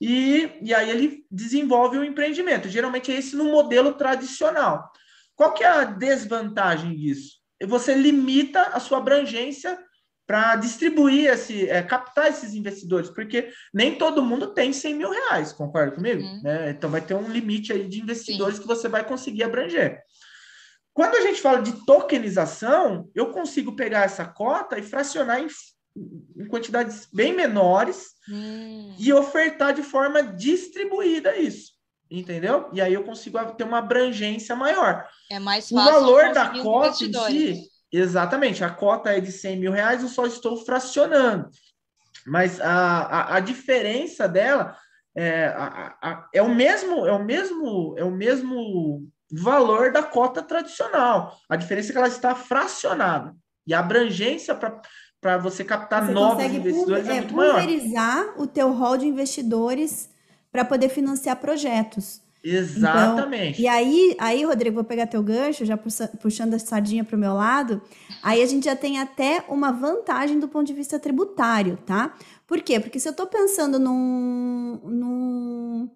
e, 0.00 0.58
e 0.62 0.72
aí 0.72 0.88
ele 0.88 1.26
desenvolve 1.30 1.98
o 1.98 2.00
um 2.00 2.04
empreendimento. 2.04 2.70
Geralmente 2.70 3.12
é 3.12 3.16
esse 3.16 3.36
no 3.36 3.44
modelo 3.44 3.92
tradicional. 3.92 4.90
Qual 5.36 5.52
que 5.52 5.64
é 5.64 5.68
a 5.68 5.84
desvantagem 5.84 6.96
disso? 6.96 7.43
Você 7.66 7.94
limita 7.94 8.62
a 8.62 8.80
sua 8.80 8.98
abrangência 8.98 9.78
para 10.26 10.56
distribuir 10.56 11.30
esse, 11.30 11.68
é, 11.68 11.82
captar 11.82 12.28
esses 12.28 12.54
investidores, 12.54 13.10
porque 13.10 13.50
nem 13.72 13.96
todo 13.96 14.22
mundo 14.22 14.54
tem 14.54 14.72
100 14.72 14.94
mil 14.94 15.10
reais, 15.10 15.52
concorda 15.52 15.92
comigo? 15.92 16.22
Uhum. 16.22 16.42
Né? 16.42 16.70
Então 16.70 16.88
vai 16.88 17.00
ter 17.00 17.14
um 17.14 17.28
limite 17.28 17.72
aí 17.72 17.86
de 17.86 18.00
investidores 18.00 18.56
Sim. 18.56 18.62
que 18.62 18.66
você 18.66 18.88
vai 18.88 19.04
conseguir 19.04 19.44
abranger. 19.44 20.02
Quando 20.94 21.16
a 21.16 21.20
gente 21.20 21.40
fala 21.40 21.60
de 21.60 21.84
tokenização, 21.84 23.10
eu 23.14 23.32
consigo 23.32 23.74
pegar 23.74 24.04
essa 24.04 24.24
cota 24.24 24.78
e 24.78 24.82
fracionar 24.82 25.40
em, 25.40 25.48
em 26.36 26.46
quantidades 26.46 27.08
bem 27.12 27.34
menores 27.34 28.12
hum. 28.30 28.94
e 28.98 29.12
ofertar 29.12 29.74
de 29.74 29.82
forma 29.82 30.22
distribuída 30.22 31.36
isso. 31.36 31.73
Entendeu? 32.10 32.68
E 32.72 32.80
aí 32.80 32.92
eu 32.92 33.02
consigo 33.02 33.38
ter 33.52 33.64
uma 33.64 33.78
abrangência 33.78 34.54
maior. 34.54 35.06
É 35.30 35.38
mais 35.38 35.68
fácil. 35.68 35.90
O 35.90 35.92
valor 35.92 36.32
da 36.32 36.50
cota 36.62 37.04
em 37.04 37.12
si, 37.12 37.62
exatamente, 37.90 38.62
a 38.62 38.70
cota 38.70 39.10
é 39.10 39.20
de 39.20 39.32
100 39.32 39.58
mil 39.58 39.72
reais, 39.72 40.02
eu 40.02 40.08
só 40.08 40.26
estou 40.26 40.64
fracionando. 40.64 41.48
Mas 42.26 42.60
a, 42.60 43.00
a, 43.00 43.36
a 43.36 43.40
diferença 43.40 44.28
dela 44.28 44.76
é, 45.16 45.46
a, 45.46 45.96
a, 46.02 46.28
é 46.32 46.42
o 46.42 46.54
mesmo, 46.54 47.06
é 47.06 47.12
o 47.12 47.24
mesmo, 47.24 47.94
é 47.96 48.04
o 48.04 48.10
mesmo 48.10 49.08
valor 49.30 49.92
da 49.92 50.02
cota 50.02 50.42
tradicional. 50.42 51.36
A 51.48 51.56
diferença 51.56 51.90
é 51.90 51.92
que 51.92 51.98
ela 51.98 52.08
está 52.08 52.34
fracionada. 52.34 53.34
E 53.66 53.72
a 53.72 53.80
abrangência 53.80 54.54
para 55.20 55.38
você 55.38 55.64
captar 55.64 56.04
você 56.04 56.12
novos 56.12 56.44
investidores 56.44 57.08
é, 57.08 57.12
é 57.12 57.20
muito 57.20 57.34
maior. 57.34 57.60
pulverizar 57.60 58.40
o 58.40 58.46
teu 58.46 58.72
rol 58.72 58.96
de 58.96 59.06
investidores 59.06 60.10
para 60.54 60.64
poder 60.64 60.88
financiar 60.88 61.34
projetos. 61.40 62.22
Exatamente. 62.44 63.60
Então, 63.60 63.64
e 63.64 63.66
aí, 63.66 64.16
aí, 64.20 64.44
Rodrigo, 64.44 64.76
vou 64.76 64.84
pegar 64.84 65.08
teu 65.08 65.20
gancho, 65.20 65.64
já 65.64 65.76
puxando 65.76 66.54
a 66.54 66.60
sardinha 66.60 67.02
para 67.02 67.16
o 67.16 67.18
meu 67.18 67.34
lado. 67.34 67.82
Aí 68.22 68.40
a 68.40 68.46
gente 68.46 68.66
já 68.66 68.76
tem 68.76 69.00
até 69.00 69.42
uma 69.48 69.72
vantagem 69.72 70.38
do 70.38 70.46
ponto 70.46 70.64
de 70.64 70.72
vista 70.72 70.96
tributário, 70.96 71.76
tá? 71.84 72.14
Por 72.46 72.62
quê? 72.62 72.78
Porque 72.78 73.00
se 73.00 73.08
eu 73.08 73.10
estou 73.10 73.26
pensando 73.26 73.80
num, 73.80 74.78
num, 74.84 75.90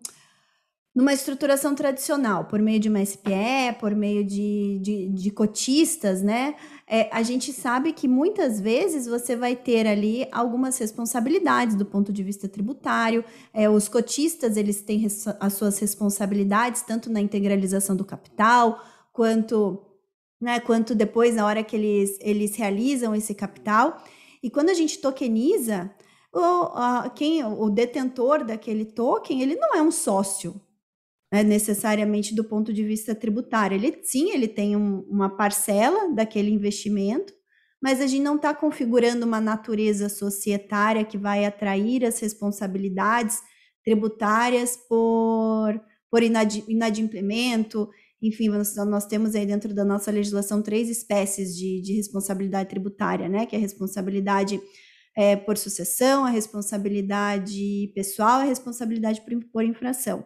numa 0.92 1.12
estruturação 1.12 1.72
tradicional, 1.76 2.46
por 2.46 2.60
meio 2.60 2.80
de 2.80 2.88
uma 2.88 3.04
SPE, 3.04 3.76
por 3.78 3.94
meio 3.94 4.24
de, 4.24 4.80
de, 4.82 5.08
de 5.10 5.30
cotistas, 5.30 6.20
né? 6.20 6.56
É, 6.90 7.10
a 7.12 7.22
gente 7.22 7.52
sabe 7.52 7.92
que 7.92 8.08
muitas 8.08 8.58
vezes 8.58 9.06
você 9.06 9.36
vai 9.36 9.54
ter 9.54 9.86
ali 9.86 10.26
algumas 10.32 10.78
responsabilidades 10.78 11.76
do 11.76 11.84
ponto 11.84 12.10
de 12.10 12.22
vista 12.22 12.48
tributário. 12.48 13.22
É, 13.52 13.68
os 13.68 13.88
cotistas 13.88 14.56
eles 14.56 14.80
têm 14.80 15.06
as 15.38 15.52
suas 15.52 15.78
responsabilidades 15.78 16.80
tanto 16.80 17.10
na 17.10 17.20
integralização 17.20 17.94
do 17.94 18.06
capital 18.06 18.82
quanto, 19.12 19.78
né, 20.40 20.60
quanto 20.60 20.94
depois 20.94 21.34
na 21.34 21.44
hora 21.44 21.62
que 21.62 21.76
eles, 21.76 22.18
eles 22.22 22.56
realizam 22.56 23.14
esse 23.14 23.34
capital. 23.34 24.02
E 24.42 24.48
quando 24.48 24.70
a 24.70 24.74
gente 24.74 24.98
tokeniza, 24.98 25.90
o, 26.32 26.40
a, 26.40 27.12
quem, 27.14 27.44
o 27.44 27.68
detentor 27.68 28.44
daquele 28.44 28.86
token, 28.86 29.42
ele 29.42 29.56
não 29.56 29.74
é 29.74 29.82
um 29.82 29.90
sócio, 29.90 30.58
né, 31.32 31.42
necessariamente 31.42 32.34
do 32.34 32.44
ponto 32.44 32.72
de 32.72 32.84
vista 32.84 33.14
tributário. 33.14 33.76
Ele 33.76 33.98
sim, 34.02 34.30
ele 34.30 34.48
tem 34.48 34.76
um, 34.76 35.00
uma 35.08 35.36
parcela 35.36 36.12
daquele 36.14 36.50
investimento, 36.50 37.32
mas 37.82 38.00
a 38.00 38.06
gente 38.06 38.22
não 38.22 38.36
está 38.36 38.54
configurando 38.54 39.24
uma 39.24 39.40
natureza 39.40 40.08
societária 40.08 41.04
que 41.04 41.18
vai 41.18 41.44
atrair 41.44 42.04
as 42.04 42.18
responsabilidades 42.18 43.38
tributárias 43.84 44.76
por, 44.76 45.80
por 46.10 46.22
inad, 46.22 46.64
inadimplemento. 46.66 47.88
Enfim, 48.20 48.48
nós, 48.48 48.74
nós, 48.74 49.06
temos 49.06 49.34
aí 49.34 49.46
dentro 49.46 49.72
da 49.72 49.84
nossa 49.84 50.10
legislação 50.10 50.60
três 50.60 50.88
espécies 50.88 51.56
de, 51.56 51.80
de 51.80 51.92
responsabilidade 51.92 52.68
tributária, 52.68 53.28
né? 53.28 53.46
Que 53.46 53.54
é 53.54 53.58
a 53.58 53.62
responsabilidade 53.62 54.60
é, 55.16 55.36
por 55.36 55.56
sucessão, 55.56 56.24
a 56.24 56.30
responsabilidade 56.30 57.92
pessoal, 57.94 58.40
a 58.40 58.44
responsabilidade 58.44 59.20
por, 59.20 59.32
por 59.52 59.64
infração. 59.64 60.24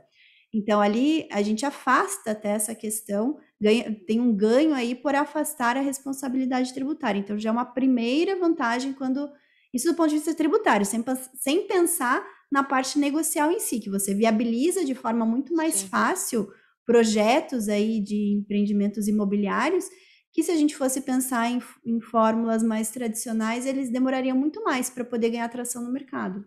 Então, 0.54 0.80
ali 0.80 1.26
a 1.32 1.40
gente 1.40 1.64
afasta 1.64 2.32
até 2.32 2.50
essa 2.50 2.74
questão, 2.74 3.38
ganha, 3.60 3.94
tem 4.06 4.20
um 4.20 4.34
ganho 4.34 4.74
aí 4.74 4.94
por 4.94 5.14
afastar 5.14 5.76
a 5.76 5.80
responsabilidade 5.80 6.74
tributária. 6.74 7.18
Então, 7.18 7.38
já 7.38 7.48
é 7.48 7.52
uma 7.52 7.64
primeira 7.64 8.36
vantagem 8.36 8.92
quando. 8.92 9.30
Isso 9.72 9.90
do 9.90 9.96
ponto 9.96 10.10
de 10.10 10.16
vista 10.16 10.34
tributário, 10.34 10.84
sem, 10.84 11.02
sem 11.34 11.66
pensar 11.66 12.22
na 12.50 12.62
parte 12.62 12.98
negocial 12.98 13.50
em 13.50 13.58
si, 13.58 13.80
que 13.80 13.88
você 13.88 14.14
viabiliza 14.14 14.84
de 14.84 14.94
forma 14.94 15.24
muito 15.24 15.54
mais 15.54 15.76
Sim. 15.76 15.88
fácil 15.88 16.52
projetos 16.84 17.68
aí 17.70 17.98
de 18.00 18.34
empreendimentos 18.34 19.08
imobiliários, 19.08 19.86
que 20.30 20.42
se 20.42 20.50
a 20.50 20.56
gente 20.56 20.76
fosse 20.76 21.00
pensar 21.00 21.50
em, 21.50 21.62
em 21.86 22.00
fórmulas 22.00 22.62
mais 22.62 22.90
tradicionais, 22.90 23.64
eles 23.64 23.90
demorariam 23.90 24.36
muito 24.36 24.62
mais 24.62 24.90
para 24.90 25.04
poder 25.04 25.30
ganhar 25.30 25.46
atração 25.46 25.82
no 25.82 25.92
mercado. 25.92 26.44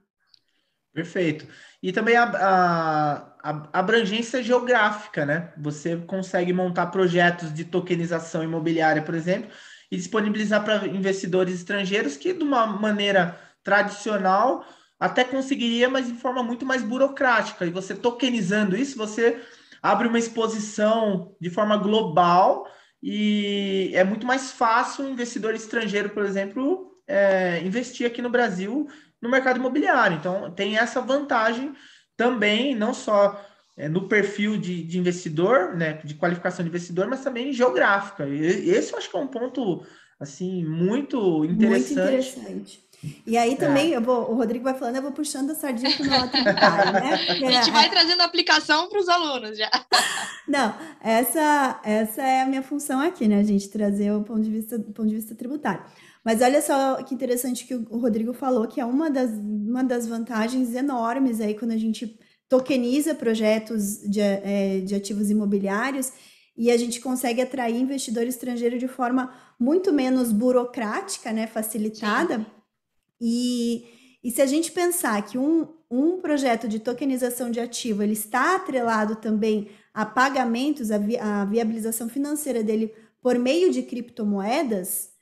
Perfeito. 0.96 1.46
E 1.84 1.92
também 1.92 2.16
a, 2.16 2.24
a, 2.24 3.34
a, 3.44 3.70
abrangência 3.74 4.42
geográfica, 4.42 5.26
né? 5.26 5.52
Você 5.58 5.98
consegue 5.98 6.54
montar 6.54 6.86
projetos 6.86 7.54
de 7.54 7.66
tokenização 7.66 8.42
imobiliária, 8.42 9.02
por 9.02 9.14
exemplo, 9.14 9.52
e 9.92 9.98
disponibilizar 9.98 10.64
para 10.64 10.88
investidores 10.88 11.54
estrangeiros 11.54 12.16
que, 12.16 12.32
de 12.32 12.42
uma 12.42 12.66
maneira 12.66 13.38
tradicional, 13.62 14.66
até 14.98 15.26
conseguiria, 15.26 15.90
mas 15.90 16.08
de 16.08 16.14
forma 16.14 16.42
muito 16.42 16.66
mais 16.66 16.82
burocrática. 16.82 17.66
E 17.66 17.72
você 17.72 17.94
tokenizando 17.94 18.78
isso, 18.78 18.98
você 18.98 19.42
abre 19.84 20.08
uma 20.08 20.18
exposição 20.18 21.36
de 21.42 21.50
forma 21.50 21.76
global 21.76 22.66
e 23.04 23.92
é 23.94 24.04
muito 24.06 24.26
mais 24.26 24.50
fácil 24.50 25.04
um 25.04 25.10
investidor 25.10 25.54
estrangeiro, 25.56 26.12
por 26.12 26.24
exemplo, 26.24 26.96
é, 27.06 27.62
investir 27.66 28.08
aqui 28.08 28.22
no 28.22 28.30
Brasil 28.30 28.88
no 29.26 29.32
mercado 29.32 29.60
imobiliário. 29.60 30.18
Então, 30.18 30.52
tem 30.52 30.78
essa 30.78 31.02
vantagem 31.02 31.74
também, 32.16 32.76
não 32.76 32.94
só 32.94 33.44
é, 33.78 33.90
no 33.90 34.08
perfil 34.08 34.58
de, 34.58 34.84
de, 34.84 34.98
investidor, 34.98 35.76
né, 35.76 36.00
de 36.04 36.14
qualificação 36.14 36.64
de 36.64 36.70
investidor, 36.70 37.08
mas 37.08 37.24
também 37.24 37.52
geográfica. 37.52 38.26
E 38.26 38.70
esse 38.70 38.94
eu 38.94 38.98
acho 38.98 39.10
que 39.10 39.18
é 39.18 39.20
um 39.20 39.28
ponto 39.28 39.86
assim 40.20 40.64
muito 40.64 41.44
interessante. 41.44 41.94
Muito 41.94 42.00
interessante. 42.00 42.86
E 43.26 43.38
aí 43.38 43.56
também, 43.56 43.94
é. 43.94 43.98
eu 43.98 44.02
vou, 44.02 44.32
o 44.32 44.36
Rodrigo 44.36 44.64
vai 44.64 44.74
falando, 44.74 44.96
eu 44.96 45.02
vou 45.02 45.12
puxando 45.12 45.52
a 45.52 45.56
sardinha 45.56 45.96
para 45.96 46.06
o 46.06 46.10
meu 46.10 46.30
tributário, 46.30 46.94
né? 46.94 47.14
a 47.30 47.52
gente 47.52 47.72
vai 47.72 47.90
trazendo 47.90 48.22
aplicação 48.22 48.90
para 48.90 49.00
os 49.00 49.10
alunos 49.10 49.58
já. 49.58 49.70
Não, 50.48 50.74
essa, 51.02 51.80
essa 51.84 52.22
é 52.22 52.42
a 52.42 52.46
minha 52.46 52.64
função 52.64 53.00
aqui, 53.02 53.28
né? 53.28 53.40
A 53.40 53.44
gente 53.44 53.70
trazer 53.70 54.12
o 54.12 54.24
ponto 54.24 54.42
de 54.42 54.50
vista, 54.50 54.80
ponto 54.80 55.08
de 55.08 55.16
vista 55.16 55.36
tributário. 55.36 55.84
Mas 56.26 56.42
olha 56.42 56.60
só 56.60 57.04
que 57.04 57.14
interessante 57.14 57.68
que 57.68 57.76
o 57.76 58.00
Rodrigo 58.00 58.34
falou, 58.34 58.68
que 58.68 58.82
é 58.82 58.86
uma 58.86 59.12
das, 59.12 59.30
uma 59.30 59.84
das 59.84 60.08
vantagens 60.08 60.74
enormes 60.74 61.40
aí 61.40 61.54
quando 61.54 61.72
a 61.72 61.78
gente 61.78 62.20
tokeniza 62.50 63.14
projetos 63.14 64.00
de, 64.10 64.20
é, 64.22 64.80
de 64.80 64.96
ativos 64.96 65.30
imobiliários 65.30 66.12
e 66.58 66.72
a 66.72 66.78
gente 66.78 67.00
consegue 67.00 67.42
atrair 67.42 67.80
investidor 67.80 68.26
estrangeiro 68.26 68.80
de 68.80 68.88
forma 68.88 69.34
muito 69.60 69.94
menos 69.94 70.32
burocrática, 70.32 71.32
né, 71.32 71.46
facilitada. 71.46 72.40
Sim. 72.40 72.46
E, 73.22 73.86
e 74.24 74.32
se 74.32 74.42
a 74.42 74.46
gente 74.48 74.72
pensar 74.72 75.24
que 75.24 75.38
um, 75.38 75.68
um 75.92 76.20
projeto 76.20 76.68
de 76.68 76.80
tokenização 76.80 77.52
de 77.52 77.60
ativo 77.60 78.02
ele 78.02 78.14
está 78.14 78.56
atrelado 78.56 79.18
também 79.18 79.70
a 79.94 80.06
pagamentos, 80.06 80.90
a, 80.90 80.98
vi, 80.98 81.18
a 81.18 81.46
viabilização 81.46 82.10
financeira 82.10 82.64
dele 82.64 82.92
por 83.22 83.38
meio 83.38 83.72
de 83.72 83.84
criptomoedas, 83.84 85.15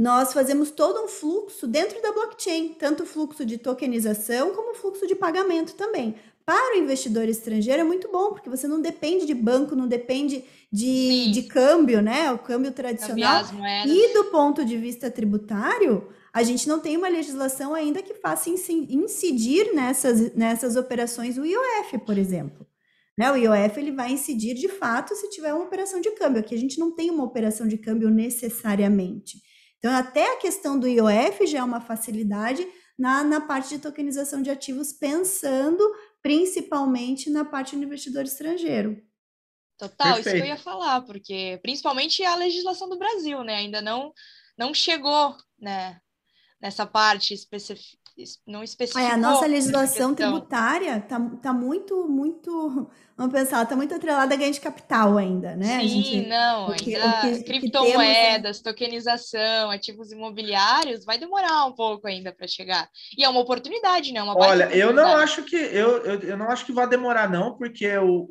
nós 0.00 0.32
fazemos 0.32 0.70
todo 0.70 1.04
um 1.04 1.08
fluxo 1.08 1.66
dentro 1.66 2.00
da 2.00 2.10
blockchain, 2.10 2.70
tanto 2.70 3.02
o 3.02 3.06
fluxo 3.06 3.44
de 3.44 3.58
tokenização 3.58 4.54
como 4.54 4.70
o 4.70 4.74
fluxo 4.74 5.06
de 5.06 5.14
pagamento 5.14 5.74
também. 5.74 6.14
Para 6.42 6.74
o 6.74 6.78
investidor 6.78 7.28
estrangeiro 7.28 7.82
é 7.82 7.84
muito 7.84 8.10
bom, 8.10 8.32
porque 8.32 8.48
você 8.48 8.66
não 8.66 8.80
depende 8.80 9.26
de 9.26 9.34
banco, 9.34 9.76
não 9.76 9.86
depende 9.86 10.42
de, 10.72 11.30
de 11.32 11.42
câmbio, 11.42 12.00
né? 12.00 12.32
O 12.32 12.38
câmbio 12.38 12.72
tradicional. 12.72 13.44
E 13.86 14.14
do 14.14 14.24
ponto 14.30 14.64
de 14.64 14.78
vista 14.78 15.10
tributário, 15.10 16.08
a 16.32 16.42
gente 16.42 16.66
não 16.66 16.80
tem 16.80 16.96
uma 16.96 17.08
legislação 17.08 17.74
ainda 17.74 18.02
que 18.02 18.14
faça 18.14 18.48
incidir 18.48 19.74
nessas, 19.74 20.34
nessas 20.34 20.76
operações 20.76 21.36
o 21.36 21.44
IOF, 21.44 21.98
por 22.06 22.16
exemplo. 22.16 22.66
Né? 23.18 23.30
O 23.30 23.36
IOF 23.36 23.78
ele 23.78 23.92
vai 23.92 24.12
incidir 24.12 24.54
de 24.54 24.66
fato 24.66 25.14
se 25.14 25.28
tiver 25.28 25.52
uma 25.52 25.64
operação 25.64 26.00
de 26.00 26.10
câmbio. 26.12 26.40
Aqui 26.40 26.54
a 26.54 26.58
gente 26.58 26.78
não 26.78 26.90
tem 26.90 27.10
uma 27.10 27.22
operação 27.22 27.68
de 27.68 27.76
câmbio 27.76 28.08
necessariamente. 28.08 29.49
Então, 29.80 29.92
até 29.96 30.34
a 30.34 30.36
questão 30.36 30.78
do 30.78 30.86
IOF 30.86 31.46
já 31.46 31.58
é 31.58 31.64
uma 31.64 31.80
facilidade 31.80 32.66
na, 32.98 33.24
na 33.24 33.40
parte 33.40 33.70
de 33.70 33.78
tokenização 33.78 34.42
de 34.42 34.50
ativos, 34.50 34.92
pensando 34.92 35.82
principalmente 36.22 37.30
na 37.30 37.46
parte 37.46 37.74
do 37.74 37.82
investidor 37.82 38.24
estrangeiro. 38.24 39.02
Total, 39.78 40.16
Perfeito. 40.16 40.28
isso 40.28 40.36
que 40.36 40.42
eu 40.42 40.54
ia 40.54 40.58
falar, 40.58 41.00
porque 41.00 41.58
principalmente 41.62 42.22
a 42.22 42.36
legislação 42.36 42.90
do 42.90 42.98
Brasil, 42.98 43.42
né? 43.42 43.56
Ainda 43.56 43.80
não, 43.80 44.12
não 44.56 44.74
chegou, 44.74 45.34
né? 45.58 45.98
Nessa 46.60 46.84
parte 46.84 47.32
específica 47.32 47.99
não 48.46 48.62
especificou. 48.62 49.02
É, 49.02 49.12
a 49.12 49.16
nossa 49.16 49.46
legislação 49.46 50.14
tributária 50.14 51.00
tá, 51.00 51.20
tá 51.42 51.52
muito, 51.52 52.08
muito, 52.08 52.90
vamos 53.16 53.32
pensar, 53.32 53.64
tá 53.66 53.76
muito 53.76 53.94
atrelada 53.94 54.34
a 54.34 54.36
ganho 54.36 54.52
de 54.52 54.60
capital 54.60 55.16
ainda, 55.16 55.54
né? 55.56 55.80
Sim, 55.80 55.88
gente, 55.88 56.28
não, 56.28 56.66
porque, 56.66 56.94
ainda 56.94 57.38
que, 57.38 57.44
criptomoedas, 57.44 58.60
temos... 58.60 58.60
tokenização, 58.60 59.70
ativos 59.70 60.12
imobiliários, 60.12 61.04
vai 61.04 61.18
demorar 61.18 61.66
um 61.66 61.72
pouco 61.72 62.06
ainda 62.06 62.32
para 62.32 62.46
chegar. 62.46 62.88
E 63.16 63.24
é 63.24 63.28
uma 63.28 63.40
oportunidade, 63.40 64.12
né? 64.12 64.22
Uma 64.22 64.36
Olha, 64.36 64.64
eu 64.74 64.92
não 64.92 65.16
acho 65.16 65.42
que 65.42 65.56
eu, 65.56 65.98
eu, 66.04 66.20
eu, 66.20 66.36
não 66.36 66.50
acho 66.50 66.64
que 66.64 66.72
vai 66.72 66.88
demorar 66.88 67.30
não, 67.30 67.56
porque 67.56 67.96
o, 67.98 68.26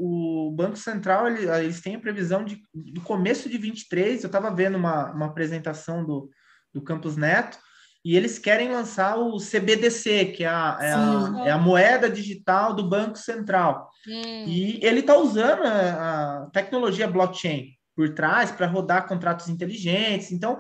o 0.47 0.51
Banco 0.51 0.77
Central 0.77 1.27
ele, 1.27 1.49
eles 1.49 1.81
têm 1.81 1.95
a 1.95 1.99
previsão 1.99 2.43
de 2.43 2.61
do 2.73 3.01
começo 3.01 3.49
de 3.49 3.57
23, 3.57 4.23
eu 4.23 4.27
estava 4.27 4.53
vendo 4.53 4.77
uma, 4.77 5.11
uma 5.11 5.25
apresentação 5.27 6.05
do, 6.05 6.29
do 6.73 6.81
Campos 6.81 7.17
Neto, 7.17 7.57
e 8.03 8.15
eles 8.15 8.39
querem 8.39 8.71
lançar 8.71 9.17
o 9.17 9.37
CBDC, 9.37 10.27
que 10.27 10.43
é 10.43 10.47
a, 10.47 10.77
é 10.81 10.93
a, 10.93 11.47
é 11.47 11.51
a 11.51 11.57
moeda 11.57 12.09
digital 12.09 12.73
do 12.73 12.87
Banco 12.87 13.17
Central. 13.17 13.89
Hum. 14.07 14.45
E 14.47 14.79
ele 14.81 15.01
está 15.01 15.17
usando 15.17 15.63
a, 15.63 16.43
a, 16.43 16.49
tecnologia 16.51 17.07
blockchain 17.07 17.71
por 17.95 18.13
trás 18.13 18.51
para 18.51 18.67
rodar 18.67 19.07
contratos 19.07 19.49
inteligentes. 19.49 20.31
Então, 20.31 20.57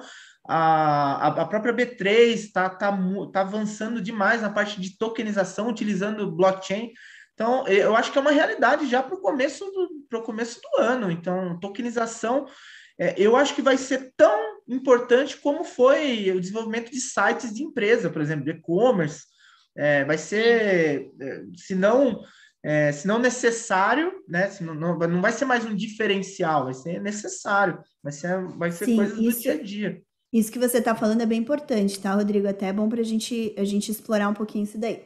a, 0.47 1.27
a 1.27 1.45
própria 1.45 1.73
B3 1.73 2.33
está 2.33 2.69
tá, 2.69 2.97
tá 3.31 3.41
avançando 3.41 4.01
demais 4.01 4.41
na 4.41 4.49
parte 4.49 4.81
de 4.81 4.97
tokenização, 4.97 5.69
utilizando 5.69 6.31
blockchain. 6.31 6.91
Então, 7.33 7.65
eu 7.69 7.95
acho 7.95 8.11
que 8.11 8.17
é 8.17 8.21
uma 8.21 8.31
realidade 8.31 8.85
já 8.89 9.01
para 9.01 9.15
o 9.15 9.21
começo, 9.21 9.63
do, 10.11 10.21
começo 10.23 10.59
do 10.59 10.81
ano. 10.81 11.09
Então, 11.09 11.57
tokenização 11.61 12.45
é, 12.99 13.15
eu 13.17 13.35
acho 13.37 13.55
que 13.55 13.61
vai 13.61 13.77
ser 13.77 14.13
tão 14.17 14.59
importante 14.67 15.37
como 15.37 15.63
foi 15.63 16.31
o 16.31 16.39
desenvolvimento 16.39 16.91
de 16.91 16.99
sites 16.99 17.53
de 17.53 17.63
empresa, 17.63 18.09
por 18.09 18.21
exemplo, 18.21 18.43
de 18.43 18.51
e-commerce. 18.51 19.23
É, 19.75 20.03
vai 20.03 20.17
ser, 20.17 21.09
é, 21.21 21.43
se 21.55 21.73
não, 21.73 22.19
é, 22.61 22.91
se 22.91 23.07
não 23.07 23.17
necessário, 23.17 24.11
né? 24.27 24.49
Se 24.49 24.63
não, 24.63 24.75
não, 24.75 24.97
não 24.97 25.21
vai 25.21 25.31
ser 25.31 25.45
mais 25.45 25.65
um 25.65 25.73
diferencial, 25.73 26.65
vai 26.65 26.73
ser 26.73 27.01
necessário, 27.01 27.79
vai 28.03 28.11
ser, 28.11 28.45
vai 28.57 28.71
ser 28.71 28.85
Sim, 28.85 28.97
coisas 28.97 29.17
isso, 29.17 29.37
do 29.37 29.41
dia 29.41 29.53
a 29.53 29.63
dia. 29.63 30.01
Isso 30.33 30.51
que 30.51 30.59
você 30.59 30.79
está 30.79 30.93
falando 30.93 31.21
é 31.21 31.25
bem 31.25 31.39
importante, 31.39 31.99
tá, 31.99 32.13
Rodrigo? 32.13 32.47
Até 32.47 32.67
é 32.67 32.73
bom 32.73 32.89
para 32.89 33.01
gente, 33.01 33.55
a 33.57 33.63
gente 33.63 33.89
explorar 33.89 34.27
um 34.27 34.33
pouquinho 34.33 34.65
isso 34.65 34.77
daí. 34.77 35.01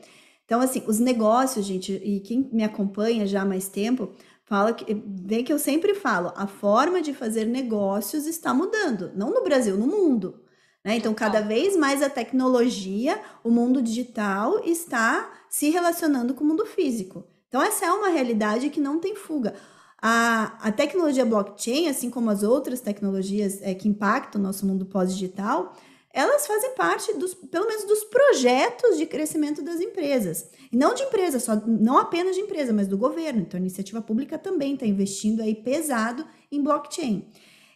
Então, 0.46 0.60
assim, 0.60 0.84
os 0.88 1.00
negócios, 1.00 1.66
gente, 1.66 1.94
e 1.94 2.20
quem 2.20 2.50
me 2.52 2.64
acompanha 2.64 3.26
já 3.26 3.44
há 3.44 3.46
mais 3.46 3.70
tempo, 3.70 4.12
Fala 4.46 4.74
que, 4.74 4.94
vem 4.94 5.44
que 5.44 5.54
eu 5.54 5.60
sempre 5.60 5.96
falo, 5.96 6.34
a 6.36 6.46
forma 6.48 7.02
de 7.02 7.14
fazer 7.14 7.46
negócios 7.46 8.26
está 8.26 8.54
mudando, 8.54 9.12
não 9.16 9.32
no 9.32 9.44
Brasil, 9.44 9.78
no 9.78 9.88
mundo. 9.88 10.44
Né? 10.84 10.98
Então, 10.98 11.14
cada 11.14 11.39
vez 11.41 11.78
mais 11.78 12.02
a 12.02 12.10
tecnologia, 12.10 13.22
o 13.44 13.50
mundo 13.50 13.82
digital 13.82 14.60
está 14.66 15.32
se 15.50 15.70
relacionando 15.70 16.34
com 16.34 16.44
o 16.44 16.48
mundo 16.48 16.66
físico. 16.66 17.26
Então, 17.48 17.62
essa 17.62 17.86
é 17.86 17.91
uma 17.91 18.10
realidade 18.10 18.70
que 18.70 18.82
não 18.82 19.00
tem 19.00 19.16
fuga. 19.16 19.54
A, 20.02 20.58
a 20.60 20.72
tecnologia 20.72 21.26
blockchain, 21.26 21.88
assim 21.88 22.10
como 22.10 22.30
as 22.30 22.44
outras 22.44 22.82
tecnologias 22.82 23.62
é, 23.62 23.74
que 23.74 23.88
impactam 23.88 24.41
o 24.41 24.44
nosso 24.44 24.66
mundo 24.66 24.86
pós-digital, 24.86 25.74
elas 26.14 26.45
fazem 26.45 26.76
parte 26.76 27.11
dos, 27.14 27.34
pelo 27.34 27.68
menos 27.68 27.86
dos 27.86 28.03
projetos 28.03 28.97
de 28.99 29.07
crescimento 29.07 29.64
das 29.64 29.82
empresas. 29.82 30.47
E 30.72 30.78
não 30.78 30.93
de 30.93 31.01
empresas, 31.01 31.41
só, 31.41 31.55
não 31.66 31.97
apenas 31.97 32.36
de 32.36 32.41
empresa, 32.41 32.72
mas 32.72 32.88
do 32.88 32.97
governo. 32.97 33.41
Então, 33.41 33.57
a 33.57 33.61
iniciativa 33.61 33.99
pública 33.99 34.38
também 34.38 34.76
está 34.76 34.86
investindo 34.86 35.41
aí 35.41 35.55
pesado 35.55 36.24
em 36.51 36.61
blockchain. 36.61 37.28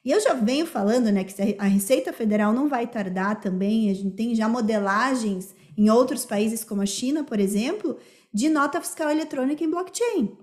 E 0.05 0.11
eu 0.11 0.21
já 0.21 0.33
venho 0.35 0.67
falando, 0.67 1.11
né, 1.11 1.23
que 1.23 1.55
a 1.57 1.65
Receita 1.65 2.13
Federal 2.13 2.53
não 2.53 2.69
vai 2.69 2.85
tardar 2.85 3.41
também, 3.41 3.89
a 3.89 3.93
gente 3.93 4.15
tem 4.15 4.35
já 4.35 4.47
modelagens 4.47 5.55
em 5.75 5.89
outros 5.89 6.23
países 6.23 6.63
como 6.63 6.81
a 6.81 6.85
China, 6.85 7.23
por 7.23 7.39
exemplo, 7.39 7.97
de 8.31 8.49
nota 8.49 8.79
fiscal 8.79 9.09
eletrônica 9.09 9.63
em 9.63 9.69
blockchain, 9.69 10.38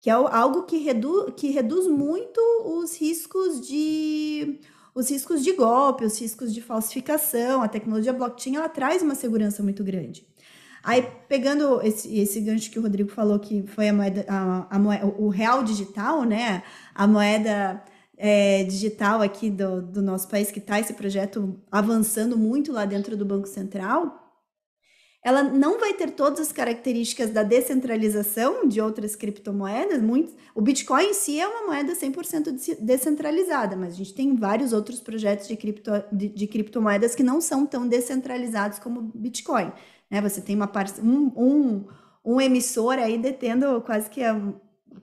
que 0.00 0.10
é 0.10 0.12
algo 0.12 0.62
que, 0.62 0.78
redu 0.78 1.32
que 1.32 1.50
reduz 1.50 1.86
muito 1.86 2.40
os 2.64 2.96
riscos 2.98 3.60
de 3.66 4.58
os 4.96 5.10
riscos 5.10 5.44
de 5.44 5.52
golpe, 5.52 6.06
os 6.06 6.18
riscos 6.18 6.54
de 6.54 6.62
falsificação. 6.62 7.62
A 7.62 7.68
tecnologia 7.68 8.14
blockchain 8.14 8.56
ela 8.56 8.68
traz 8.68 9.02
uma 9.02 9.14
segurança 9.14 9.62
muito 9.62 9.84
grande. 9.84 10.26
Aí, 10.82 11.06
pegando 11.28 11.82
esse, 11.82 12.18
esse 12.18 12.40
gancho 12.40 12.70
que 12.70 12.78
o 12.78 12.82
Rodrigo 12.82 13.10
falou, 13.10 13.38
que 13.38 13.64
foi 13.66 13.90
a 13.90 13.92
moeda, 13.92 14.24
a, 14.26 14.66
a 14.74 14.78
moeda, 14.78 15.06
o 15.06 15.28
real 15.28 15.62
digital, 15.62 16.24
né? 16.24 16.62
A 16.94 17.06
moeda 17.06 17.84
é, 18.16 18.64
digital 18.64 19.20
aqui 19.20 19.50
do, 19.50 19.82
do 19.82 20.00
nosso 20.00 20.28
país, 20.28 20.50
que 20.50 20.60
está 20.60 20.80
esse 20.80 20.94
projeto 20.94 21.60
avançando 21.70 22.38
muito 22.38 22.72
lá 22.72 22.86
dentro 22.86 23.18
do 23.18 23.24
Banco 23.26 23.46
Central 23.46 24.25
ela 25.26 25.42
não 25.42 25.80
vai 25.80 25.92
ter 25.92 26.12
todas 26.12 26.38
as 26.38 26.52
características 26.52 27.30
da 27.30 27.42
descentralização 27.42 28.68
de 28.68 28.80
outras 28.80 29.16
criptomoedas. 29.16 30.00
Muito, 30.00 30.32
o 30.54 30.60
Bitcoin 30.60 31.06
em 31.06 31.14
si 31.14 31.40
é 31.40 31.48
uma 31.48 31.66
moeda 31.66 31.94
100% 31.94 32.76
descentralizada, 32.78 33.74
mas 33.74 33.94
a 33.94 33.96
gente 33.96 34.14
tem 34.14 34.36
vários 34.36 34.72
outros 34.72 35.00
projetos 35.00 35.48
de, 35.48 35.56
cripto, 35.56 35.90
de, 36.12 36.28
de 36.28 36.46
criptomoedas 36.46 37.16
que 37.16 37.24
não 37.24 37.40
são 37.40 37.66
tão 37.66 37.88
descentralizados 37.88 38.78
como 38.78 39.00
o 39.00 39.02
Bitcoin. 39.02 39.72
Né? 40.08 40.20
Você 40.20 40.40
tem 40.40 40.54
uma 40.54 40.70
um, 41.02 41.32
um, 41.36 41.84
um 42.24 42.40
emissor 42.40 42.92
aí 42.92 43.18
detendo 43.18 43.80
quase 43.80 44.08
que, 44.08 44.22
a, 44.22 44.40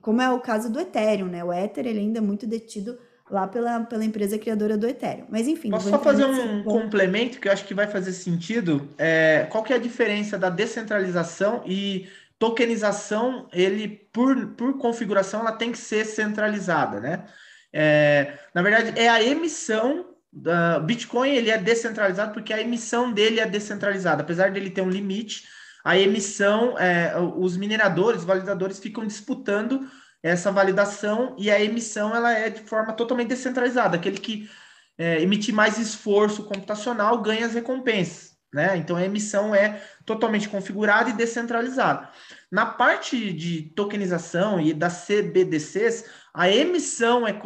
como 0.00 0.22
é 0.22 0.30
o 0.30 0.40
caso 0.40 0.72
do 0.72 0.80
Ethereum, 0.80 1.26
né? 1.26 1.44
O 1.44 1.52
Ether 1.52 1.86
ele 1.86 1.98
ainda 1.98 2.20
é 2.20 2.22
muito 2.22 2.46
detido 2.46 2.96
lá 3.30 3.46
pela, 3.46 3.80
pela 3.80 4.04
empresa 4.04 4.38
criadora 4.38 4.76
do 4.76 4.86
Ethereum. 4.86 5.26
Mas 5.28 5.48
enfim. 5.48 5.70
Posso 5.70 5.88
só 5.88 5.98
fazer 5.98 6.24
um 6.24 6.62
complemento 6.62 7.40
que 7.40 7.48
eu 7.48 7.52
acho 7.52 7.64
que 7.64 7.74
vai 7.74 7.86
fazer 7.86 8.12
sentido? 8.12 8.88
É, 8.98 9.46
qual 9.50 9.64
que 9.64 9.72
é 9.72 9.76
a 9.76 9.80
diferença 9.80 10.38
da 10.38 10.50
descentralização 10.50 11.62
e 11.66 12.08
tokenização? 12.38 13.48
Ele, 13.52 13.88
por, 14.12 14.48
por 14.48 14.78
configuração, 14.78 15.40
ela 15.40 15.52
tem 15.52 15.72
que 15.72 15.78
ser 15.78 16.04
centralizada, 16.04 17.00
né? 17.00 17.24
É, 17.72 18.38
na 18.54 18.62
verdade, 18.62 18.98
é 18.98 19.08
a 19.08 19.22
emissão 19.22 20.14
uh, 20.34 20.80
Bitcoin 20.82 21.30
ele 21.30 21.50
é 21.50 21.58
descentralizado 21.58 22.32
porque 22.32 22.52
a 22.52 22.60
emissão 22.60 23.12
dele 23.12 23.40
é 23.40 23.46
descentralizada. 23.46 24.22
Apesar 24.22 24.50
dele 24.50 24.70
ter 24.70 24.82
um 24.82 24.90
limite, 24.90 25.44
a 25.84 25.98
emissão, 25.98 26.78
é, 26.78 27.14
os 27.18 27.56
mineradores, 27.56 28.24
validadores 28.24 28.78
ficam 28.78 29.06
disputando 29.06 29.86
essa 30.24 30.50
validação 30.50 31.36
e 31.38 31.50
a 31.50 31.62
emissão 31.62 32.16
ela 32.16 32.32
é 32.32 32.48
de 32.48 32.62
forma 32.62 32.94
totalmente 32.94 33.28
descentralizada. 33.28 33.96
Aquele 33.96 34.18
que 34.18 34.48
é, 34.96 35.20
emitir 35.20 35.54
mais 35.54 35.76
esforço 35.78 36.44
computacional 36.44 37.20
ganha 37.20 37.44
as 37.44 37.52
recompensas. 37.52 38.34
Né? 38.50 38.76
Então 38.78 38.96
a 38.96 39.04
emissão 39.04 39.54
é 39.54 39.82
totalmente 40.06 40.48
configurada 40.48 41.10
e 41.10 41.12
descentralizada. 41.12 42.08
Na 42.50 42.64
parte 42.64 43.32
de 43.32 43.62
tokenização 43.74 44.58
e 44.60 44.72
das 44.72 45.06
CBDCs, 45.06 46.04
a 46.32 46.48
emissão 46.48 47.26
é, 47.26 47.38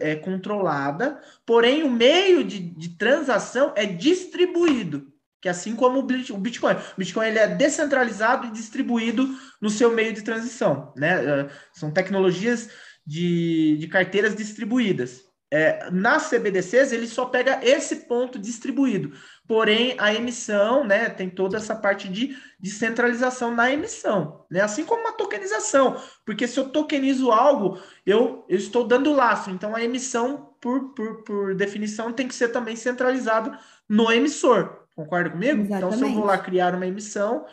é 0.00 0.14
controlada, 0.14 1.20
porém 1.44 1.82
o 1.82 1.90
meio 1.90 2.44
de, 2.44 2.60
de, 2.60 2.90
transação 2.96 3.72
é 3.74 3.84
distribuído, 3.84 5.11
que 5.42 5.48
é 5.48 5.50
assim 5.50 5.74
como 5.74 5.98
o 5.98 6.02
Bitcoin. 6.02 6.74
O 6.74 6.98
Bitcoin 6.98 7.26
ele 7.26 7.38
é 7.40 7.48
descentralizado 7.48 8.46
e 8.46 8.52
distribuído 8.52 9.28
no 9.60 9.68
seu 9.68 9.90
meio 9.92 10.12
de 10.12 10.22
transição. 10.22 10.94
Né? 10.96 11.40
É, 11.40 11.48
são 11.72 11.90
tecnologias 11.90 12.70
de, 13.04 13.76
de 13.76 13.88
carteiras 13.88 14.36
distribuídas. 14.36 15.24
É, 15.50 15.90
nas 15.90 16.30
CBDCs, 16.30 16.92
ele 16.92 17.06
só 17.06 17.26
pega 17.26 17.60
esse 17.62 18.06
ponto 18.06 18.38
distribuído. 18.38 19.12
Porém, 19.46 19.96
a 19.98 20.14
emissão, 20.14 20.84
né, 20.84 21.10
tem 21.10 21.28
toda 21.28 21.58
essa 21.58 21.74
parte 21.74 22.08
de 22.08 22.34
descentralização 22.58 23.54
na 23.54 23.70
emissão, 23.70 24.46
né? 24.50 24.60
Assim 24.60 24.82
como 24.82 25.02
uma 25.02 25.12
tokenização, 25.12 26.00
porque 26.24 26.46
se 26.46 26.58
eu 26.58 26.70
tokenizo 26.70 27.30
algo, 27.30 27.78
eu, 28.06 28.46
eu 28.48 28.56
estou 28.56 28.86
dando 28.86 29.12
lastro. 29.12 29.52
Então, 29.52 29.76
a 29.76 29.82
emissão, 29.82 30.54
por, 30.58 30.94
por, 30.94 31.22
por 31.24 31.54
definição, 31.54 32.12
tem 32.12 32.26
que 32.26 32.34
ser 32.34 32.48
também 32.48 32.76
centralizado 32.76 33.54
no 33.86 34.10
emissor. 34.10 34.81
Concorda 35.02 35.30
comigo? 35.30 35.62
Exatamente. 35.62 35.76
Então, 35.76 35.92
se 35.92 36.02
eu 36.02 36.12
vou 36.12 36.24
lá 36.24 36.38
criar 36.38 36.74
uma 36.74 36.86
emissão, 36.86 37.44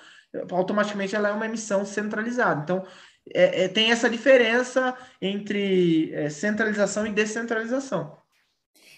automaticamente 0.52 1.16
ela 1.16 1.30
é 1.30 1.32
uma 1.32 1.46
emissão 1.46 1.86
centralizada. 1.86 2.62
Então, 2.64 2.86
é, 3.34 3.66
é, 3.66 3.68
tem 3.68 3.92
essa 3.92 4.10
diferença 4.10 4.96
entre 5.22 6.14
é, 6.14 6.30
centralização 6.30 7.06
e 7.06 7.12
descentralização. 7.12 8.18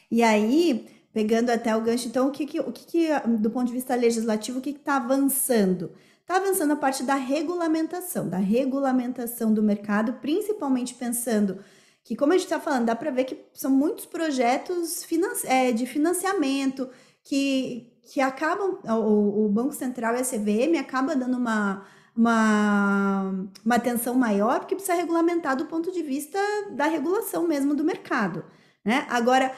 E 0.10 0.24
aí, 0.24 0.88
pegando 1.14 1.50
até 1.50 1.76
o 1.76 1.82
gancho, 1.82 2.08
então, 2.08 2.28
o 2.28 2.32
que, 2.32 2.46
que 2.46 2.60
o 2.60 2.72
que, 2.72 2.86
que, 2.86 3.08
do 3.40 3.50
ponto 3.50 3.68
de 3.68 3.74
vista 3.74 3.96
legislativo, 3.96 4.60
o 4.60 4.62
que 4.62 4.72
está 4.72 4.98
avançando? 4.98 5.92
Está 6.22 6.38
avançando 6.38 6.72
a 6.72 6.78
parte 6.78 7.04
da 7.04 7.16
regulamentação, 7.16 8.30
da 8.30 8.38
regulamentação 8.38 9.54
do 9.54 9.64
mercado, 9.64 10.14
principalmente 10.14 10.94
pensando 10.94 11.60
que, 12.04 12.16
como 12.16 12.34
a 12.34 12.38
gente 12.38 12.46
está 12.46 12.60
falando, 12.60 12.86
dá 12.86 12.96
para 12.96 13.12
ver 13.12 13.26
que 13.26 13.38
são 13.54 13.72
muitos 13.72 14.06
projetos 14.06 15.06
é, 15.46 15.72
de 15.72 15.86
financiamento 15.86 16.90
que, 17.24 17.91
que 18.04 18.20
acabam, 18.20 18.80
o, 18.84 19.46
o 19.46 19.50
Banco 19.50 19.74
Central 19.74 20.16
e 20.16 20.20
a 20.20 20.24
CVM 20.24 20.80
acaba 20.80 21.16
dando 21.16 21.38
uma 21.38 21.86
uma, 22.16 23.48
uma 23.66 23.76
atenção 23.76 24.16
maior, 24.16 24.60
porque 24.60 24.76
precisa 24.76 24.96
regulamentar 24.98 25.56
do 25.56 25.66
ponto 25.66 25.92
de 25.92 26.04
vista 26.04 26.40
da 26.72 26.86
regulação 26.86 27.48
mesmo 27.48 27.74
do 27.74 27.84
mercado. 27.84 28.44
Né? 28.84 29.06
Agora, 29.10 29.54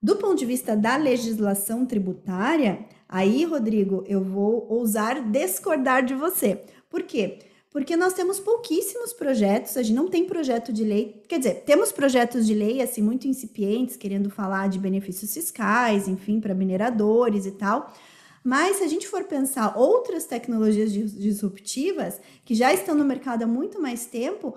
do 0.00 0.16
ponto 0.16 0.36
de 0.36 0.46
vista 0.46 0.76
da 0.76 0.96
legislação 0.96 1.84
tributária, 1.84 2.86
aí, 3.08 3.44
Rodrigo, 3.44 4.04
eu 4.06 4.22
vou 4.22 4.66
ousar 4.68 5.20
discordar 5.22 6.04
de 6.04 6.14
você. 6.14 6.64
Por 6.88 7.02
quê? 7.02 7.40
Porque 7.78 7.96
nós 7.96 8.12
temos 8.12 8.40
pouquíssimos 8.40 9.12
projetos, 9.12 9.76
a 9.76 9.84
gente 9.84 9.94
não 9.94 10.08
tem 10.08 10.26
projeto 10.26 10.72
de 10.72 10.82
lei, 10.82 11.22
quer 11.28 11.38
dizer, 11.38 11.62
temos 11.64 11.92
projetos 11.92 12.44
de 12.44 12.52
lei 12.52 12.82
assim 12.82 13.00
muito 13.00 13.28
incipientes, 13.28 13.96
querendo 13.96 14.28
falar 14.30 14.68
de 14.68 14.80
benefícios 14.80 15.32
fiscais, 15.32 16.08
enfim, 16.08 16.40
para 16.40 16.56
mineradores 16.56 17.46
e 17.46 17.52
tal, 17.52 17.94
mas 18.42 18.78
se 18.78 18.82
a 18.82 18.88
gente 18.88 19.06
for 19.06 19.22
pensar 19.22 19.78
outras 19.78 20.24
tecnologias 20.24 20.90
disruptivas 20.90 22.20
que 22.44 22.52
já 22.52 22.74
estão 22.74 22.96
no 22.96 23.04
mercado 23.04 23.44
há 23.44 23.46
muito 23.46 23.80
mais 23.80 24.06
tempo, 24.06 24.56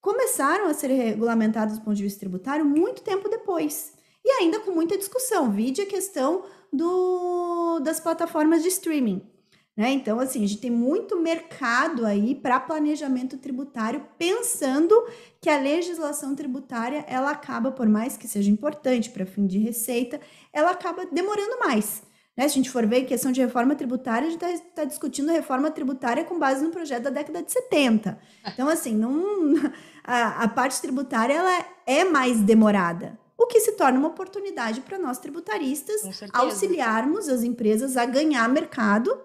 começaram 0.00 0.68
a 0.68 0.72
ser 0.72 0.86
regulamentadas 0.86 1.76
do 1.76 1.84
ponto 1.84 1.96
de 1.96 2.04
vista 2.04 2.20
tributário 2.20 2.64
muito 2.64 3.02
tempo 3.02 3.28
depois. 3.28 3.92
E 4.24 4.30
ainda 4.40 4.60
com 4.60 4.70
muita 4.70 4.96
discussão. 4.96 5.50
Vide 5.50 5.82
a 5.82 5.86
questão 5.86 6.44
do, 6.72 7.80
das 7.80 7.98
plataformas 7.98 8.62
de 8.62 8.68
streaming. 8.68 9.35
Né? 9.76 9.90
Então, 9.90 10.18
assim, 10.18 10.42
a 10.42 10.48
gente 10.48 10.60
tem 10.60 10.70
muito 10.70 11.20
mercado 11.20 12.06
aí 12.06 12.34
para 12.34 12.58
planejamento 12.58 13.36
tributário, 13.36 14.06
pensando 14.16 14.94
que 15.40 15.50
a 15.50 15.58
legislação 15.58 16.34
tributária 16.34 17.04
ela 17.06 17.30
acaba, 17.30 17.70
por 17.70 17.86
mais 17.86 18.16
que 18.16 18.26
seja 18.26 18.50
importante 18.50 19.10
para 19.10 19.26
fim 19.26 19.46
de 19.46 19.58
receita, 19.58 20.18
ela 20.50 20.70
acaba 20.70 21.04
demorando 21.04 21.58
mais. 21.58 22.02
Né? 22.34 22.48
Se 22.48 22.54
a 22.54 22.56
gente 22.56 22.70
for 22.70 22.86
ver 22.86 23.04
questão 23.04 23.30
de 23.30 23.40
reforma 23.42 23.74
tributária, 23.74 24.28
a 24.28 24.30
gente 24.30 24.42
está 24.42 24.82
tá 24.82 24.84
discutindo 24.84 25.30
reforma 25.30 25.70
tributária 25.70 26.24
com 26.24 26.38
base 26.38 26.64
no 26.64 26.70
projeto 26.70 27.04
da 27.04 27.10
década 27.10 27.42
de 27.42 27.52
70. 27.52 28.18
Então, 28.46 28.68
assim, 28.68 28.94
não, 28.94 29.54
a, 30.02 30.44
a 30.44 30.48
parte 30.48 30.80
tributária 30.80 31.34
ela 31.34 31.66
é 31.86 32.02
mais 32.02 32.40
demorada, 32.40 33.18
o 33.36 33.46
que 33.46 33.60
se 33.60 33.72
torna 33.72 33.98
uma 33.98 34.08
oportunidade 34.08 34.80
para 34.80 34.98
nós 34.98 35.18
tributaristas 35.18 36.00
auxiliarmos 36.32 37.28
as 37.28 37.42
empresas 37.42 37.98
a 37.98 38.06
ganhar 38.06 38.48
mercado, 38.48 39.18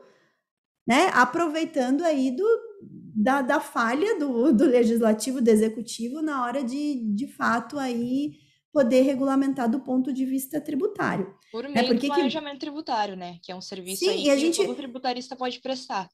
né? 0.91 1.09
aproveitando 1.13 2.03
aí 2.03 2.31
do, 2.31 2.45
da, 3.15 3.41
da 3.41 3.61
falha 3.61 4.19
do, 4.19 4.51
do 4.51 4.65
legislativo, 4.65 5.41
do 5.41 5.49
executivo, 5.49 6.21
na 6.21 6.43
hora 6.43 6.61
de, 6.61 7.01
de 7.15 7.27
fato, 7.27 7.79
aí 7.79 8.33
poder 8.73 9.03
regulamentar 9.03 9.69
do 9.69 9.79
ponto 9.79 10.11
de 10.11 10.25
vista 10.25 10.59
tributário. 10.59 11.33
Por 11.49 11.63
né? 11.63 11.69
meio 11.69 11.87
né? 11.87 11.93
Porque 11.93 12.07
do 12.07 12.13
planejamento 12.13 12.53
que... 12.55 12.59
tributário, 12.59 13.15
né? 13.15 13.37
Que 13.41 13.53
é 13.53 13.55
um 13.55 13.61
serviço 13.61 14.03
Sim, 14.03 14.23
que 14.23 14.37
gente... 14.37 14.57
todo 14.65 14.75
tributarista 14.75 15.33
pode 15.33 15.61
prestar. 15.61 16.09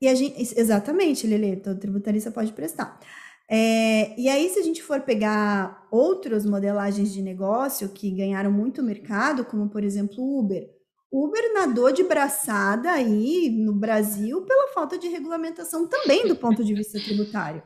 E 0.00 0.08
a 0.08 0.14
gente, 0.14 0.40
exatamente, 0.58 1.24
Lele, 1.24 1.56
todo 1.56 1.78
tributarista 1.78 2.32
pode 2.32 2.52
prestar. 2.52 2.98
É, 3.48 4.18
e 4.18 4.28
aí, 4.28 4.48
se 4.48 4.58
a 4.58 4.62
gente 4.62 4.82
for 4.82 5.02
pegar 5.02 5.86
outras 5.88 6.44
modelagens 6.44 7.12
de 7.12 7.22
negócio 7.22 7.88
que 7.90 8.10
ganharam 8.10 8.50
muito 8.50 8.82
mercado, 8.82 9.44
como 9.44 9.68
por 9.68 9.84
exemplo 9.84 10.16
o 10.18 10.40
Uber, 10.40 10.73
Uber 11.16 11.52
nadou 11.54 11.92
de 11.92 12.02
braçada 12.02 12.90
aí 12.90 13.50
no 13.50 13.72
Brasil 13.72 14.42
pela 14.42 14.72
falta 14.72 14.98
de 14.98 15.08
regulamentação 15.08 15.88
também 15.88 16.26
do 16.26 16.36
ponto 16.36 16.64
de 16.64 16.74
vista 16.74 16.98
tributário 16.98 17.62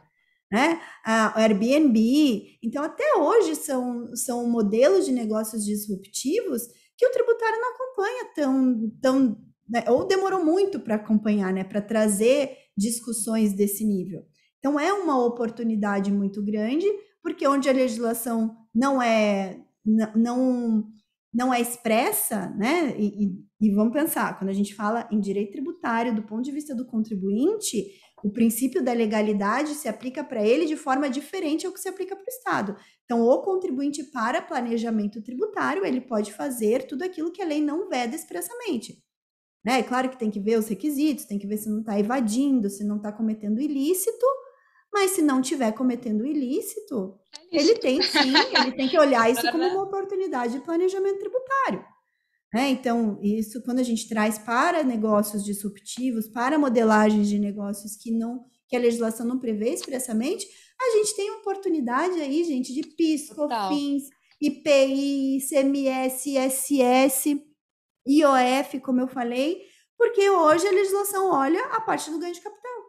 né? 0.51 0.81
A 1.05 1.41
Airbnb. 1.41 2.59
Então, 2.63 2.83
até 2.83 3.17
hoje 3.17 3.55
são, 3.55 4.15
são 4.17 4.49
modelos 4.49 5.05
de 5.05 5.13
negócios 5.13 5.65
disruptivos 5.65 6.63
que 6.97 7.07
o 7.07 7.13
tributário 7.13 7.61
não 7.61 7.75
acompanha 7.75 8.25
tão, 8.35 8.91
tão 9.01 9.39
né? 9.69 9.85
ou 9.89 10.07
demorou 10.07 10.45
muito 10.45 10.81
para 10.81 10.97
acompanhar, 10.97 11.53
né? 11.53 11.65
Para 11.65 11.83
trazer 11.83 12.57
discussões 12.77 13.53
desse 13.53 13.85
nível. 13.85 14.25
Então, 14.59 14.81
é 14.81 14.93
uma 14.93 15.25
oportunidade 15.25 16.11
muito 16.11 16.43
grande, 16.43 16.87
porque 17.23 17.47
onde 17.47 17.69
a 17.69 17.73
legislação 17.73 18.57
não 18.75 19.01
é 19.01 19.61
não 19.85 20.13
não 20.15 20.85
é 21.55 21.61
expressa, 21.61 22.49
né? 22.57 22.95
E, 22.99 23.27
e, 23.27 23.69
e 23.69 23.75
vamos 23.75 23.93
pensar, 23.93 24.39
quando 24.39 24.51
a 24.51 24.55
gente 24.55 24.75
fala 24.75 25.09
em 25.11 25.21
direito 25.21 25.53
tributário 25.53 26.15
do 26.15 26.23
ponto 26.23 26.43
de 26.43 26.53
vista 26.53 26.75
do 26.75 26.87
contribuinte, 26.87 27.85
o 28.25 28.31
princípio 28.31 28.83
da 28.83 28.93
legalidade 28.93 29.75
se 29.75 29.89
aplica 29.89 30.25
para 30.25 30.45
ele 30.45 30.67
de 30.67 30.77
forma 30.77 31.09
diferente 31.09 31.67
ao 31.67 31.73
que 31.73 31.81
se 31.81 31.89
aplica 31.89 32.17
para 32.17 32.25
o 32.25 32.29
Estado. 32.29 32.77
Então, 33.05 33.23
o 33.23 33.43
contribuinte 33.43 34.05
para 34.05 34.43
planejamento 34.43 35.23
tributário, 35.23 35.85
ele 35.85 36.01
pode 36.01 36.33
fazer 36.33 36.87
tudo 36.87 37.03
aquilo 37.03 37.33
que 37.33 37.43
a 37.43 37.47
lei 37.47 37.61
não 37.61 37.89
veda 37.89 38.17
expressamente. 38.17 39.03
Né? 39.65 39.81
É 39.81 39.83
claro 39.83 40.09
que 40.09 40.19
tem 40.19 40.31
que 40.31 40.41
ver 40.41 40.59
os 40.59 40.69
requisitos, 40.69 41.25
tem 41.25 41.39
que 41.39 41.47
ver 41.47 41.59
se 41.59 41.69
não 41.69 41.81
está 41.81 41.99
evadindo, 41.99 42.71
se 42.71 42.85
não 42.85 42.97
está 42.97 43.13
cometendo 43.13 43.61
ilícito, 43.61 44.27
mas 44.93 45.13
se 45.13 45.23
não 45.23 45.41
estiver 45.41 45.73
cometendo 45.73 46.27
ilícito, 46.27 47.19
ele 47.51 47.75
tem 47.77 48.03
sim, 48.03 48.33
ele 48.61 48.73
tem 48.73 48.89
que 48.89 48.99
olhar 48.99 49.31
isso 49.31 49.51
como 49.51 49.65
uma 49.65 49.83
oportunidade 49.83 50.55
de 50.55 50.61
planejamento 50.61 51.19
tributário. 51.19 51.85
Né? 52.53 52.71
Então, 52.71 53.19
isso 53.23 53.63
quando 53.63 53.79
a 53.81 53.83
gente 53.83 54.09
traz 54.09 54.39
para 54.39 54.83
negócios 54.83 55.45
disruptivos, 55.45 56.29
para 56.29 56.59
modelagens 56.59 57.29
de 57.29 57.39
negócios 57.39 57.97
que 57.97 58.11
não 58.11 58.45
que 58.69 58.77
a 58.77 58.81
legislação 58.81 59.27
não 59.27 59.39
prevê 59.39 59.71
expressamente, 59.71 60.47
a 60.79 60.91
gente 60.99 61.17
tem 61.17 61.31
oportunidade 61.31 62.21
aí, 62.21 62.45
gente, 62.45 62.75
de 62.75 62.83
PIS, 62.83 63.31
COFINS, 63.31 64.11
IPI, 64.39 65.39
CMS, 65.41 66.27
ISS, 66.27 67.25
IOF, 68.07 68.81
como 68.81 69.01
eu 69.01 69.09
falei, 69.09 69.63
porque 69.97 70.29
hoje 70.29 70.67
a 70.67 70.71
legislação 70.71 71.33
olha 71.33 71.65
a 71.67 71.81
parte 71.81 72.11
do 72.11 72.19
ganho 72.19 72.35
de 72.35 72.43
capital. 72.43 72.83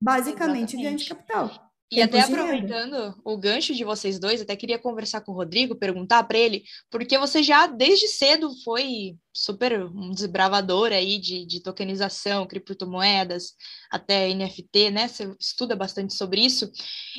Basicamente, 0.00 0.76
Exatamente. 0.76 0.82
ganho 0.82 0.96
de 0.96 1.08
capital. 1.08 1.67
E 1.90 2.02
até 2.02 2.20
aproveitando 2.20 3.18
o 3.24 3.36
gancho 3.38 3.74
de 3.74 3.82
vocês 3.82 4.18
dois, 4.18 4.42
até 4.42 4.54
queria 4.54 4.78
conversar 4.78 5.22
com 5.22 5.32
o 5.32 5.34
Rodrigo, 5.34 5.74
perguntar 5.74 6.22
para 6.24 6.36
ele, 6.36 6.62
porque 6.90 7.16
você 7.16 7.42
já 7.42 7.66
desde 7.66 8.08
cedo 8.08 8.50
foi 8.62 9.16
super 9.32 9.84
um 9.86 10.10
desbravador 10.10 10.92
aí 10.92 11.18
de, 11.18 11.46
de 11.46 11.62
tokenização, 11.62 12.46
criptomoedas, 12.46 13.54
até 13.90 14.28
NFT, 14.34 14.90
né? 14.90 15.08
Você 15.08 15.34
estuda 15.40 15.74
bastante 15.74 16.12
sobre 16.12 16.42
isso. 16.42 16.70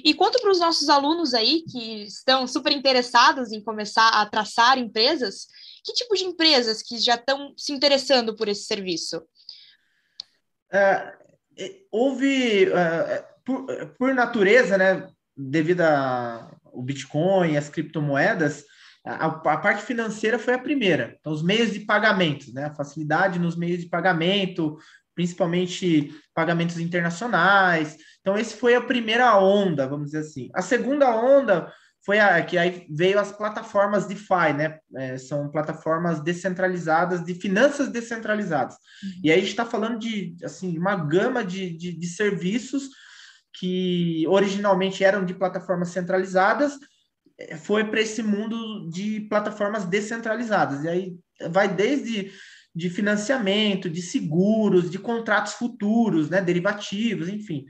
E 0.03 0.13
quanto 0.13 0.39
para 0.39 0.51
os 0.51 0.59
nossos 0.59 0.87
alunos 0.87 1.33
aí 1.33 1.63
que 1.63 2.03
estão 2.03 2.45
super 2.45 2.71
interessados 2.71 3.51
em 3.51 3.63
começar 3.63 4.09
a 4.09 4.25
traçar 4.27 4.77
empresas, 4.77 5.47
que 5.83 5.93
tipo 5.93 6.15
de 6.15 6.25
empresas 6.25 6.83
que 6.83 6.99
já 6.99 7.15
estão 7.15 7.53
se 7.57 7.73
interessando 7.73 8.35
por 8.35 8.47
esse 8.47 8.65
serviço? 8.65 9.19
É, 10.71 11.17
houve. 11.91 12.65
É, 12.71 13.28
por, 13.49 13.65
por 13.97 14.13
natureza, 14.13 14.77
né, 14.77 15.07
devido 15.35 15.81
ao 15.81 16.83
Bitcoin, 16.83 17.57
as 17.57 17.67
criptomoedas, 17.67 18.63
a, 19.03 19.25
a, 19.25 19.57
parte 19.57 19.83
financeira 19.83 20.37
foi 20.37 20.53
a 20.53 20.59
primeira. 20.59 21.15
Então, 21.19 21.33
os 21.33 21.41
meios 21.41 21.71
de 21.73 21.79
pagamento, 21.79 22.53
né, 22.53 22.65
a 22.65 22.75
facilidade 22.75 23.39
nos 23.39 23.55
meios 23.55 23.79
de 23.79 23.89
pagamento, 23.89 24.77
principalmente 25.15 26.13
pagamentos 26.33 26.77
internacionais. 26.77 27.97
Então, 28.21 28.37
esse 28.37 28.55
foi 28.55 28.75
a 28.75 28.81
primeira 28.81 29.35
onda, 29.39 29.87
vamos 29.87 30.07
dizer 30.07 30.19
assim. 30.19 30.49
A 30.53 30.61
segunda 30.61 31.09
onda 31.09 31.73
foi 32.05 32.19
a 32.19 32.41
que 32.43 32.57
aí 32.57 32.85
veio 32.89 33.19
as 33.19 33.31
plataformas 33.31 34.05
DeFi, 34.05 34.53
né? 34.55 34.77
É, 34.95 35.17
são 35.17 35.49
plataformas 35.49 36.21
descentralizadas 36.21 37.23
de 37.23 37.33
finanças 37.33 37.89
descentralizadas. 37.89 38.75
Uhum. 39.03 39.21
E 39.23 39.31
aí 39.31 39.37
a 39.37 39.41
gente 39.41 39.51
está 39.51 39.65
falando 39.65 39.97
de 39.97 40.35
assim 40.43 40.77
uma 40.77 40.95
gama 40.95 41.43
de, 41.43 41.75
de, 41.75 41.91
de 41.91 42.07
serviços 42.07 42.89
que 43.59 44.25
originalmente 44.27 45.03
eram 45.03 45.25
de 45.25 45.33
plataformas 45.33 45.89
centralizadas, 45.89 46.73
é, 47.37 47.57
foi 47.57 47.83
para 47.83 48.01
esse 48.01 48.23
mundo 48.23 48.89
de 48.89 49.21
plataformas 49.21 49.85
descentralizadas. 49.85 50.83
E 50.83 50.87
aí 50.87 51.15
vai 51.49 51.67
desde 51.67 52.31
de 52.73 52.89
financiamento, 52.89 53.89
de 53.89 54.01
seguros, 54.01 54.89
de 54.89 54.99
contratos 54.99 55.53
futuros, 55.53 56.29
né, 56.29 56.41
derivativos, 56.41 57.27
enfim. 57.27 57.65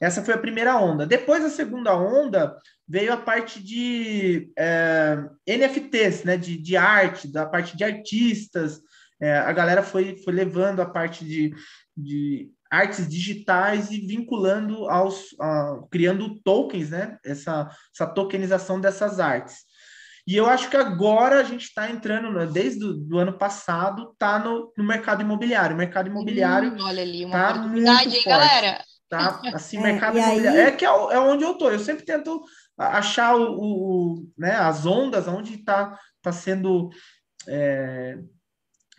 Essa 0.00 0.22
foi 0.22 0.34
a 0.34 0.38
primeira 0.38 0.76
onda. 0.78 1.06
Depois, 1.06 1.44
a 1.44 1.50
segunda 1.50 1.96
onda, 1.96 2.56
veio 2.86 3.12
a 3.12 3.16
parte 3.16 3.62
de 3.62 4.50
é, 4.56 5.18
NFTs, 5.46 6.24
né, 6.24 6.36
de, 6.36 6.56
de 6.56 6.76
arte, 6.76 7.30
da 7.30 7.46
parte 7.46 7.76
de 7.76 7.84
artistas. 7.84 8.80
É, 9.20 9.38
a 9.38 9.52
galera 9.52 9.82
foi, 9.82 10.16
foi 10.24 10.32
levando 10.32 10.80
a 10.80 10.86
parte 10.86 11.24
de, 11.24 11.52
de 11.96 12.50
artes 12.70 13.08
digitais 13.08 13.90
e 13.90 14.00
vinculando 14.00 14.88
aos 14.88 15.32
uh, 15.32 15.86
criando 15.90 16.40
tokens, 16.42 16.90
né? 16.90 17.18
Essa, 17.24 17.68
essa 17.94 18.06
tokenização 18.06 18.80
dessas 18.80 19.18
artes. 19.20 19.68
E 20.28 20.36
eu 20.36 20.46
acho 20.46 20.68
que 20.68 20.76
agora 20.76 21.40
a 21.40 21.42
gente 21.42 21.62
está 21.62 21.90
entrando, 21.90 22.30
né, 22.30 22.44
desde 22.44 22.84
o 22.84 23.16
ano 23.16 23.38
passado, 23.38 24.14
tá 24.18 24.38
no, 24.38 24.70
no 24.76 24.84
mercado 24.84 25.22
imobiliário. 25.22 25.74
O 25.74 25.78
mercado 25.78 26.10
imobiliário. 26.10 26.74
Hum, 26.74 26.82
olha 26.82 27.02
ali, 27.02 27.24
uma 27.24 27.32
tá 27.32 27.50
oportunidade, 27.52 28.14
hein, 28.14 28.24
galera? 28.26 28.84
Tá, 29.08 29.40
assim, 29.54 29.78
é, 29.80 29.80
mercado 29.80 30.18
imobiliário. 30.18 30.60
Aí... 30.60 30.66
É 30.66 30.70
que 30.70 30.84
é, 30.84 30.88
é, 30.88 31.18
onde 31.18 31.44
eu 31.44 31.54
tô. 31.54 31.70
Eu 31.70 31.78
sempre 31.78 32.04
tento 32.04 32.42
achar 32.76 33.34
o, 33.36 33.54
o 33.58 34.26
né, 34.36 34.54
as 34.54 34.84
ondas, 34.84 35.26
onde 35.26 35.54
está 35.54 35.98
tá 36.20 36.30
sendo. 36.30 36.90
É, 37.48 38.18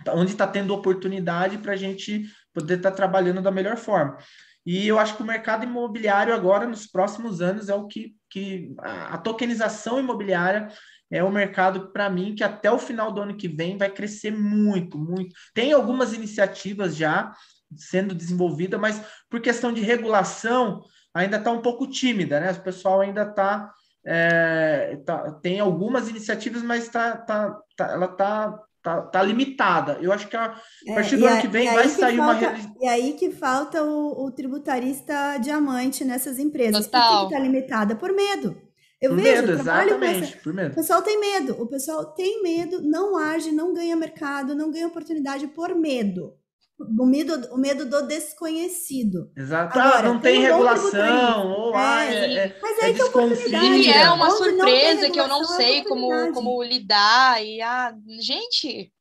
onde 0.07 0.31
está 0.31 0.47
tendo 0.47 0.73
oportunidade 0.73 1.59
para 1.59 1.73
a 1.73 1.77
gente 1.77 2.23
poder 2.53 2.77
estar 2.77 2.91
tá 2.91 2.95
trabalhando 2.95 3.41
da 3.41 3.51
melhor 3.51 3.77
forma. 3.77 4.17
E 4.65 4.87
eu 4.87 4.99
acho 4.99 5.15
que 5.15 5.23
o 5.23 5.25
mercado 5.25 5.63
imobiliário 5.63 6.33
agora, 6.33 6.67
nos 6.67 6.85
próximos 6.85 7.41
anos, 7.41 7.69
é 7.69 7.73
o 7.73 7.87
que, 7.87 8.15
que 8.29 8.73
a, 8.79 9.17
tokenização 9.17 9.99
imobiliária 9.99 10.67
é 11.11 11.23
um 11.23 11.31
mercado, 11.31 11.91
para 11.91 12.09
mim, 12.09 12.35
que 12.35 12.43
até 12.43 12.71
o 12.71 12.77
final 12.77 13.11
do 13.11 13.21
ano 13.21 13.35
que 13.35 13.47
vem 13.47 13.77
vai 13.77 13.89
crescer 13.89 14.31
muito, 14.31 14.97
muito. 14.97 15.35
Tem 15.55 15.73
algumas 15.73 16.13
iniciativas 16.13 16.95
já 16.95 17.33
sendo 17.75 18.13
desenvolvidas, 18.13 18.79
mas 18.79 19.01
por 19.29 19.41
questão 19.41 19.73
de 19.73 19.81
regulação, 19.81 20.83
ainda 21.13 21.37
está 21.37 21.51
um 21.51 21.61
pouco 21.61 21.87
tímida, 21.87 22.39
né? 22.39 22.51
O 22.51 22.61
pessoal 22.61 23.01
ainda 23.01 23.23
está. 23.23 23.73
É, 24.05 24.97
tá, 25.05 25.31
tem 25.41 25.59
algumas 25.59 26.09
iniciativas, 26.09 26.63
mas 26.63 26.87
tá, 26.89 27.17
tá, 27.17 27.59
tá 27.75 27.91
ela 27.91 28.05
está 28.05 28.59
tá, 28.89 29.01
tá 29.01 29.23
limitada. 29.23 29.97
Eu 30.01 30.11
acho 30.11 30.27
que 30.27 30.35
a, 30.35 30.45
a 30.45 30.93
partir 30.93 31.17
do 31.17 31.27
é, 31.27 31.31
ano 31.31 31.41
que 31.41 31.47
vem 31.47 31.71
vai 31.71 31.87
sair 31.87 32.17
falta, 32.17 32.49
uma. 32.49 32.75
E 32.81 32.87
aí 32.87 33.13
que 33.13 33.29
falta 33.31 33.83
o, 33.83 34.25
o 34.25 34.31
tributarista 34.31 35.37
diamante 35.37 36.03
nessas 36.03 36.39
empresas. 36.39 36.85
Total. 36.85 37.21
Por 37.21 37.29
que 37.29 37.35
está 37.35 37.45
limitada? 37.45 37.95
Por 37.95 38.13
medo. 38.13 38.57
Eu 39.01 39.11
por 39.11 39.21
vejo, 39.21 39.41
medo, 39.43 39.51
exatamente, 39.53 40.37
por 40.37 40.53
medo. 40.53 40.71
O 40.73 40.75
pessoal 40.75 41.01
tem 41.01 41.19
medo, 41.21 41.61
o 41.61 41.67
pessoal 41.67 42.05
tem 42.13 42.43
medo, 42.43 42.81
não 42.81 43.15
age, 43.15 43.49
não 43.49 43.73
ganha 43.73 43.95
mercado, 43.95 44.53
não 44.53 44.69
ganha 44.69 44.87
oportunidade 44.87 45.47
por 45.47 45.73
medo. 45.73 46.33
O 46.79 47.05
medo, 47.05 47.53
o 47.53 47.57
medo 47.57 47.85
do 47.85 48.07
desconhecido. 48.07 49.31
Exato. 49.35 49.77
Agora, 49.77 49.99
ah, 49.99 50.13
não 50.13 50.19
tem, 50.19 50.35
tem 50.35 50.43
regulação. 50.43 51.51
Ou, 51.51 51.77
é, 51.77 52.13
é, 52.13 52.33
é, 52.37 52.59
mas 52.61 52.79
aí 52.83 52.97
é 52.97 53.03
oportunidade. 53.03 53.81
E 53.81 53.89
é 53.89 54.09
uma 54.09 54.31
surpresa 54.31 55.09
que 55.09 55.19
eu 55.19 55.27
não 55.27 55.43
sei 55.43 55.83
como, 55.83 56.31
como 56.31 56.63
lidar. 56.63 57.43
E, 57.43 57.61
ah, 57.61 57.93
gente, 58.21 58.91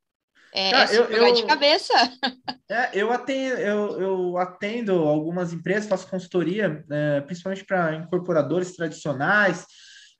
é, 0.53 0.71
Cara, 0.71 0.93
eu, 0.93 1.05
eu, 1.05 1.35
de 1.35 1.45
cabeça. 1.45 1.93
É, 2.69 2.91
eu, 2.95 3.13
atendo, 3.13 3.61
eu, 3.61 4.01
eu 4.01 4.39
atendo 4.39 4.93
algumas 4.93 5.53
empresas, 5.53 5.89
faço 5.89 6.09
consultoria, 6.09 6.85
é, 6.91 7.21
principalmente 7.21 7.65
para 7.65 7.95
incorporadores 7.95 8.75
tradicionais, 8.75 9.67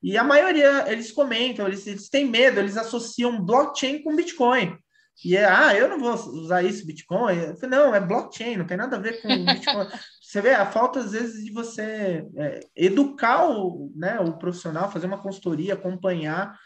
e 0.03 0.17
a 0.17 0.23
maioria, 0.23 0.85
eles 0.87 1.11
comentam, 1.11 1.67
eles, 1.67 1.87
eles 1.87 2.09
têm 2.09 2.25
medo, 2.25 2.61
eles 2.61 2.77
associam 2.77 3.45
blockchain 3.45 4.03
com 4.03 4.15
Bitcoin. 4.15 4.79
E 5.25 5.37
é, 5.37 5.45
ah, 5.45 5.75
eu 5.75 5.89
não 5.89 5.99
vou 5.99 6.13
usar 6.13 6.63
isso, 6.63 6.87
Bitcoin. 6.87 7.37
Eu 7.37 7.57
falei, 7.57 7.79
não, 7.79 7.95
é 7.95 8.01
blockchain, 8.01 8.57
não 8.57 8.67
tem 8.67 8.77
nada 8.77 8.97
a 8.97 9.01
ver 9.01 9.21
com 9.21 9.29
Bitcoin. 9.45 9.87
você 10.23 10.41
vê 10.41 10.55
a 10.55 10.67
falta, 10.67 11.01
às 11.01 11.13
vezes, 11.13 11.45
de 11.45 11.53
você 11.53 12.25
é, 12.37 12.61
educar 12.77 13.49
o, 13.51 13.93
né, 13.97 14.21
o 14.21 14.39
profissional, 14.39 14.91
fazer 14.91 15.07
uma 15.07 15.21
consultoria, 15.21 15.75
acompanhar. 15.75 16.57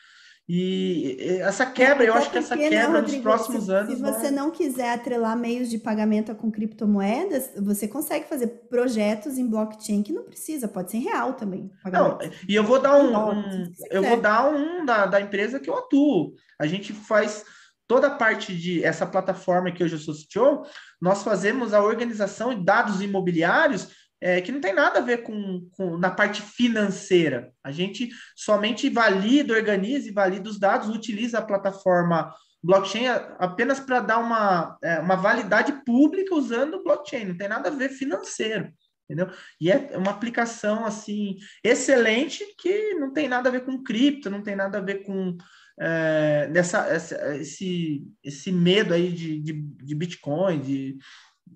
E 0.48 1.16
essa 1.40 1.64
quebra, 1.64 2.05
é, 2.05 2.09
eu 2.09 2.14
acho 2.14 2.30
que 2.30 2.36
essa 2.36 2.57
quebra 2.57 2.82
não, 2.82 3.00
Rodrigo, 3.00 3.12
nos 3.12 3.22
próximos 3.22 3.64
se, 3.64 3.72
anos. 3.72 3.94
Se 3.94 4.03
você 4.03 4.30
não 4.30 4.50
quiser 4.50 4.92
atrelar 4.92 5.38
meios 5.38 5.70
de 5.70 5.78
pagamento 5.78 6.34
com 6.34 6.50
criptomoedas, 6.50 7.53
você 7.57 7.88
consegue 7.88 8.28
fazer 8.28 8.48
projetos 8.68 9.38
em 9.38 9.48
blockchain 9.48 10.03
que 10.03 10.12
não 10.12 10.24
precisa, 10.24 10.68
pode 10.68 10.90
ser 10.90 10.98
real 10.98 11.34
também. 11.34 11.70
Não, 11.90 12.18
e 12.46 12.55
eu 12.55 12.64
vou 12.64 12.80
dar 12.80 12.96
um, 12.96 13.16
um 13.16 13.72
eu 13.88 14.03
vou 14.03 14.20
dar 14.20 14.53
um 14.53 14.84
da, 14.84 15.07
da 15.07 15.20
empresa 15.20 15.61
que 15.61 15.70
eu 15.70 15.78
atuo. 15.78 16.34
A 16.59 16.66
gente 16.66 16.92
faz 16.92 17.44
toda 17.93 18.07
a 18.07 18.16
parte 18.16 18.57
de 18.57 18.82
essa 18.82 19.05
plataforma 19.05 19.70
que 19.70 19.84
hoje 19.84 19.97
eu 19.97 19.99
sou 19.99 20.14
CTO, 20.14 20.66
nós 20.99 21.22
fazemos 21.22 21.74
a 21.74 21.82
organização 21.82 22.55
de 22.55 22.64
dados 22.64 23.03
imobiliários 23.03 23.88
é, 24.18 24.40
que 24.40 24.51
não 24.51 24.62
tem 24.62 24.72
nada 24.72 24.99
a 24.99 25.03
ver 25.03 25.18
com, 25.18 25.68
com, 25.72 25.99
na 25.99 26.11
parte 26.11 26.40
financeira. 26.40 27.53
A 27.62 27.70
gente 27.70 28.09
somente 28.34 28.88
valida, 28.88 29.53
organiza 29.53 30.09
e 30.09 30.11
valida 30.11 30.49
os 30.49 30.59
dados, 30.59 30.88
utiliza 30.88 31.38
a 31.38 31.45
plataforma 31.45 32.34
blockchain 32.62 33.09
apenas 33.38 33.78
para 33.78 34.01
dar 34.01 34.20
uma, 34.20 34.78
é, 34.82 34.99
uma 34.99 35.16
validade 35.16 35.84
pública 35.84 36.34
usando 36.34 36.82
blockchain, 36.82 37.26
não 37.26 37.36
tem 37.36 37.49
nada 37.49 37.68
a 37.68 37.72
ver 37.72 37.90
financeiro. 37.90 38.72
Entendeu? 39.05 39.28
E 39.61 39.70
é 39.70 39.99
uma 39.99 40.12
aplicação 40.12 40.86
assim 40.86 41.36
excelente 41.62 42.43
que 42.57 42.95
não 42.95 43.12
tem 43.12 43.28
nada 43.28 43.51
a 43.51 43.53
ver 43.53 43.66
com 43.66 43.82
cripto, 43.82 44.30
não 44.30 44.43
tem 44.43 44.57
nada 44.57 44.78
a 44.78 44.80
ver 44.80 45.03
com 45.05 45.36
é, 45.79 46.49
nessa, 46.49 46.87
essa, 46.87 47.37
esse, 47.37 48.05
esse 48.23 48.53
medo 48.53 48.95
aí 48.95 49.12
de, 49.12 49.41
de, 49.41 49.53
de 49.53 49.95
Bitcoin, 49.95 50.61
de, 50.61 50.99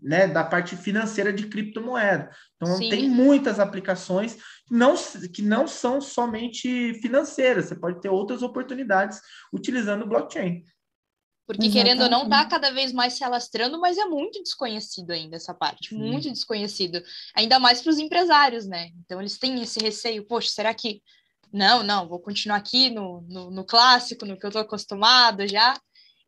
né, 0.03 0.27
da 0.27 0.45
parte 0.45 0.77
financeira 0.77 1.33
de 1.33 1.47
criptomoeda. 1.49 2.31
Então, 2.57 2.77
Sim. 2.77 2.89
tem 2.89 3.09
muitas 3.09 3.59
aplicações 3.59 4.37
não, 4.71 4.95
que 5.33 5.43
não 5.43 5.67
são 5.67 6.01
somente 6.01 6.95
financeiras, 7.01 7.67
você 7.67 7.77
pode 7.77 8.01
ter 8.01 8.09
outras 8.09 8.43
oportunidades 8.43 9.21
utilizando 9.53 10.03
o 10.03 10.09
blockchain. 10.09 10.65
Porque, 11.47 11.67
Exatamente. 11.67 11.97
querendo 11.97 12.03
ou 12.03 12.11
não, 12.11 12.25
está 12.25 12.45
cada 12.45 12.73
vez 12.73 12.93
mais 12.93 13.13
se 13.13 13.23
alastrando, 13.23 13.81
mas 13.81 13.97
é 13.97 14.05
muito 14.05 14.43
desconhecido 14.43 15.13
ainda 15.13 15.37
essa 15.37 15.55
parte, 15.55 15.91
Sim. 15.91 15.99
muito 15.99 16.29
desconhecido. 16.29 17.01
Ainda 17.37 17.61
mais 17.61 17.81
para 17.81 17.91
os 17.91 17.99
empresários, 17.99 18.67
né? 18.67 18.91
Então, 19.05 19.21
eles 19.21 19.39
têm 19.39 19.63
esse 19.63 19.79
receio, 19.79 20.27
poxa, 20.27 20.49
será 20.49 20.75
que 20.75 21.01
não, 21.57 21.83
não, 21.83 22.07
vou 22.07 22.21
continuar 22.21 22.59
aqui 22.59 22.91
no, 22.91 23.23
no, 23.23 23.51
no 23.51 23.65
clássico, 23.65 24.27
no 24.27 24.39
que 24.39 24.45
eu 24.45 24.49
estou 24.49 24.61
acostumado 24.61 25.49
já. 25.49 25.75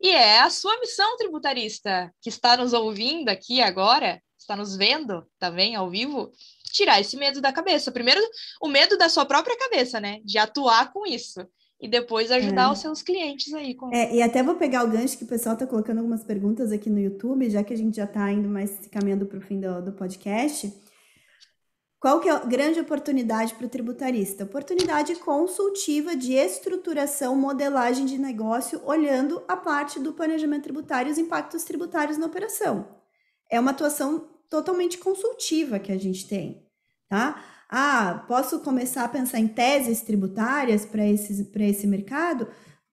E 0.01 0.09
é 0.09 0.39
a 0.39 0.49
sua 0.49 0.79
missão, 0.79 1.17
tributarista, 1.17 2.11
que 2.19 2.29
está 2.29 2.57
nos 2.57 2.73
ouvindo 2.73 3.29
aqui 3.29 3.61
agora, 3.61 4.19
está 4.39 4.55
nos 4.55 4.75
vendo 4.75 5.23
também 5.37 5.75
ao 5.75 5.87
vivo, 5.87 6.31
tirar 6.73 6.99
esse 6.99 7.15
medo 7.15 7.39
da 7.39 7.53
cabeça. 7.53 7.91
Primeiro, 7.91 8.19
o 8.59 8.67
medo 8.67 8.97
da 8.97 9.07
sua 9.07 9.23
própria 9.23 9.55
cabeça, 9.55 9.99
né? 9.99 10.19
De 10.25 10.39
atuar 10.39 10.91
com 10.91 11.05
isso. 11.05 11.45
E 11.79 11.87
depois 11.87 12.31
ajudar 12.31 12.69
é. 12.69 12.71
os 12.71 12.79
seus 12.79 13.03
clientes 13.03 13.53
aí. 13.53 13.75
Com... 13.75 13.93
É, 13.93 14.15
e 14.15 14.23
até 14.23 14.41
vou 14.41 14.55
pegar 14.55 14.83
o 14.83 14.89
gancho 14.89 15.17
que 15.17 15.25
o 15.25 15.27
pessoal 15.27 15.53
está 15.53 15.67
colocando 15.67 15.99
algumas 15.99 16.23
perguntas 16.23 16.71
aqui 16.71 16.89
no 16.89 16.99
YouTube, 16.99 17.49
já 17.51 17.63
que 17.63 17.73
a 17.73 17.77
gente 17.77 17.97
já 17.97 18.05
está 18.05 18.31
indo 18.31 18.49
mais 18.49 18.87
caminhando 18.91 19.27
para 19.27 19.37
o 19.37 19.41
fim 19.41 19.59
do, 19.59 19.79
do 19.79 19.91
podcast. 19.91 20.73
Qual 21.99 22.21
que 22.21 22.29
é 22.29 22.31
a 22.31 22.39
grande 22.39 22.79
oportunidade 22.79 23.53
para 23.55 23.65
o 23.65 23.69
tributarista? 23.69 24.45
Oportunidade 24.45 25.15
consultiva 25.15 26.15
de 26.15 26.31
estruturação, 26.33 27.35
modelagem 27.35 28.05
de 28.05 28.17
negócio, 28.17 28.81
olhando 28.85 29.43
a 29.49 29.57
parte 29.57 29.99
do 29.99 30.13
planejamento 30.13 30.63
tributário 30.63 31.09
e 31.09 31.11
os 31.11 31.17
impactos 31.17 31.65
tributários 31.65 32.17
na 32.17 32.27
operação. 32.27 32.87
É 33.51 33.59
uma 33.59 33.71
atuação 33.71 34.29
totalmente 34.49 34.97
consultiva 34.97 35.77
que 35.77 35.91
a 35.91 35.99
gente 35.99 36.25
tem, 36.25 36.65
tá? 37.09 37.43
Ah, 37.67 38.23
posso 38.29 38.61
começar 38.61 39.03
a 39.03 39.09
pensar 39.09 39.39
em 39.39 39.47
teses 39.49 40.01
tributárias 40.01 40.85
para 40.85 41.05
esse 41.05 41.85
mercado? 41.85 42.47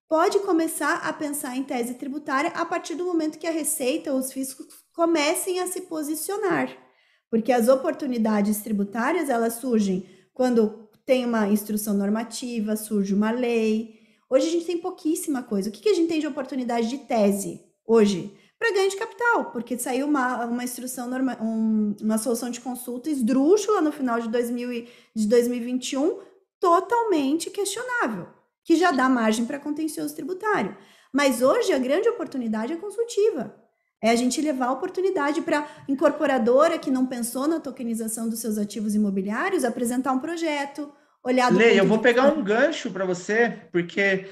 Pode 0.09 0.41
começar 0.41 0.97
a 0.97 1.13
pensar 1.13 1.57
em 1.57 1.63
tese 1.63 1.95
tributária 1.95 2.51
a 2.51 2.65
partir 2.65 2.97
do 2.97 3.05
momento 3.05 3.39
que 3.39 3.47
a 3.47 3.53
Receita 3.53 4.13
ou 4.13 4.19
os 4.19 4.33
fiscos 4.33 4.67
comecem 4.93 5.61
a 5.61 5.67
se 5.69 5.83
posicionar 5.83 6.86
porque 7.31 7.53
as 7.53 7.69
oportunidades 7.69 8.59
tributárias, 8.63 9.29
elas 9.29 9.55
surgem 9.55 10.07
quando 10.33 10.89
tem 11.05 11.25
uma 11.25 11.49
instrução 11.49 11.95
normativa, 11.95 12.77
surge 12.77 13.15
uma 13.15 13.31
lei. 13.31 14.01
Hoje 14.29 14.49
a 14.49 14.51
gente 14.51 14.67
tem 14.67 14.79
pouquíssima 14.79 15.43
coisa. 15.43 15.69
O 15.69 15.73
que, 15.73 15.81
que 15.81 15.89
a 15.89 15.95
gente 15.95 16.09
tem 16.09 16.21
de 16.21 16.27
oportunidade 16.27 16.89
de 16.89 16.99
tese 16.99 17.61
hoje? 17.87 18.37
Para 18.59 18.73
ganho 18.73 18.91
de 18.91 18.97
capital, 18.97 19.51
porque 19.53 19.79
saiu 19.79 20.07
uma, 20.07 20.47
uma 20.47 20.65
instrução, 20.65 21.09
norma, 21.09 21.37
um, 21.43 21.95
uma 22.01 22.17
solução 22.17 22.51
de 22.51 22.61
consulta 22.61 23.11
esdrúxula 23.11 23.83
no 23.83 23.93
final 23.93 24.19
de, 24.19 24.29
2000, 24.29 24.87
de 25.15 25.29
2021, 25.29 26.21
totalmente 26.59 27.51
questionável, 27.51 28.27
que 28.65 28.77
já 28.77 28.91
dá 28.91 29.11
margem 29.11 29.45
para 29.45 29.61
contencioso 29.61 30.15
tributário. 30.15 30.77
Mas 31.13 31.43
hoje 31.43 31.73
a 31.73 31.79
grande 31.79 32.09
oportunidade 32.09 32.73
é 32.73 32.77
consultiva. 32.77 33.55
É 34.03 34.11
a 34.11 34.17
gente 34.17 34.41
levar 34.41 34.67
a 34.67 34.73
oportunidade 34.73 35.41
para 35.41 35.67
incorporadora 35.89 36.79
que 36.79 36.91
não 36.91 37.07
pensou 37.07 37.49
na 37.49 37.59
tokenização 37.59 38.29
dos 38.29 38.41
seus 38.41 38.59
ativos 38.59 38.95
imobiliários 38.95 39.65
apresentar 39.65 40.13
um 40.13 40.19
projeto, 40.19 40.93
olhar 41.25 41.51
do 41.51 41.59
Lê, 41.59 41.79
eu 41.79 41.87
vou 41.87 41.99
pegar 41.99 42.27
um 42.27 42.43
gancho 42.43 42.91
para 42.91 43.05
você, 43.05 43.59
porque 43.73 44.29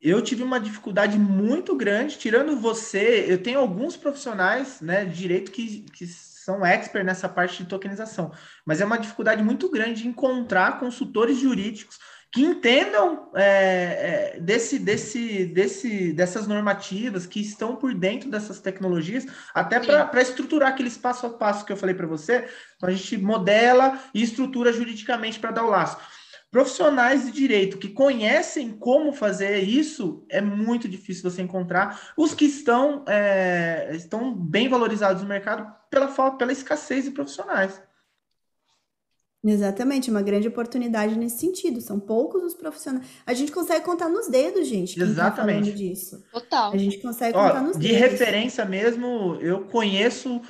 eu 0.00 0.22
tive 0.22 0.42
uma 0.42 0.58
dificuldade 0.58 1.18
muito 1.18 1.76
grande, 1.76 2.18
tirando 2.18 2.56
você, 2.56 3.26
eu 3.28 3.42
tenho 3.42 3.60
alguns 3.60 3.96
profissionais 3.96 4.80
né, 4.80 5.04
de 5.04 5.16
direito 5.16 5.52
que, 5.52 5.86
que 5.92 6.06
são 6.06 6.66
expert 6.66 7.04
nessa 7.04 7.28
parte 7.28 7.62
de 7.62 7.68
tokenização, 7.68 8.32
mas 8.66 8.80
é 8.80 8.84
uma 8.84 8.98
dificuldade 8.98 9.42
muito 9.42 9.70
grande 9.70 10.02
de 10.02 10.08
encontrar 10.08 10.80
consultores 10.80 11.38
jurídicos 11.38 11.98
que 12.32 12.40
entendam 12.40 13.28
é, 13.34 14.34
é, 14.36 14.40
desse, 14.40 14.78
desse, 14.78 15.44
desse, 15.44 16.14
dessas 16.14 16.46
normativas, 16.46 17.26
que 17.26 17.40
estão 17.40 17.76
por 17.76 17.92
dentro 17.92 18.30
dessas 18.30 18.58
tecnologias, 18.58 19.26
até 19.54 19.78
para 19.78 20.22
estruturar 20.22 20.70
aqueles 20.70 20.96
passo 20.96 21.26
a 21.26 21.30
passo 21.30 21.66
que 21.66 21.72
eu 21.72 21.76
falei 21.76 21.94
para 21.94 22.06
você. 22.06 22.48
Então, 22.76 22.88
a 22.88 22.92
gente 22.92 23.18
modela 23.18 24.00
e 24.14 24.22
estrutura 24.22 24.72
juridicamente 24.72 25.38
para 25.38 25.50
dar 25.50 25.64
o 25.64 25.70
laço. 25.70 25.98
Profissionais 26.50 27.26
de 27.26 27.32
direito 27.32 27.76
que 27.76 27.88
conhecem 27.88 28.70
como 28.70 29.12
fazer 29.12 29.58
isso 29.60 30.24
é 30.30 30.40
muito 30.40 30.88
difícil 30.88 31.30
você 31.30 31.42
encontrar. 31.42 32.12
Os 32.16 32.34
que 32.34 32.46
estão, 32.46 33.04
é, 33.06 33.90
estão 33.94 34.34
bem 34.34 34.70
valorizados 34.70 35.22
no 35.22 35.28
mercado 35.28 35.70
pela 35.90 36.08
falta, 36.08 36.38
pela 36.38 36.52
escassez 36.52 37.04
de 37.04 37.10
profissionais. 37.10 37.80
Exatamente, 39.44 40.08
uma 40.08 40.22
grande 40.22 40.46
oportunidade 40.46 41.16
nesse 41.16 41.38
sentido. 41.38 41.80
São 41.80 41.98
poucos 41.98 42.44
os 42.44 42.54
profissionais. 42.54 43.04
A 43.26 43.34
gente 43.34 43.50
consegue 43.50 43.84
contar 43.84 44.08
nos 44.08 44.28
dedos, 44.28 44.68
gente. 44.68 44.94
Quem 44.94 45.02
tá 45.02 45.10
Exatamente. 45.10 45.70
Tá 45.70 45.76
disso. 45.76 46.22
Total. 46.30 46.72
A 46.72 46.76
gente 46.76 46.98
consegue 46.98 47.36
Ó, 47.36 47.48
contar 47.48 47.60
nos 47.60 47.76
de 47.76 47.88
dedos. 47.88 47.96
De 47.96 48.08
referência 48.08 48.64
mesmo, 48.64 49.36
eu 49.40 49.64
conheço 49.64 50.40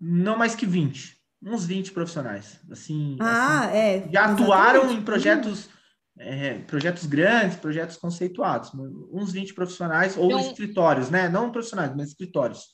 não 0.00 0.38
mais 0.38 0.54
que 0.54 0.64
20. 0.64 1.18
Uns 1.42 1.66
20 1.66 1.90
profissionais. 1.90 2.60
Assim, 2.70 3.16
ah, 3.20 3.66
assim, 3.66 3.76
é. 3.76 4.08
Já 4.12 4.26
atuaram 4.26 4.90
em 4.92 5.02
projetos, 5.02 5.68
é, 6.16 6.58
projetos 6.60 7.06
grandes, 7.06 7.56
projetos 7.56 7.96
conceituados. 7.96 8.70
Uns 9.12 9.32
20 9.32 9.52
profissionais, 9.52 10.16
ou 10.16 10.26
então, 10.26 10.40
escritórios, 10.40 11.10
né? 11.10 11.28
Não 11.28 11.50
profissionais, 11.50 11.92
mas 11.96 12.10
escritórios. 12.10 12.66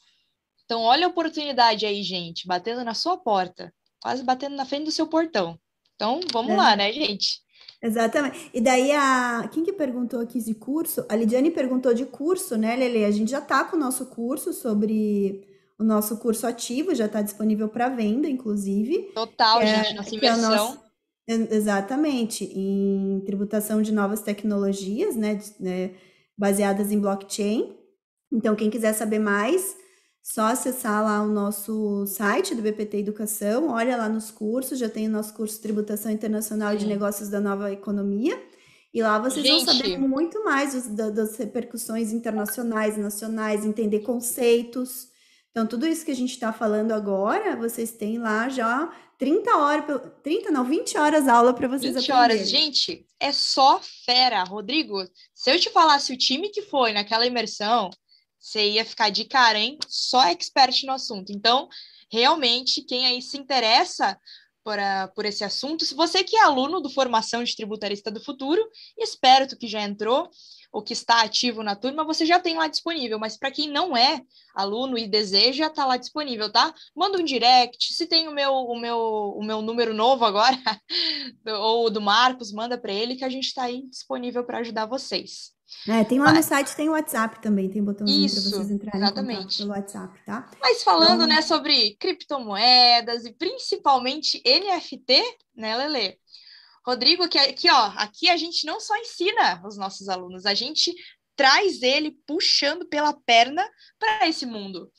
Então, 0.66 0.82
olha 0.82 1.06
a 1.06 1.10
oportunidade 1.10 1.86
aí, 1.86 2.02
gente, 2.02 2.46
batendo 2.46 2.84
na 2.84 2.94
sua 2.94 3.16
porta 3.16 3.72
quase 4.04 4.22
batendo 4.22 4.54
na 4.54 4.66
frente 4.66 4.84
do 4.84 4.92
seu 4.92 5.06
portão. 5.06 5.58
Então, 5.94 6.20
vamos 6.30 6.52
é. 6.52 6.56
lá, 6.56 6.76
né, 6.76 6.92
gente? 6.92 7.40
Exatamente. 7.82 8.50
E 8.52 8.60
daí 8.60 8.92
a 8.92 9.48
quem 9.50 9.64
que 9.64 9.72
perguntou 9.72 10.20
aqui 10.20 10.38
de 10.40 10.54
curso? 10.54 11.06
A 11.08 11.16
Lidiane 11.16 11.50
perguntou 11.50 11.94
de 11.94 12.04
curso, 12.04 12.58
né, 12.58 12.76
Lele? 12.76 13.06
A 13.06 13.10
gente 13.10 13.30
já 13.30 13.40
tá 13.40 13.64
com 13.64 13.76
o 13.76 13.80
nosso 13.80 14.06
curso 14.06 14.52
sobre 14.52 15.48
o 15.78 15.82
nosso 15.82 16.18
curso 16.18 16.46
ativo, 16.46 16.94
já 16.94 17.06
está 17.06 17.22
disponível 17.22 17.66
para 17.66 17.88
venda, 17.88 18.28
inclusive. 18.28 19.10
Total, 19.14 19.62
é, 19.62 19.84
gente, 19.84 19.94
nossa. 19.94 20.16
É 20.16 20.36
nosso, 20.36 20.80
exatamente, 21.26 22.44
em 22.44 23.22
tributação 23.24 23.80
de 23.80 23.90
novas 23.90 24.20
tecnologias, 24.20 25.16
né, 25.16 25.40
né, 25.58 25.92
baseadas 26.36 26.92
em 26.92 27.00
blockchain. 27.00 27.74
Então, 28.30 28.54
quem 28.54 28.68
quiser 28.68 28.92
saber 28.92 29.18
mais, 29.18 29.76
só 30.24 30.46
acessar 30.46 31.04
lá 31.04 31.20
o 31.20 31.28
nosso 31.28 32.06
site 32.06 32.54
do 32.54 32.62
BPT 32.62 32.96
Educação, 32.96 33.68
olha 33.68 33.94
lá 33.94 34.08
nos 34.08 34.30
cursos, 34.30 34.78
já 34.78 34.88
tem 34.88 35.06
o 35.06 35.10
nosso 35.10 35.34
curso 35.34 35.60
Tributação 35.60 36.10
Internacional 36.10 36.72
Sim. 36.72 36.78
de 36.78 36.86
Negócios 36.86 37.28
da 37.28 37.42
Nova 37.42 37.70
Economia. 37.70 38.42
E 38.92 39.02
lá 39.02 39.18
vocês 39.18 39.44
Gente. 39.44 39.66
vão 39.66 39.74
saber 39.74 39.98
muito 39.98 40.42
mais 40.42 40.88
das 40.88 41.36
repercussões 41.36 42.10
internacionais, 42.10 42.96
nacionais, 42.96 43.66
entender 43.66 44.00
conceitos. 44.00 45.08
Então, 45.50 45.66
tudo 45.66 45.86
isso 45.86 46.06
que 46.06 46.12
a 46.12 46.16
gente 46.16 46.30
está 46.30 46.54
falando 46.54 46.92
agora, 46.92 47.54
vocês 47.54 47.90
têm 47.90 48.16
lá 48.18 48.48
já 48.48 48.90
30 49.18 49.56
horas, 49.58 50.00
30 50.22 50.50
não, 50.50 50.64
20 50.64 50.96
horas 50.96 51.28
aula 51.28 51.52
para 51.52 51.68
vocês 51.68 51.94
20 51.94 52.10
aprenderem. 52.10 52.38
horas, 52.38 52.48
gente, 52.48 53.06
é 53.20 53.30
só 53.30 53.78
fera. 54.06 54.42
Rodrigo, 54.44 55.04
se 55.34 55.50
eu 55.50 55.60
te 55.60 55.68
falasse 55.70 56.14
o 56.14 56.18
time 56.18 56.48
que 56.48 56.62
foi 56.62 56.94
naquela 56.94 57.26
imersão, 57.26 57.90
você 58.44 58.72
ia 58.72 58.84
ficar 58.84 59.08
de 59.08 59.24
cara, 59.24 59.58
hein? 59.58 59.78
Só 59.88 60.22
expert 60.24 60.84
no 60.84 60.92
assunto. 60.92 61.32
Então, 61.32 61.66
realmente, 62.12 62.82
quem 62.82 63.06
aí 63.06 63.22
se 63.22 63.38
interessa 63.38 64.20
por, 64.62 64.78
a, 64.78 65.08
por 65.08 65.24
esse 65.24 65.42
assunto, 65.42 65.86
se 65.86 65.94
você 65.94 66.22
que 66.22 66.36
é 66.36 66.42
aluno 66.42 66.78
do 66.78 66.90
Formação 66.90 67.42
de 67.42 67.56
Tributarista 67.56 68.10
do 68.10 68.22
Futuro, 68.22 68.62
espero 68.98 69.48
que 69.56 69.66
já 69.66 69.80
entrou 69.80 70.28
ou 70.70 70.82
que 70.82 70.92
está 70.92 71.22
ativo 71.22 71.62
na 71.62 71.74
turma, 71.74 72.04
você 72.04 72.26
já 72.26 72.38
tem 72.38 72.58
lá 72.58 72.68
disponível. 72.68 73.18
Mas 73.18 73.38
para 73.38 73.50
quem 73.50 73.70
não 73.70 73.96
é 73.96 74.20
aluno 74.54 74.98
e 74.98 75.08
deseja, 75.08 75.68
está 75.68 75.86
lá 75.86 75.96
disponível, 75.96 76.52
tá? 76.52 76.74
Manda 76.94 77.18
um 77.18 77.24
direct. 77.24 77.94
Se 77.94 78.06
tem 78.06 78.28
o 78.28 78.32
meu, 78.32 78.52
o 78.52 78.78
meu, 78.78 78.98
o 79.38 79.42
meu 79.42 79.62
número 79.62 79.94
novo 79.94 80.22
agora, 80.22 80.58
ou 81.62 81.88
do 81.88 82.00
Marcos, 82.00 82.52
manda 82.52 82.76
para 82.76 82.92
ele 82.92 83.16
que 83.16 83.24
a 83.24 83.30
gente 83.30 83.46
está 83.46 83.62
aí 83.62 83.88
disponível 83.88 84.44
para 84.44 84.58
ajudar 84.58 84.84
vocês. 84.84 85.53
É, 85.88 86.04
tem 86.04 86.18
lá 86.18 86.26
Mas... 86.26 86.36
no 86.36 86.42
site, 86.42 86.76
tem 86.76 86.88
o 86.88 86.92
WhatsApp 86.92 87.40
também, 87.40 87.70
tem 87.70 87.82
botãozinho 87.82 88.30
para 88.30 88.40
vocês 88.40 88.70
entrarem 88.70 89.02
exatamente. 89.02 89.58
pelo 89.58 89.70
WhatsApp, 89.70 90.24
tá? 90.24 90.50
Mas 90.60 90.82
falando, 90.82 91.24
então... 91.24 91.26
né, 91.26 91.42
sobre 91.42 91.94
criptomoedas 91.96 93.24
e 93.24 93.32
principalmente 93.32 94.42
NFT, 94.44 95.22
né, 95.56 95.76
Lele? 95.76 96.18
Rodrigo, 96.86 97.28
que 97.28 97.38
aqui, 97.38 97.70
ó, 97.70 97.92
aqui 97.96 98.28
a 98.28 98.36
gente 98.36 98.66
não 98.66 98.78
só 98.78 98.94
ensina 98.96 99.62
os 99.66 99.76
nossos 99.78 100.08
alunos, 100.08 100.44
a 100.44 100.54
gente 100.54 100.94
traz 101.34 101.82
ele 101.82 102.16
puxando 102.26 102.86
pela 102.86 103.12
perna 103.12 103.66
para 103.98 104.28
esse 104.28 104.46
mundo. 104.46 104.90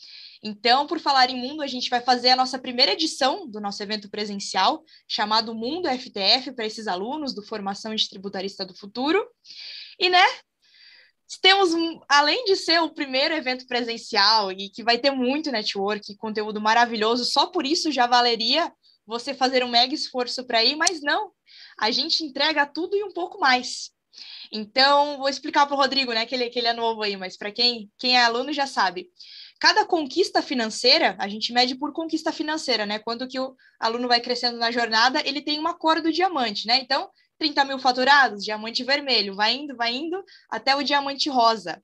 Então, 0.44 0.86
por 0.86 1.00
falar 1.00 1.30
em 1.30 1.40
mundo, 1.40 1.62
a 1.62 1.68
gente 1.68 1.90
vai 1.90 2.02
fazer 2.02 2.30
a 2.30 2.36
nossa 2.36 2.60
primeira 2.60 2.92
edição 2.92 3.48
do 3.50 3.60
nosso 3.60 3.82
evento 3.82 4.10
presencial, 4.10 4.84
chamado 5.08 5.56
Mundo 5.56 5.90
FTF, 5.90 6.52
para 6.54 6.66
esses 6.66 6.88
alunos 6.88 7.34
do 7.34 7.42
Formação 7.42 7.96
de 7.96 8.08
Tributarista 8.08 8.66
do 8.66 8.76
Futuro. 8.76 9.26
E, 10.00 10.10
né, 10.10 10.24
temos, 11.42 11.72
além 12.08 12.46
de 12.46 12.56
ser 12.56 12.82
o 12.82 12.94
primeiro 12.94 13.34
evento 13.34 13.66
presencial 13.68 14.52
e 14.52 14.70
que 14.70 14.84
vai 14.84 14.98
ter 14.98 15.12
muito 15.12 15.52
network, 15.52 16.16
conteúdo 16.18 16.62
maravilhoso, 16.62 17.26
só 17.26 17.48
por 17.48 17.66
isso 17.66 17.92
já 17.92 18.06
valeria 18.06 18.72
você 19.06 19.34
fazer 19.34 19.64
um 19.64 19.70
mega 19.70 19.94
esforço 19.94 20.46
para 20.46 20.64
ir, 20.64 20.76
mas 20.76 21.02
não, 21.02 21.32
a 21.80 21.92
gente 21.92 22.24
entrega 22.24 22.66
tudo 22.66 22.96
e 22.96 23.04
um 23.04 23.12
pouco 23.12 23.40
mais. 23.40 23.92
Então, 24.52 25.18
vou 25.18 25.30
explicar 25.30 25.66
para 25.66 25.76
o 25.76 25.78
Rodrigo, 25.78 26.14
né, 26.14 26.26
que 26.26 26.34
ele, 26.36 26.50
que 26.50 26.60
ele 26.60 26.68
é 26.68 26.74
novo 26.74 27.02
aí, 27.02 27.18
mas 27.18 27.38
para 27.38 27.52
quem, 27.52 27.92
quem 27.98 28.18
é 28.18 28.24
aluno 28.24 28.54
já 28.54 28.66
sabe. 28.66 29.10
Cada 29.60 29.86
conquista 29.86 30.42
financeira, 30.42 31.16
a 31.20 31.28
gente 31.28 31.54
mede 31.54 31.76
por 31.76 31.94
conquista 31.94 32.32
financeira, 32.32 32.86
né? 32.86 33.00
Quando 33.00 33.28
que 33.28 33.40
o 33.40 33.56
aluno 33.80 34.08
vai 34.08 34.20
crescendo 34.20 34.58
na 34.58 34.70
jornada, 34.70 35.22
ele 35.26 35.42
tem 35.42 35.58
uma 35.58 35.74
cor 35.74 36.02
do 36.02 36.12
diamante, 36.12 36.68
né? 36.68 36.78
Então, 36.78 37.10
30 37.38 37.66
mil 37.66 37.80
faturados, 37.80 38.44
diamante 38.44 38.84
vermelho, 38.84 39.36
vai 39.36 39.56
indo, 39.56 39.76
vai 39.76 39.94
indo, 39.94 40.24
até 40.50 40.76
o 40.76 40.84
diamante 40.84 41.30
rosa. 41.30 41.82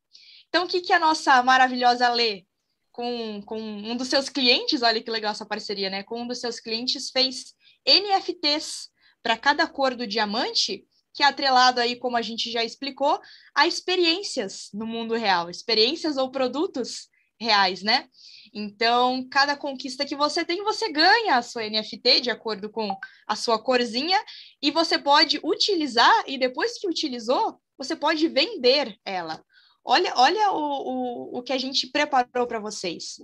Então, 0.47 0.65
o 0.65 0.67
que, 0.67 0.81
que 0.81 0.93
a 0.93 0.99
nossa 0.99 1.41
maravilhosa 1.43 2.09
Lê, 2.09 2.45
com, 2.91 3.41
com 3.45 3.59
um 3.59 3.95
dos 3.95 4.09
seus 4.09 4.29
clientes, 4.29 4.81
olha 4.81 5.01
que 5.01 5.09
legal 5.09 5.31
essa 5.31 5.45
parceria, 5.45 5.89
né? 5.89 6.03
Com 6.03 6.21
um 6.21 6.27
dos 6.27 6.39
seus 6.39 6.59
clientes, 6.59 7.09
fez 7.09 7.53
NFTs 7.85 8.89
para 9.23 9.37
cada 9.37 9.67
cor 9.67 9.95
do 9.95 10.05
diamante, 10.05 10.85
que 11.13 11.23
é 11.23 11.25
atrelado 11.25 11.79
aí, 11.79 11.95
como 11.95 12.17
a 12.17 12.21
gente 12.21 12.51
já 12.51 12.63
explicou, 12.63 13.19
a 13.55 13.67
experiências 13.67 14.69
no 14.73 14.85
mundo 14.85 15.15
real, 15.15 15.49
experiências 15.49 16.17
ou 16.17 16.31
produtos 16.31 17.09
reais, 17.39 17.81
né? 17.81 18.07
Então, 18.53 19.25
cada 19.29 19.55
conquista 19.55 20.05
que 20.05 20.15
você 20.15 20.43
tem, 20.43 20.63
você 20.63 20.91
ganha 20.91 21.37
a 21.37 21.41
sua 21.41 21.63
NFT 21.63 22.21
de 22.21 22.29
acordo 22.29 22.69
com 22.69 22.95
a 23.25 23.35
sua 23.35 23.61
corzinha 23.61 24.19
e 24.61 24.71
você 24.71 24.99
pode 24.99 25.39
utilizar 25.43 26.23
e 26.27 26.37
depois 26.37 26.77
que 26.77 26.87
utilizou, 26.87 27.59
você 27.77 27.95
pode 27.95 28.27
vender 28.27 28.97
ela. 29.05 29.41
Olha, 29.83 30.13
olha 30.15 30.51
o, 30.51 30.57
o, 30.57 31.39
o 31.39 31.43
que 31.43 31.53
a 31.53 31.57
gente 31.57 31.87
preparou 31.87 32.45
para 32.45 32.59
vocês. 32.59 33.15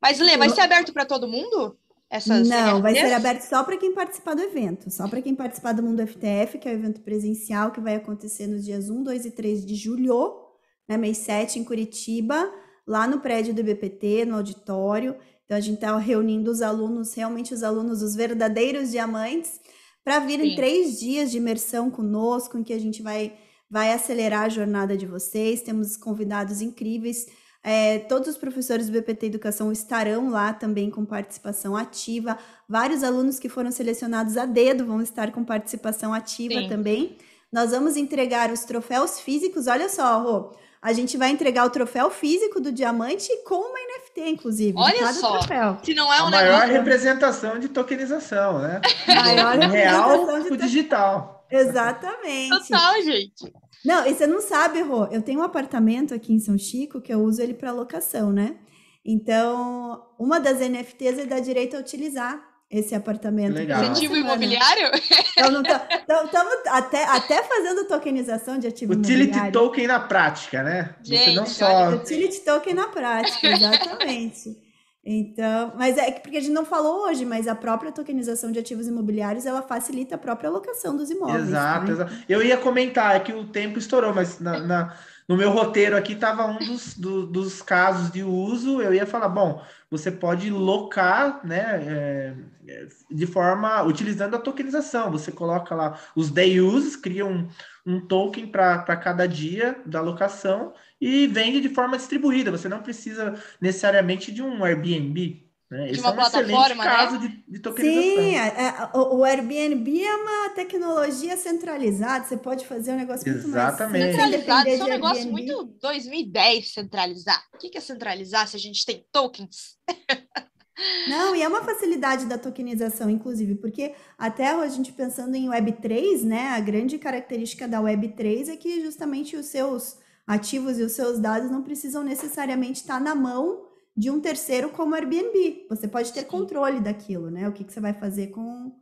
Mas, 0.00 0.20
Lê, 0.20 0.36
vai 0.36 0.50
ser 0.50 0.60
aberto 0.60 0.92
para 0.92 1.06
todo 1.06 1.28
mundo? 1.28 1.76
Essas 2.08 2.48
Não, 2.48 2.80
vai 2.80 2.94
ser 2.94 3.12
aberto 3.12 3.42
só 3.42 3.64
para 3.64 3.76
quem 3.76 3.92
participar 3.92 4.34
do 4.34 4.42
evento, 4.42 4.88
só 4.90 5.08
para 5.08 5.20
quem 5.20 5.34
participar 5.34 5.72
do 5.72 5.82
Mundo 5.82 6.06
FTF, 6.06 6.58
que 6.60 6.68
é 6.68 6.72
o 6.72 6.74
evento 6.74 7.00
presencial 7.00 7.72
que 7.72 7.80
vai 7.80 7.96
acontecer 7.96 8.46
nos 8.46 8.64
dias 8.64 8.88
1, 8.88 9.02
2 9.02 9.26
e 9.26 9.30
3 9.32 9.66
de 9.66 9.74
julho, 9.74 10.40
né, 10.88 10.96
mês 10.96 11.18
7, 11.18 11.58
em 11.58 11.64
Curitiba, 11.64 12.52
lá 12.86 13.06
no 13.06 13.20
prédio 13.20 13.54
do 13.54 13.60
IBPT, 13.60 14.24
no 14.24 14.36
auditório. 14.36 15.16
Então, 15.44 15.56
a 15.56 15.60
gente 15.60 15.76
está 15.76 15.96
reunindo 15.98 16.50
os 16.50 16.62
alunos, 16.62 17.14
realmente 17.14 17.52
os 17.52 17.62
alunos, 17.62 18.02
os 18.02 18.14
verdadeiros 18.14 18.90
diamantes, 18.90 19.60
para 20.02 20.18
virem 20.18 20.50
Sim. 20.50 20.56
três 20.56 20.98
dias 20.98 21.30
de 21.30 21.38
imersão 21.38 21.90
conosco, 21.90 22.58
em 22.58 22.62
que 22.62 22.72
a 22.72 22.78
gente 22.78 23.02
vai 23.02 23.36
vai 23.70 23.92
acelerar 23.92 24.44
a 24.44 24.48
jornada 24.48 24.96
de 24.96 25.04
vocês. 25.04 25.62
Temos 25.62 25.96
convidados 25.96 26.60
incríveis. 26.60 27.26
É, 27.60 27.98
todos 28.00 28.28
os 28.28 28.36
professores 28.36 28.86
do 28.86 28.92
BPT 28.92 29.26
Educação 29.26 29.72
estarão 29.72 30.28
lá 30.28 30.52
também 30.52 30.90
com 30.90 31.04
participação 31.04 31.74
ativa. 31.74 32.38
Vários 32.68 33.02
alunos 33.02 33.38
que 33.38 33.48
foram 33.48 33.72
selecionados 33.72 34.36
a 34.36 34.44
dedo 34.44 34.84
vão 34.84 35.00
estar 35.00 35.32
com 35.32 35.42
participação 35.42 36.12
ativa 36.12 36.60
Sim. 36.60 36.68
também. 36.68 37.16
Nós 37.50 37.70
vamos 37.70 37.96
entregar 37.96 38.52
os 38.52 38.64
troféus 38.64 39.18
físicos. 39.18 39.66
Olha 39.66 39.88
só, 39.88 40.22
Rô, 40.22 40.52
a 40.84 40.92
gente 40.92 41.16
vai 41.16 41.30
entregar 41.30 41.64
o 41.64 41.70
troféu 41.70 42.10
físico 42.10 42.60
do 42.60 42.70
diamante 42.70 43.34
com 43.46 43.54
uma 43.54 43.78
NFT, 43.78 44.28
inclusive. 44.28 44.74
Olha 44.76 45.14
só, 45.14 45.38
troféu. 45.38 45.78
se 45.82 45.94
não 45.94 46.12
é 46.12 46.22
um 46.22 46.26
a 46.26 46.30
maior 46.30 46.58
negócio... 46.58 46.72
representação 46.74 47.58
de 47.58 47.70
tokenização, 47.70 48.58
né? 48.58 48.82
Maior 49.08 49.56
real 49.60 50.42
de... 50.42 50.56
digital. 50.58 51.46
Exatamente. 51.50 52.68
Total, 52.68 53.02
gente. 53.02 53.50
Não, 53.82 54.06
e 54.06 54.14
você 54.14 54.26
não 54.26 54.42
sabe, 54.42 54.82
Rô, 54.82 55.06
eu 55.06 55.22
tenho 55.22 55.40
um 55.40 55.42
apartamento 55.42 56.12
aqui 56.12 56.34
em 56.34 56.38
São 56.38 56.58
Chico 56.58 57.00
que 57.00 57.14
eu 57.14 57.20
uso 57.20 57.40
ele 57.40 57.54
para 57.54 57.72
locação, 57.72 58.30
né? 58.30 58.54
Então, 59.02 60.04
uma 60.18 60.38
das 60.38 60.58
NFTs 60.58 61.18
é 61.18 61.24
dá 61.24 61.40
direito 61.40 61.78
a 61.78 61.80
utilizar 61.80 62.42
esse 62.70 62.94
apartamento. 62.94 63.54
Legal. 63.54 63.84
Ativo 63.84 64.16
imobiliário? 64.16 64.90
Então, 65.36 66.24
estamos 66.24 66.54
até, 66.68 67.04
até 67.04 67.42
fazendo 67.42 67.86
tokenização 67.86 68.58
de 68.58 68.66
ativo 68.66 68.92
Utility 68.92 69.12
imobiliário. 69.12 69.48
Utility 69.48 69.52
token 69.52 69.86
na 69.86 70.00
prática, 70.00 70.62
né? 70.62 70.94
Gente, 71.02 71.24
Você 71.24 71.34
não 71.34 71.46
só... 71.46 71.90
Utility 71.90 72.40
token 72.40 72.74
na 72.74 72.88
prática, 72.88 73.46
exatamente. 73.48 74.64
Então, 75.06 75.74
mas 75.76 75.98
é 75.98 76.12
porque 76.12 76.38
a 76.38 76.40
gente 76.40 76.52
não 76.52 76.64
falou 76.64 77.06
hoje, 77.06 77.26
mas 77.26 77.46
a 77.46 77.54
própria 77.54 77.92
tokenização 77.92 78.50
de 78.50 78.58
ativos 78.58 78.86
imobiliários 78.86 79.44
ela 79.44 79.60
facilita 79.60 80.14
a 80.14 80.18
própria 80.18 80.48
alocação 80.48 80.96
dos 80.96 81.10
imóveis. 81.10 81.48
Exato, 81.48 81.86
né? 81.86 81.92
exato. 81.92 82.12
Eu 82.26 82.42
ia 82.42 82.56
comentar 82.56 83.14
é 83.14 83.20
que 83.20 83.32
o 83.32 83.46
tempo 83.46 83.78
estourou, 83.78 84.14
mas 84.14 84.40
na, 84.40 84.60
na 84.60 84.96
no 85.28 85.36
meu 85.36 85.50
roteiro 85.50 85.96
aqui 85.96 86.12
estava 86.12 86.46
um 86.46 86.58
dos, 86.58 86.96
do, 86.96 87.26
dos 87.26 87.62
casos 87.62 88.10
de 88.10 88.22
uso. 88.22 88.80
Eu 88.82 88.92
ia 88.92 89.06
falar, 89.06 89.28
bom, 89.28 89.62
você 89.90 90.10
pode 90.10 90.50
locar, 90.50 91.40
né, 91.46 92.34
é, 92.66 92.88
de 93.10 93.26
forma 93.26 93.82
utilizando 93.82 94.36
a 94.36 94.40
tokenização. 94.40 95.10
Você 95.10 95.32
coloca 95.32 95.74
lá 95.74 95.98
os 96.14 96.30
day 96.30 96.60
uses, 96.60 96.96
cria 96.96 97.24
um, 97.24 97.48
um 97.86 98.00
token 98.00 98.46
para 98.46 98.96
cada 98.96 99.26
dia 99.26 99.80
da 99.86 100.00
locação 100.00 100.74
e 101.00 101.26
vende 101.26 101.60
de 101.60 101.68
forma 101.70 101.96
distribuída. 101.96 102.50
Você 102.50 102.68
não 102.68 102.82
precisa 102.82 103.34
necessariamente 103.60 104.32
de 104.32 104.42
um 104.42 104.64
Airbnb. 104.64 105.43
Né? 105.74 105.88
De 105.88 105.98
uma 105.98 106.10
é 106.10 106.12
um 106.12 106.14
plataforma, 106.14 106.84
né? 106.84 106.90
caso 106.90 107.18
de, 107.18 107.28
de 107.48 107.58
tokenização. 107.58 108.22
Sim, 108.22 108.36
é, 108.36 108.46
é, 108.46 108.90
o, 108.94 109.16
o, 109.16 109.24
Airbnb 109.24 110.04
é 110.04 110.14
uma 110.14 110.50
tecnologia 110.50 111.36
centralizada. 111.36 112.24
Você 112.24 112.36
pode 112.36 112.64
fazer 112.64 112.92
um 112.92 112.96
negócio 112.96 113.28
muito 113.28 113.48
Exatamente. 113.48 114.16
mais 114.16 114.32
centralizado. 114.32 114.68
Isso 114.68 114.82
é 114.82 114.84
um 114.84 114.88
negócio 114.88 115.32
muito 115.32 115.64
2010 115.82 116.72
centralizar. 116.74 117.42
O 117.52 117.58
que 117.58 117.76
é 117.76 117.80
centralizar 117.80 118.46
se 118.46 118.54
a 118.54 118.60
gente 118.60 118.86
tem 118.86 119.04
tokens? 119.10 119.76
Não, 121.08 121.34
e 121.34 121.42
é 121.42 121.48
uma 121.48 121.64
facilidade 121.64 122.26
da 122.26 122.38
tokenização, 122.38 123.10
inclusive, 123.10 123.56
porque 123.56 123.96
até 124.16 124.50
a 124.50 124.68
gente 124.68 124.92
pensando 124.92 125.34
em 125.34 125.48
Web3, 125.48 126.22
né, 126.22 126.50
a 126.50 126.60
grande 126.60 126.98
característica 126.98 127.66
da 127.66 127.80
Web3 127.80 128.48
é 128.48 128.56
que 128.56 128.80
justamente 128.80 129.36
os 129.36 129.46
seus 129.46 129.98
ativos 130.24 130.78
e 130.78 130.82
os 130.82 130.92
seus 130.92 131.18
dados 131.18 131.50
não 131.50 131.62
precisam 131.62 132.04
necessariamente 132.04 132.80
estar 132.80 133.00
na 133.00 133.14
mão 133.14 133.73
de 133.96 134.10
um 134.10 134.20
terceiro 134.20 134.70
como 134.70 134.94
Airbnb. 134.94 135.66
Você 135.68 135.86
pode 135.86 136.12
ter 136.12 136.20
Sim. 136.20 136.26
controle 136.26 136.80
daquilo, 136.80 137.30
né? 137.30 137.48
O 137.48 137.52
que, 137.52 137.64
que 137.64 137.72
você 137.72 137.80
vai 137.80 137.92
fazer 137.92 138.28
com, 138.28 138.76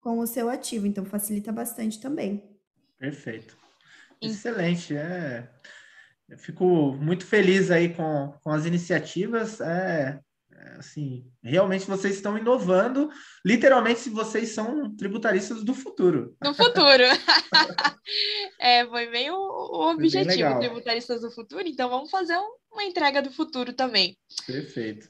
com 0.00 0.18
o 0.18 0.26
seu 0.26 0.48
ativo. 0.48 0.86
Então, 0.86 1.04
facilita 1.04 1.52
bastante 1.52 2.00
também. 2.00 2.42
Perfeito. 2.98 3.56
Excelente. 4.20 4.96
É, 4.96 5.48
eu 6.28 6.38
fico 6.38 6.64
muito 6.94 7.26
feliz 7.26 7.70
aí 7.70 7.94
com, 7.94 8.32
com 8.42 8.50
as 8.50 8.64
iniciativas. 8.64 9.60
É, 9.60 10.18
assim, 10.78 11.24
realmente 11.42 11.86
vocês 11.86 12.16
estão 12.16 12.36
inovando. 12.36 13.10
Literalmente, 13.44 14.08
vocês 14.10 14.50
são 14.50 14.94
tributaristas 14.96 15.62
do 15.62 15.74
futuro. 15.74 16.36
Do 16.40 16.54
futuro. 16.54 17.04
é, 18.60 18.86
foi 18.86 19.10
bem 19.10 19.30
o, 19.30 19.36
o 19.36 19.90
objetivo, 19.90 20.58
tributaristas 20.58 21.20
do 21.20 21.30
futuro. 21.30 21.66
Então, 21.66 21.88
vamos 21.88 22.10
fazer 22.10 22.36
um, 22.36 22.56
uma 22.72 22.84
entrega 22.84 23.22
do 23.22 23.30
futuro 23.30 23.72
também. 23.72 24.16
Perfeito. 24.46 25.08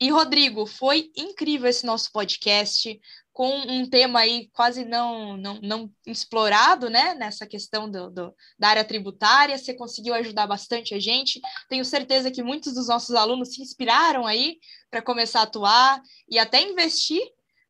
E, 0.00 0.10
Rodrigo, 0.10 0.66
foi 0.66 1.10
incrível 1.16 1.68
esse 1.68 1.86
nosso 1.86 2.10
podcast 2.12 3.00
com 3.34 3.50
um 3.50 3.84
tema 3.84 4.20
aí 4.20 4.48
quase 4.52 4.84
não, 4.84 5.36
não, 5.36 5.60
não 5.60 5.90
explorado, 6.06 6.88
né, 6.88 7.14
nessa 7.14 7.44
questão 7.44 7.90
do, 7.90 8.08
do, 8.08 8.34
da 8.56 8.68
área 8.68 8.84
tributária, 8.84 9.58
você 9.58 9.74
conseguiu 9.74 10.14
ajudar 10.14 10.46
bastante 10.46 10.94
a 10.94 11.00
gente, 11.00 11.40
tenho 11.68 11.84
certeza 11.84 12.30
que 12.30 12.44
muitos 12.44 12.72
dos 12.74 12.86
nossos 12.86 13.14
alunos 13.16 13.52
se 13.52 13.60
inspiraram 13.60 14.24
aí 14.24 14.58
para 14.88 15.02
começar 15.02 15.40
a 15.40 15.42
atuar 15.42 16.00
e 16.30 16.38
até 16.38 16.62
investir 16.62 17.20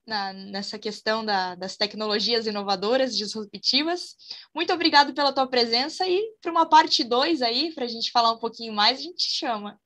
na, 0.06 0.34
nessa 0.34 0.78
questão 0.78 1.24
da, 1.24 1.54
das 1.54 1.78
tecnologias 1.78 2.46
inovadoras, 2.46 3.16
disruptivas. 3.16 4.16
Muito 4.54 4.70
obrigado 4.70 5.14
pela 5.14 5.32
tua 5.32 5.46
presença 5.46 6.06
e 6.06 6.22
para 6.42 6.50
uma 6.50 6.66
parte 6.66 7.02
2 7.02 7.40
aí, 7.40 7.72
para 7.72 7.86
a 7.86 7.88
gente 7.88 8.10
falar 8.10 8.32
um 8.32 8.38
pouquinho 8.38 8.74
mais, 8.74 8.98
a 8.98 9.02
gente 9.02 9.22
chama. 9.22 9.80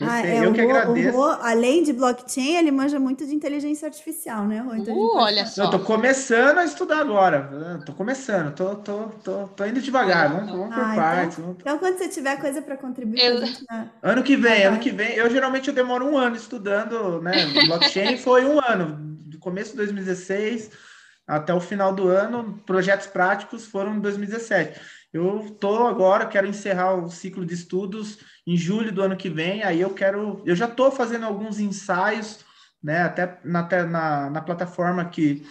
Ah, 0.00 0.26
é, 0.26 0.44
eu 0.44 0.52
que 0.52 0.62
Rô, 0.62 0.70
agradeço. 0.70 1.16
Rô, 1.16 1.24
além 1.24 1.82
de 1.82 1.92
blockchain, 1.92 2.56
ele 2.56 2.70
manja 2.70 2.98
muito 2.98 3.26
de 3.26 3.34
inteligência 3.34 3.86
artificial, 3.86 4.46
né, 4.46 4.60
Rô? 4.60 4.74
Então, 4.74 4.94
uh, 4.94 5.16
olha 5.16 5.44
só. 5.46 5.64
Eu 5.64 5.70
tô 5.70 5.78
começando 5.80 6.58
a 6.58 6.64
estudar 6.64 6.98
agora. 6.98 7.80
Tô 7.84 7.92
começando, 7.92 8.54
tô, 8.54 8.76
tô, 8.76 9.08
tô, 9.22 9.48
tô 9.48 9.64
indo 9.64 9.80
devagar. 9.80 10.30
Vamos, 10.30 10.50
vamos 10.50 10.74
por 10.74 10.84
ah, 10.84 10.94
partes. 10.94 11.38
Então, 11.38 11.56
então, 11.58 11.78
quando 11.78 11.98
você 11.98 12.08
tiver 12.08 12.40
coisa 12.40 12.62
para 12.62 12.76
contribuir 12.76 13.20
eu... 13.20 13.40
na... 13.68 13.90
Ano 14.02 14.22
que 14.22 14.36
vem, 14.36 14.64
ano 14.64 14.78
que 14.78 14.90
vem. 14.90 15.14
Eu 15.14 15.30
geralmente 15.30 15.68
eu 15.68 15.74
demoro 15.74 16.06
um 16.06 16.16
ano 16.16 16.36
estudando, 16.36 17.20
né? 17.20 17.32
Blockchain 17.66 18.16
foi 18.18 18.44
um 18.44 18.58
ano, 18.58 18.96
do 19.26 19.38
começo 19.38 19.72
de 19.72 19.76
2016 19.78 20.70
até 21.26 21.52
o 21.52 21.60
final 21.60 21.94
do 21.94 22.08
ano. 22.08 22.60
Projetos 22.64 23.06
práticos 23.06 23.66
foram 23.66 23.96
em 23.96 24.00
2017. 24.00 24.80
Eu 25.12 25.40
estou 25.40 25.88
agora, 25.88 26.26
quero 26.26 26.46
encerrar 26.46 26.94
o 26.94 27.10
ciclo 27.10 27.44
de 27.44 27.54
estudos 27.54 28.18
em 28.50 28.56
julho 28.56 28.90
do 28.90 29.00
ano 29.00 29.16
que 29.16 29.30
vem. 29.30 29.62
Aí 29.62 29.80
eu 29.80 29.90
quero, 29.90 30.42
eu 30.44 30.56
já 30.56 30.66
estou 30.66 30.90
fazendo 30.90 31.24
alguns 31.24 31.60
ensaios, 31.60 32.40
né? 32.82 33.02
Até 33.02 33.38
na, 33.44 33.62
na, 33.86 34.30
na 34.30 34.40
plataforma 34.40 35.04
que, 35.04 35.46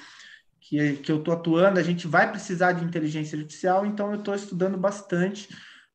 que, 0.59 0.97
que 0.97 1.09
eu 1.09 1.19
estou 1.19 1.33
atuando, 1.33 1.79
a 1.79 1.83
gente 1.83 2.05
vai 2.07 2.29
precisar 2.29 2.73
de 2.73 2.83
inteligência 2.83 3.37
artificial, 3.37 3.85
então 3.85 4.11
eu 4.11 4.19
estou 4.19 4.35
estudando 4.35 4.77
bastante 4.77 5.47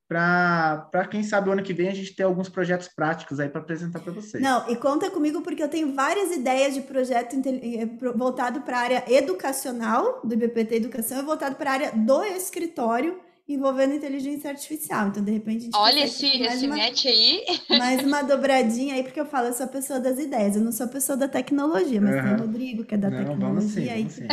para 0.09 1.09
quem 1.11 1.23
sabe 1.23 1.49
o 1.49 1.53
ano 1.53 1.63
que 1.63 1.75
vem 1.75 1.89
a 1.89 1.95
gente 1.95 2.15
ter 2.15 2.23
alguns 2.23 2.49
projetos 2.49 2.89
práticos 2.89 3.39
aí 3.41 3.49
para 3.49 3.61
apresentar 3.61 4.01
para 4.01 4.13
vocês. 4.13 4.43
Não, 4.43 4.71
e 4.71 4.77
conta 4.77 5.11
comigo 5.11 5.43
porque 5.43 5.63
eu 5.63 5.69
tenho 5.69 5.95
várias 5.95 6.31
ideias 6.31 6.75
de 6.75 6.83
projeto 6.83 7.37
eh, 7.37 7.87
voltado 8.15 8.63
para 8.63 8.79
a 8.79 8.81
área 8.81 9.05
educacional 9.09 10.21
do 10.25 10.35
IBPT 10.35 10.77
Educação 10.77 11.19
e 11.19 11.23
voltado 11.23 11.57
para 11.57 11.71
a 11.71 11.73
área 11.75 11.93
do 11.93 12.23
escritório 12.25 13.19
envolvendo 13.47 13.95
inteligência 13.95 14.51
artificial. 14.51 15.09
Então, 15.09 15.23
de 15.23 15.31
repente, 15.31 15.59
a 15.59 15.65
gente 15.65 15.77
Olha 15.77 16.05
esse, 16.05 16.27
esse 16.27 16.67
uma, 16.67 16.77
match 16.77 17.07
aí. 17.07 17.45
Mais 17.79 18.03
uma 18.03 18.23
dobradinha 18.23 18.95
aí, 18.95 19.03
porque 19.03 19.21
eu 19.21 19.27
falo, 19.27 19.49
eu 19.49 19.53
sou 19.53 19.67
a 19.67 19.69
pessoa 19.69 20.01
das 20.01 20.19
ideias, 20.19 20.57
eu 20.57 20.63
não 20.63 20.73
sou 20.73 20.87
a 20.87 20.89
pessoa 20.89 21.17
da 21.17 21.29
tecnologia, 21.29 22.01
mas 22.01 22.17
uhum. 22.17 22.23
tem 22.23 22.35
o 22.35 22.39
Rodrigo, 22.39 22.85
que 22.85 22.95
é 22.95 22.99
da 22.99 23.11
não, 23.11 23.19
tecnologia, 23.19 23.49
vamos 23.49 23.73
sim, 23.73 23.89
aí 23.89 24.03
vamos 24.03 24.15
sim. 24.15 24.27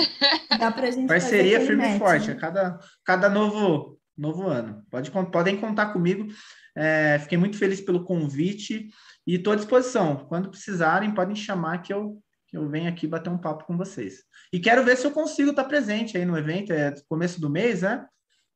dá 0.58 0.72
pra 0.72 0.92
gente 0.92 1.08
Parceria 1.08 1.60
firme 1.60 1.84
match, 1.84 1.96
e 1.96 2.00
forte, 2.00 2.28
né? 2.28 2.34
a 2.34 2.38
cada, 2.38 2.80
cada 3.04 3.30
novo, 3.30 4.00
novo 4.18 4.48
ano. 4.48 4.82
Pode, 4.90 5.12
podem 5.12 5.58
contar 5.58 5.88
comigo. 5.88 6.28
É, 6.76 7.20
fiquei 7.20 7.38
muito 7.38 7.58
feliz 7.58 7.82
pelo 7.82 8.06
convite 8.06 8.88
e 9.28 9.36
estou 9.36 9.52
à 9.52 9.58
disposição. 9.58 10.26
Quando 10.30 10.50
precisarem, 10.50 11.14
podem 11.14 11.36
chamar 11.36 11.80
que 11.80 11.94
eu, 11.94 12.18
eu 12.54 12.70
venho 12.70 12.88
aqui 12.88 13.06
bater 13.08 13.30
um 13.30 13.38
papo 13.38 13.66
com 13.66 13.78
vocês. 13.78 14.24
E 14.54 14.60
quero 14.60 14.86
ver 14.86 14.96
se 14.96 15.06
eu 15.06 15.12
consigo 15.12 15.50
estar 15.50 15.66
presente 15.66 16.18
aí 16.18 16.24
no 16.24 16.38
evento, 16.38 16.72
é 16.72 16.94
começo 17.10 17.42
do 17.42 17.50
mês, 17.50 17.82
né? 17.82 18.06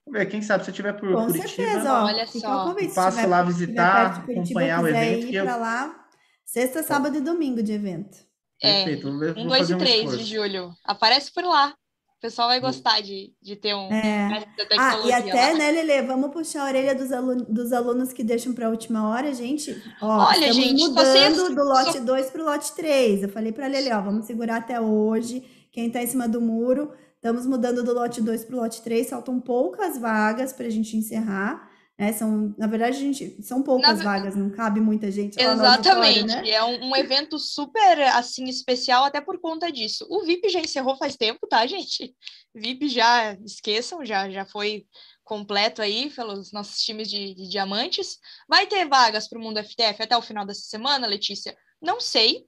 Vamos 0.06 0.20
ver, 0.20 0.26
quem 0.28 0.42
sabe 0.42 0.64
se 0.64 0.70
eu 0.70 0.72
estiver 0.72 0.94
por 0.94 1.12
Com 1.12 1.26
Curitiba, 1.26 1.48
certeza, 1.48 1.94
ó, 1.94 2.06
olha 2.06 2.28
só. 2.28 2.66
Convite, 2.66 2.94
passo 2.94 3.28
lá 3.28 3.44
visitar, 3.44 4.20
acompanhar 4.20 4.84
o 4.84 4.88
evento. 4.88 5.26
Ir 5.26 5.30
que 5.32 5.36
eu... 5.36 5.46
lá, 5.46 6.06
Sexta, 6.46 6.84
sábado 6.84 7.18
e 7.18 7.22
domingo 7.22 7.62
de 7.62 7.74
evento. 7.74 8.18
É, 8.62 8.86
Perfeito. 8.86 9.10
um, 9.10 9.48
dois 9.48 9.70
e 9.70 9.76
três 9.76 10.14
um 10.14 10.18
de 10.18 10.24
julho. 10.24 10.74
Aparece 10.86 11.34
por 11.34 11.44
lá. 11.44 11.74
O 12.18 12.22
pessoal 12.22 12.48
vai 12.48 12.60
gostar 12.60 13.02
de, 13.02 13.34
de 13.42 13.56
ter 13.56 13.76
um. 13.76 13.92
É. 13.92 14.46
Ah, 14.78 15.00
e 15.06 15.12
até, 15.12 15.52
lá. 15.52 15.54
né, 15.54 15.72
Lele? 15.72 16.02
Vamos 16.04 16.32
puxar 16.32 16.64
a 16.64 16.68
orelha 16.68 16.96
dos, 16.96 17.12
alunos, 17.12 17.46
dos 17.48 17.74
alunos 17.74 18.14
que 18.14 18.24
deixam 18.24 18.54
para 18.54 18.68
a 18.68 18.70
última 18.70 19.10
hora, 19.10 19.34
gente. 19.34 19.76
Ó, 20.02 20.28
Olha, 20.28 20.48
estamos 20.48 20.56
gente, 20.56 20.88
mudando 20.88 21.56
do 21.56 21.64
lote 21.64 22.00
2 22.00 22.30
para 22.30 22.42
o 22.42 22.46
lote 22.46 22.74
3. 22.76 23.24
Eu 23.24 23.30
falei 23.30 23.52
para 23.52 23.66
a 23.66 23.70
Lele, 23.70 23.92
ó, 23.92 24.02
vamos 24.02 24.26
segurar 24.26 24.58
até 24.58 24.80
hoje. 24.80 25.44
Quem 25.72 25.88
está 25.88 26.02
em 26.02 26.08
cima 26.08 26.28
do 26.28 26.40
muro, 26.40 26.94
estamos 27.26 27.48
mudando 27.48 27.84
do 27.84 27.92
lote 27.92 28.22
2 28.22 28.46
para 28.46 28.56
o 28.56 28.60
lote 28.60 28.84
3. 28.84 29.10
Faltam 29.10 29.42
poucas 29.42 29.98
vagas 29.98 30.54
para 30.54 30.68
a 30.68 30.70
gente 30.70 30.96
encerrar. 30.96 31.72
Né? 31.98 32.14
São, 32.14 32.54
na 32.56 32.68
verdade, 32.68 33.00
gente, 33.00 33.42
são 33.42 33.64
poucas 33.64 33.98
na... 33.98 34.04
vagas, 34.04 34.36
não 34.36 34.52
cabe 34.52 34.80
muita 34.80 35.10
gente. 35.10 35.42
Exatamente. 35.42 36.24
Né? 36.24 36.50
É 36.52 36.64
um, 36.64 36.90
um, 36.92 36.96
evento 36.96 37.40
super 37.40 38.00
assim 38.14 38.46
especial 38.48 39.06
até 39.06 39.20
por 39.20 39.40
conta 39.40 39.72
disso. 39.72 40.06
O 40.08 40.24
VIP 40.24 40.50
já 40.50 40.60
encerrou 40.60 40.98
faz 40.98 41.16
tempo, 41.16 41.48
tá, 41.48 41.66
gente? 41.66 42.16
VIP 42.54 42.90
já 42.90 43.34
esqueçam, 43.44 44.06
já 44.06 44.30
já 44.30 44.46
foi 44.46 44.86
completo 45.24 45.82
aí 45.82 46.12
pelos 46.12 46.52
nossos 46.52 46.80
times 46.84 47.10
de, 47.10 47.34
de 47.34 47.50
diamantes. 47.50 48.20
Vai 48.48 48.68
ter 48.68 48.88
vagas 48.88 49.28
para 49.28 49.40
o 49.40 49.42
mundo 49.42 49.64
FTF 49.64 50.04
até 50.04 50.16
o 50.16 50.22
final 50.22 50.46
dessa 50.46 50.68
semana, 50.68 51.08
Letícia? 51.08 51.58
Não 51.82 52.00
sei. 52.00 52.46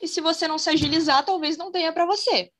E 0.00 0.08
se 0.08 0.22
você 0.22 0.48
não 0.48 0.56
se 0.56 0.70
agilizar, 0.70 1.22
talvez 1.22 1.58
não 1.58 1.70
tenha 1.70 1.92
para 1.92 2.06
você. 2.06 2.50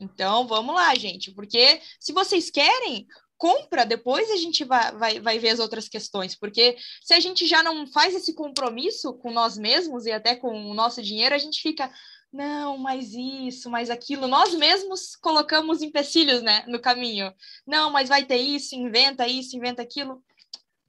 Então, 0.00 0.46
vamos 0.46 0.74
lá, 0.74 0.94
gente, 0.94 1.30
porque 1.32 1.80
se 2.00 2.12
vocês 2.12 2.50
querem, 2.50 3.06
compra, 3.36 3.84
depois 3.84 4.30
a 4.30 4.36
gente 4.36 4.64
vai, 4.64 4.92
vai, 4.92 5.20
vai 5.20 5.38
ver 5.38 5.50
as 5.50 5.58
outras 5.58 5.88
questões, 5.88 6.34
porque 6.34 6.76
se 7.02 7.14
a 7.14 7.20
gente 7.20 7.46
já 7.46 7.62
não 7.62 7.86
faz 7.86 8.14
esse 8.14 8.34
compromisso 8.34 9.14
com 9.14 9.30
nós 9.30 9.56
mesmos 9.56 10.06
e 10.06 10.12
até 10.12 10.34
com 10.34 10.70
o 10.70 10.74
nosso 10.74 11.02
dinheiro, 11.02 11.34
a 11.34 11.38
gente 11.38 11.60
fica, 11.60 11.92
não, 12.32 12.76
mas 12.76 13.12
isso, 13.14 13.70
mas 13.70 13.90
aquilo, 13.90 14.26
nós 14.26 14.54
mesmos 14.54 15.14
colocamos 15.14 15.82
empecilhos, 15.82 16.42
né, 16.42 16.64
no 16.66 16.80
caminho. 16.80 17.32
Não, 17.66 17.90
mas 17.90 18.08
vai 18.08 18.24
ter 18.24 18.38
isso, 18.38 18.74
inventa 18.74 19.28
isso, 19.28 19.56
inventa 19.56 19.82
aquilo. 19.82 20.22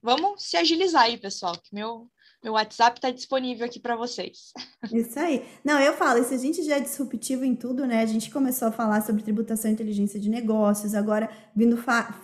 Vamos 0.02 0.42
se 0.42 0.56
agilizar 0.56 1.04
aí, 1.04 1.18
pessoal, 1.18 1.56
que 1.56 1.74
meu 1.74 2.10
meu 2.42 2.52
WhatsApp 2.52 2.98
está 2.98 3.10
disponível 3.10 3.66
aqui 3.66 3.80
para 3.80 3.96
vocês. 3.96 4.52
Isso 4.92 5.18
aí. 5.18 5.44
Não, 5.64 5.80
eu 5.80 5.92
falo, 5.94 6.22
se 6.24 6.34
a 6.34 6.38
gente 6.38 6.62
já 6.62 6.76
é 6.76 6.80
disruptivo 6.80 7.44
em 7.44 7.54
tudo, 7.54 7.86
né? 7.86 8.02
A 8.02 8.06
gente 8.06 8.30
começou 8.30 8.68
a 8.68 8.72
falar 8.72 9.02
sobre 9.02 9.22
tributação 9.22 9.70
e 9.70 9.74
inteligência 9.74 10.20
de 10.20 10.28
negócios, 10.28 10.94
agora 10.94 11.30
vindo 11.54 11.76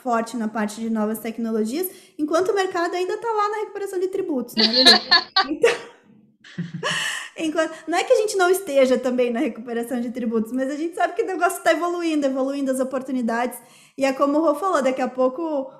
forte 0.03 0.37
na 0.37 0.49
parte 0.49 0.81
de 0.81 0.89
novas 0.89 1.19
tecnologias, 1.19 1.89
enquanto 2.19 2.51
o 2.51 2.55
mercado 2.55 2.95
ainda 2.95 3.15
está 3.15 3.29
lá 3.29 3.49
na 3.49 3.57
recuperação 3.59 3.99
de 3.99 4.09
tributos, 4.09 4.55
né? 4.55 4.65
então, 5.49 5.71
Enquanto, 7.37 7.73
não 7.87 7.97
é 7.97 8.05
que 8.05 8.13
a 8.13 8.17
gente 8.17 8.37
não 8.37 8.51
esteja 8.51 8.99
também 8.99 9.33
na 9.33 9.41
recuperação 9.41 10.01
de 10.01 10.11
tributos, 10.11 10.53
mas 10.53 10.71
a 10.71 10.77
gente 10.77 10.95
sabe 10.95 11.15
que 11.15 11.23
o 11.23 11.27
negócio 11.27 11.59
está 11.59 11.73
evoluindo, 11.73 12.27
evoluindo 12.27 12.71
as 12.71 12.81
oportunidades. 12.81 13.59
E 13.97 14.05
é 14.05 14.13
como 14.13 14.39
o 14.39 14.43
Rô 14.43 14.55
falou, 14.55 14.83
daqui 14.83 15.01
a 15.01 15.09
pouco, 15.09 15.73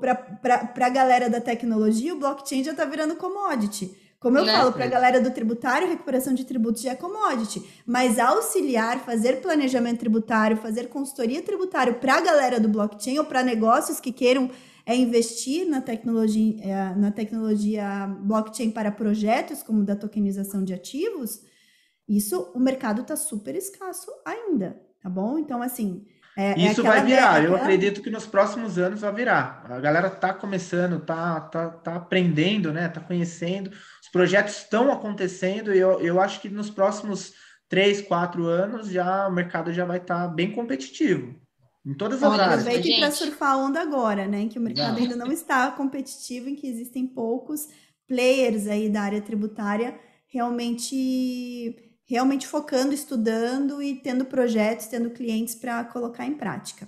para 0.00 0.86
a 0.86 0.88
galera 0.88 1.28
da 1.28 1.40
tecnologia, 1.40 2.14
o 2.14 2.18
blockchain 2.18 2.62
já 2.62 2.70
está 2.70 2.84
virando 2.84 3.16
commodity. 3.16 3.96
Como 4.22 4.38
eu 4.38 4.44
né? 4.44 4.52
falo, 4.52 4.72
para 4.72 4.84
a 4.84 4.88
galera 4.88 5.20
do 5.20 5.32
tributário, 5.32 5.88
recuperação 5.88 6.32
de 6.32 6.44
tributos 6.44 6.82
já 6.82 6.92
é 6.92 6.94
commodity. 6.94 7.68
Mas 7.84 8.20
auxiliar, 8.20 9.00
fazer 9.00 9.40
planejamento 9.40 9.98
tributário, 9.98 10.56
fazer 10.56 10.88
consultoria 10.88 11.42
tributária 11.42 11.92
para 11.92 12.14
a 12.14 12.20
galera 12.20 12.60
do 12.60 12.68
blockchain 12.68 13.18
ou 13.18 13.24
para 13.24 13.42
negócios 13.42 13.98
que 13.98 14.12
queiram 14.12 14.48
é 14.84 14.96
investir 14.96 15.68
na 15.68 15.80
tecnologia, 15.80 16.56
é, 16.62 16.94
na 16.94 17.10
tecnologia 17.10 18.06
blockchain 18.20 18.70
para 18.70 18.90
projetos 18.90 19.62
como 19.62 19.84
da 19.84 19.94
tokenização 19.94 20.64
de 20.64 20.74
ativos, 20.74 21.42
isso 22.08 22.52
o 22.54 22.60
mercado 22.60 23.02
está 23.02 23.16
super 23.16 23.54
escasso 23.54 24.10
ainda, 24.24 24.80
tá 25.02 25.08
bom? 25.08 25.38
Então, 25.38 25.62
assim. 25.62 26.04
É, 26.36 26.52
é 26.52 26.70
isso 26.70 26.80
é 26.80 26.84
vai 26.84 27.04
virar, 27.04 27.36
aquela... 27.36 27.44
eu 27.44 27.56
acredito 27.56 28.02
que 28.02 28.10
nos 28.10 28.26
próximos 28.26 28.78
anos 28.78 29.02
vai 29.02 29.12
virar. 29.12 29.64
A 29.68 29.78
galera 29.78 30.08
está 30.08 30.32
começando, 30.32 30.96
está 30.96 31.40
tá, 31.40 31.68
tá 31.68 31.96
aprendendo, 31.96 32.72
né? 32.72 32.88
Tá 32.88 33.00
conhecendo, 33.00 33.70
os 33.70 34.08
projetos 34.10 34.56
estão 34.56 34.90
acontecendo, 34.90 35.74
e 35.74 35.78
eu, 35.78 36.00
eu 36.00 36.20
acho 36.20 36.40
que 36.40 36.48
nos 36.48 36.70
próximos 36.70 37.34
três, 37.68 38.00
quatro 38.00 38.46
anos 38.46 38.88
já 38.88 39.28
o 39.28 39.32
mercado 39.32 39.72
já 39.72 39.84
vai 39.84 39.98
estar 39.98 40.26
tá 40.26 40.28
bem 40.28 40.52
competitivo. 40.52 41.41
Em 41.84 41.94
todas 41.94 42.22
as 42.22 42.32
áreas. 42.32 42.60
Aproveitem 42.60 43.00
para 43.00 43.10
surfar 43.10 43.52
a 43.52 43.56
onda 43.56 43.80
agora, 43.80 44.26
né? 44.26 44.42
Em 44.42 44.48
que 44.48 44.58
o 44.58 44.62
mercado 44.62 44.94
não. 44.94 45.02
ainda 45.02 45.16
não 45.16 45.32
está 45.32 45.70
competitivo, 45.72 46.48
em 46.48 46.54
que 46.54 46.66
existem 46.66 47.06
poucos 47.06 47.68
players 48.06 48.66
aí 48.66 48.88
da 48.88 49.02
área 49.02 49.20
tributária 49.20 49.98
realmente 50.28 51.76
realmente 52.06 52.46
focando, 52.46 52.92
estudando 52.92 53.82
e 53.82 53.94
tendo 53.94 54.26
projetos, 54.26 54.86
tendo 54.86 55.10
clientes 55.10 55.54
para 55.54 55.82
colocar 55.84 56.26
em 56.26 56.34
prática. 56.34 56.86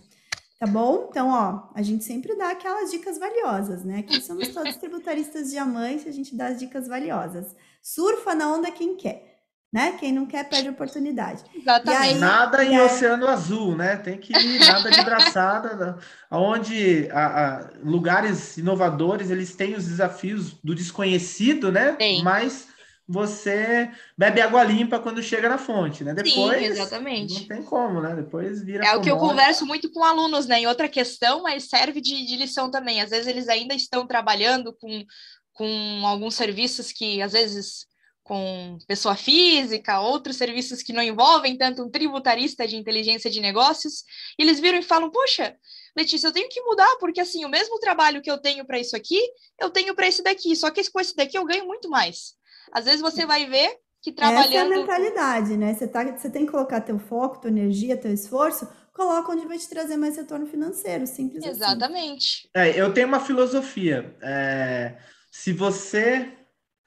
Tá 0.58 0.66
bom? 0.66 1.08
Então, 1.10 1.28
ó, 1.28 1.70
a 1.74 1.82
gente 1.82 2.04
sempre 2.04 2.36
dá 2.36 2.50
aquelas 2.50 2.90
dicas 2.90 3.18
valiosas, 3.18 3.84
né? 3.84 4.00
Aqui 4.00 4.20
somos 4.20 4.48
todos 4.48 4.76
tributaristas 4.78 5.50
diamantes, 5.50 6.06
a 6.06 6.10
gente 6.10 6.36
dá 6.36 6.48
as 6.48 6.58
dicas 6.58 6.86
valiosas. 6.86 7.54
Surfa 7.82 8.34
na 8.34 8.54
onda 8.54 8.70
quem 8.70 8.96
quer 8.96 9.33
né? 9.74 9.96
Quem 9.98 10.12
não 10.12 10.24
quer 10.24 10.48
perde 10.48 10.68
oportunidade. 10.68 11.42
Exatamente. 11.52 12.14
Aí, 12.14 12.14
nada 12.14 12.64
em 12.64 12.76
é... 12.76 12.84
oceano 12.84 13.26
azul, 13.26 13.76
né? 13.76 13.96
Tem 13.96 14.16
que 14.16 14.32
ir 14.32 14.60
nada 14.60 14.88
de 14.88 15.02
braçada, 15.02 15.98
onde 16.30 17.10
a, 17.10 17.56
a, 17.56 17.70
lugares 17.82 18.56
inovadores 18.56 19.32
eles 19.32 19.56
têm 19.56 19.74
os 19.74 19.84
desafios 19.84 20.52
do 20.62 20.76
desconhecido, 20.76 21.72
né? 21.72 21.96
Sim. 22.00 22.22
Mas 22.22 22.68
você 23.06 23.90
bebe 24.16 24.40
água 24.40 24.62
limpa 24.62 25.00
quando 25.00 25.20
chega 25.20 25.48
na 25.48 25.58
fonte, 25.58 26.04
né? 26.04 26.14
Depois, 26.14 26.56
Sim, 26.56 26.64
exatamente. 26.66 27.40
Não 27.40 27.48
tem 27.48 27.62
como, 27.64 28.00
né? 28.00 28.14
Depois 28.14 28.62
vira. 28.62 28.86
É 28.86 28.94
o 28.94 29.00
que 29.00 29.10
eu 29.10 29.18
converso 29.18 29.66
muito 29.66 29.90
com 29.90 30.04
alunos, 30.04 30.46
né? 30.46 30.60
Em 30.60 30.68
outra 30.68 30.88
questão, 30.88 31.42
mas 31.42 31.68
serve 31.68 32.00
de, 32.00 32.24
de 32.24 32.36
lição 32.36 32.70
também. 32.70 33.00
Às 33.00 33.10
vezes 33.10 33.26
eles 33.26 33.48
ainda 33.48 33.74
estão 33.74 34.06
trabalhando 34.06 34.72
com, 34.72 35.04
com 35.52 36.06
alguns 36.06 36.36
serviços 36.36 36.92
que 36.92 37.20
às 37.20 37.32
vezes 37.32 37.92
com 38.24 38.78
pessoa 38.88 39.14
física, 39.14 40.00
outros 40.00 40.36
serviços 40.36 40.82
que 40.82 40.94
não 40.94 41.02
envolvem 41.02 41.56
tanto 41.58 41.84
um 41.84 41.90
tributarista 41.90 42.66
de 42.66 42.74
inteligência 42.74 43.30
de 43.30 43.40
negócios, 43.40 44.02
e 44.38 44.42
eles 44.42 44.58
viram 44.58 44.78
e 44.78 44.82
falam: 44.82 45.10
Poxa, 45.10 45.54
Letícia, 45.96 46.28
eu 46.28 46.32
tenho 46.32 46.48
que 46.48 46.60
mudar, 46.62 46.96
porque 46.98 47.20
assim, 47.20 47.44
o 47.44 47.50
mesmo 47.50 47.78
trabalho 47.78 48.22
que 48.22 48.30
eu 48.30 48.38
tenho 48.38 48.64
para 48.64 48.80
isso 48.80 48.96
aqui, 48.96 49.20
eu 49.60 49.70
tenho 49.70 49.94
para 49.94 50.08
esse 50.08 50.22
daqui, 50.22 50.56
só 50.56 50.70
que 50.70 50.90
com 50.90 50.98
esse 50.98 51.14
daqui 51.14 51.36
eu 51.36 51.44
ganho 51.44 51.66
muito 51.66 51.88
mais. 51.88 52.32
Às 52.72 52.86
vezes 52.86 53.02
você 53.02 53.26
vai 53.26 53.46
ver 53.46 53.76
que 54.02 54.10
trabalhando. 54.10 54.46
Essa 54.46 54.56
é 54.56 54.60
a 54.60 54.68
mentalidade, 54.68 55.56
né? 55.56 55.74
Você, 55.74 55.86
tá, 55.86 56.02
você 56.04 56.30
tem 56.30 56.46
que 56.46 56.50
colocar 56.50 56.80
teu 56.80 56.98
foco, 56.98 57.42
tua 57.42 57.50
energia, 57.50 57.96
teu 57.96 58.12
esforço, 58.12 58.66
coloca 58.92 59.32
onde 59.32 59.46
vai 59.46 59.58
te 59.58 59.68
trazer 59.68 59.98
mais 59.98 60.16
retorno 60.16 60.46
financeiro, 60.46 61.06
simples 61.06 61.42
assim. 61.42 61.50
Exatamente. 61.50 62.48
assim. 62.54 62.68
É, 62.70 62.80
eu 62.80 62.92
tenho 62.94 63.06
uma 63.06 63.20
filosofia. 63.20 64.16
É, 64.22 64.96
se 65.30 65.52
você 65.52 66.32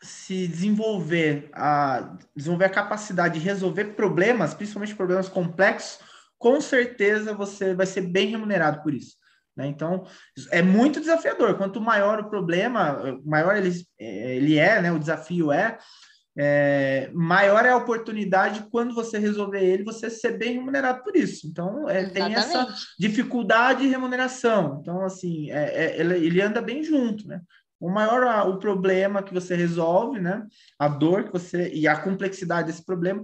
se 0.02 0.48
desenvolver 0.48 1.50
a 1.54 2.16
desenvolver 2.36 2.66
a 2.66 2.70
capacidade 2.70 3.40
de 3.40 3.46
resolver 3.46 3.96
problemas, 3.96 4.54
principalmente 4.54 4.96
problemas 4.96 5.28
complexos, 5.28 6.00
com 6.38 6.62
certeza 6.62 7.34
você 7.34 7.74
vai 7.74 7.86
ser 7.86 8.02
bem 8.02 8.28
remunerado 8.28 8.82
por 8.84 8.94
isso. 8.94 9.16
Né? 9.56 9.68
Então, 9.68 10.06
é 10.52 10.62
muito 10.62 11.00
desafiador. 11.00 11.56
Quanto 11.58 11.82
maior 11.82 12.20
o 12.20 12.30
problema, 12.30 13.20
maior 13.26 13.58
ele, 13.58 13.74
ele 13.98 14.58
é, 14.58 14.80
né? 14.80 14.92
o 14.92 15.00
desafio 15.00 15.52
é, 15.52 15.80
é, 16.38 17.10
maior 17.12 17.66
é 17.66 17.72
a 17.72 17.78
oportunidade 17.78 18.68
quando 18.70 18.94
você 18.94 19.18
resolver 19.18 19.64
ele, 19.64 19.84
você 19.84 20.08
ser 20.08 20.38
bem 20.38 20.54
remunerado 20.54 21.04
por 21.04 21.16
isso. 21.16 21.48
Então, 21.48 21.90
é, 21.90 22.06
tem 22.06 22.36
essa 22.36 22.68
dificuldade 23.00 23.82
de 23.82 23.88
remuneração. 23.88 24.78
Então, 24.80 25.04
assim, 25.04 25.50
é, 25.50 25.86
é, 25.86 26.00
ele, 26.00 26.28
ele 26.28 26.42
anda 26.42 26.62
bem 26.62 26.84
junto, 26.84 27.28
né? 27.28 27.42
O 27.80 27.90
maior 27.90 28.50
o 28.50 28.58
problema 28.58 29.22
que 29.22 29.34
você 29.34 29.56
resolve, 29.56 30.20
né? 30.20 30.46
A 30.80 30.88
dor 30.88 31.26
que 31.26 31.32
você 31.32 31.70
e 31.74 31.88
a 31.88 32.00
complexidade 32.00 32.68
desse 32.68 32.84
problema, 32.84 33.22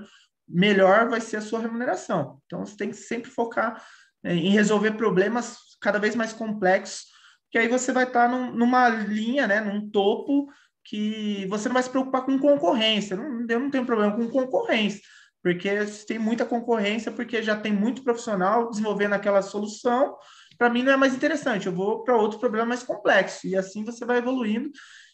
melhor 0.47 1.10
vai 1.10 1.22
ser 1.22 1.38
a 1.38 1.41
sua 1.41 1.60
remuneração. 1.60 2.39
Então 2.45 2.66
você 2.66 2.78
tem 2.78 2.89
que 2.89 2.97
sempre 2.97 3.32
focar 3.32 3.84
é, 4.24 4.34
em 4.34 4.49
resolver 4.49 4.91
problemas 4.91 5.58
cada 5.82 5.99
vez 5.99 6.16
mais 6.16 6.34
complexos, 6.34 7.06
que 7.51 7.58
aí 7.58 7.68
você 7.68 7.91
vai 7.91 8.04
estar 8.06 8.30
num, 8.30 8.54
numa 8.54 8.89
linha, 8.89 9.47
né? 9.47 9.60
Num 9.60 9.89
topo 9.89 10.47
que 10.84 11.47
você 11.47 11.70
não 11.70 11.74
vai 11.74 11.84
se 11.84 11.89
preocupar 11.89 12.26
com 12.26 12.38
concorrência. 12.38 13.16
Não, 13.16 13.45
eu 13.47 13.60
não 13.60 13.72
tenho 13.72 13.86
problema 13.86 14.16
com 14.16 14.28
concorrência, 14.30 15.01
porque 15.41 15.70
tem 16.08 16.20
muita 16.20 16.45
concorrência, 16.45 17.12
porque 17.12 17.41
já 17.41 17.56
tem 17.56 17.74
muito 17.74 18.04
profissional 18.04 18.70
desenvolvendo 18.70 19.14
aquela 19.14 19.41
solução 19.41 20.16
para 20.64 20.70
mim 20.70 20.82
não 20.82 20.93
é 20.93 20.95
mais 20.95 21.14
interessante, 21.14 21.68
eu 21.68 21.74
vou 21.74 22.05
para 22.05 22.16
outro 22.16 22.39
problema 22.39 22.68
mais 22.68 22.84
complexo, 22.84 23.45
e 23.45 23.53
assim 23.53 23.84
você 23.84 24.05
vai 24.05 24.20
evoluindo. 24.20 24.72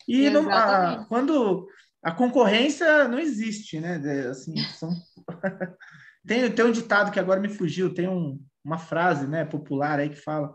E 0.08 0.30
não, 0.30 0.48
a, 0.48 1.08
quando 1.10 1.68
a 2.04 2.12
concorrência 2.12 3.08
não 3.08 3.18
existe, 3.18 3.80
né? 3.80 4.00
Assim, 4.30 4.56
são... 4.78 4.92
tem, 6.28 6.52
tem 6.52 6.66
um 6.66 6.72
ditado 6.72 7.12
que 7.12 7.20
agora 7.20 7.40
me 7.40 7.50
fugiu, 7.50 7.92
tem 7.92 8.08
um, 8.08 8.40
uma 8.64 8.78
frase 8.78 9.26
né, 9.26 9.44
popular 9.44 9.98
aí 9.98 10.10
que 10.10 10.22
fala 10.22 10.54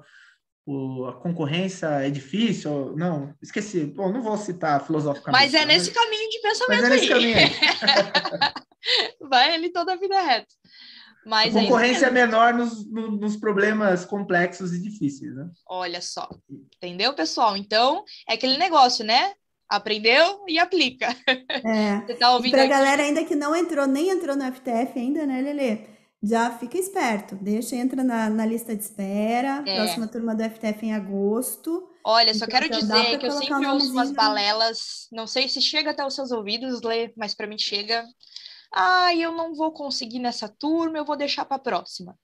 o, 0.65 1.07
a 1.07 1.21
concorrência 1.21 1.89
é 1.89 2.09
difícil. 2.09 2.95
Não, 2.97 3.35
esqueci. 3.43 3.85
Bom, 3.87 4.13
não 4.13 4.23
vou 4.23 4.37
citar 4.39 4.87
filosoficamente. 4.87 5.43
Mas 5.43 5.55
é 5.55 5.65
nesse 5.65 5.93
mas, 5.93 6.05
caminho 6.05 6.31
de 6.31 6.41
pensamento 6.41 6.83
mas 6.83 6.85
é 6.85 6.95
nesse 6.95 7.13
aí. 7.13 7.35
caminho. 7.35 8.49
Vai 9.29 9.55
ele 9.55 9.71
toda 9.71 9.95
a 9.95 9.97
vida 9.97 10.21
reta. 10.23 10.55
Mas 11.27 11.57
a 11.57 11.61
é 11.61 11.63
concorrência 11.63 12.07
é, 12.07 12.09
é 12.09 12.13
menor 12.13 12.55
nos, 12.55 12.91
nos, 12.91 13.37
problemas 13.37 14.05
complexos 14.05 14.73
e 14.73 14.83
difíceis, 14.83 15.35
né? 15.35 15.49
Olha 15.67 16.01
só, 16.01 16.29
entendeu, 16.77 17.15
pessoal? 17.15 17.57
Então, 17.57 18.05
é 18.29 18.35
aquele 18.35 18.59
negócio, 18.59 19.05
né? 19.05 19.33
Aprendeu 19.69 20.45
e 20.47 20.59
aplica. 20.59 21.09
É. 21.27 22.01
Você 22.07 22.15
tá 22.15 22.35
ouvindo 22.35 22.53
Para 22.53 22.65
a 22.65 22.67
galera 22.67 23.03
ainda 23.03 23.25
que 23.25 23.35
não 23.35 23.57
entrou, 23.57 23.87
nem 23.87 24.11
entrou 24.11 24.37
no 24.37 24.45
FTF 24.53 24.99
ainda, 24.99 25.27
né, 25.27 25.41
Lelê? 25.41 25.95
Já 26.23 26.51
fica 26.51 26.79
esperto, 26.79 27.37
deixa, 27.37 27.77
entra 27.77 28.03
na, 28.03 28.31
na 28.31 28.47
lista 28.47 28.75
de 28.75 28.83
espera, 28.83 29.63
é. 29.67 29.77
próxima 29.77 30.09
turma 30.09 30.35
do 30.35 30.43
FTF 30.43 30.87
em 30.87 30.95
agosto. 30.95 31.87
Olha, 32.03 32.33
só 32.35 32.45
então, 32.45 32.61
quero 32.61 32.71
dizer 32.71 33.19
que 33.19 33.27
eu 33.27 33.31
sempre 33.33 33.67
ouço 33.67 33.93
umas 33.93 34.11
balelas, 34.11 35.07
não 35.13 35.27
sei 35.27 35.49
se 35.49 35.61
chega 35.61 35.91
até 35.91 36.05
os 36.05 36.15
seus 36.15 36.31
ouvidos, 36.31 36.83
Lê, 36.83 37.13
mas 37.17 37.35
para 37.35 37.47
mim 37.47 37.59
chega. 37.59 38.05
Ah, 38.77 39.15
eu 39.15 39.31
não 39.31 39.55
vou 39.55 39.71
conseguir 39.71 40.19
nessa 40.19 40.49
turma, 40.49 40.99
eu 40.99 41.05
vou 41.05 41.15
deixar 41.17 41.45
para 41.45 41.57
a 41.57 41.61
próxima. 41.61 42.19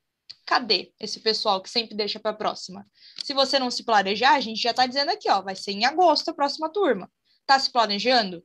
Cadê 0.45 0.93
esse 0.99 1.21
pessoal 1.21 1.63
que 1.63 1.71
sempre 1.71 1.95
deixa 1.95 2.19
para 2.19 2.33
a 2.33 2.37
próxima? 2.37 2.85
Se 3.23 3.33
você 3.33 3.57
não 3.57 3.71
se 3.71 3.85
planejar, 3.85 4.33
a 4.33 4.41
gente 4.41 4.61
já 4.61 4.71
está 4.71 4.85
dizendo 4.85 5.11
aqui, 5.11 5.31
ó, 5.31 5.41
vai 5.41 5.55
ser 5.55 5.71
em 5.71 5.85
agosto 5.85 6.29
a 6.31 6.35
próxima 6.35 6.69
turma. 6.69 7.09
Tá 7.47 7.57
se 7.57 7.71
planejando? 7.71 8.43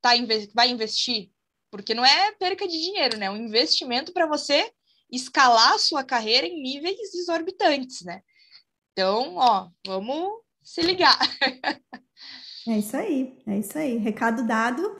Tá, 0.00 0.12
vai 0.54 0.70
investir? 0.70 1.30
Porque 1.70 1.92
não 1.92 2.04
é 2.04 2.32
perca 2.32 2.66
de 2.66 2.80
dinheiro, 2.80 3.18
né? 3.18 3.26
É 3.26 3.30
um 3.30 3.36
investimento 3.36 4.10
para 4.10 4.26
você 4.26 4.72
escalar 5.12 5.74
a 5.74 5.78
sua 5.78 6.02
carreira 6.02 6.46
em 6.46 6.62
níveis 6.62 7.12
exorbitantes, 7.14 8.02
né? 8.06 8.22
Então, 8.92 9.36
ó, 9.36 9.68
vamos 9.86 10.40
se 10.62 10.80
ligar. 10.80 11.18
É 12.66 12.78
isso 12.78 12.96
aí, 12.96 13.38
é 13.46 13.58
isso 13.58 13.76
aí. 13.76 13.98
Recado 13.98 14.46
dado, 14.46 14.98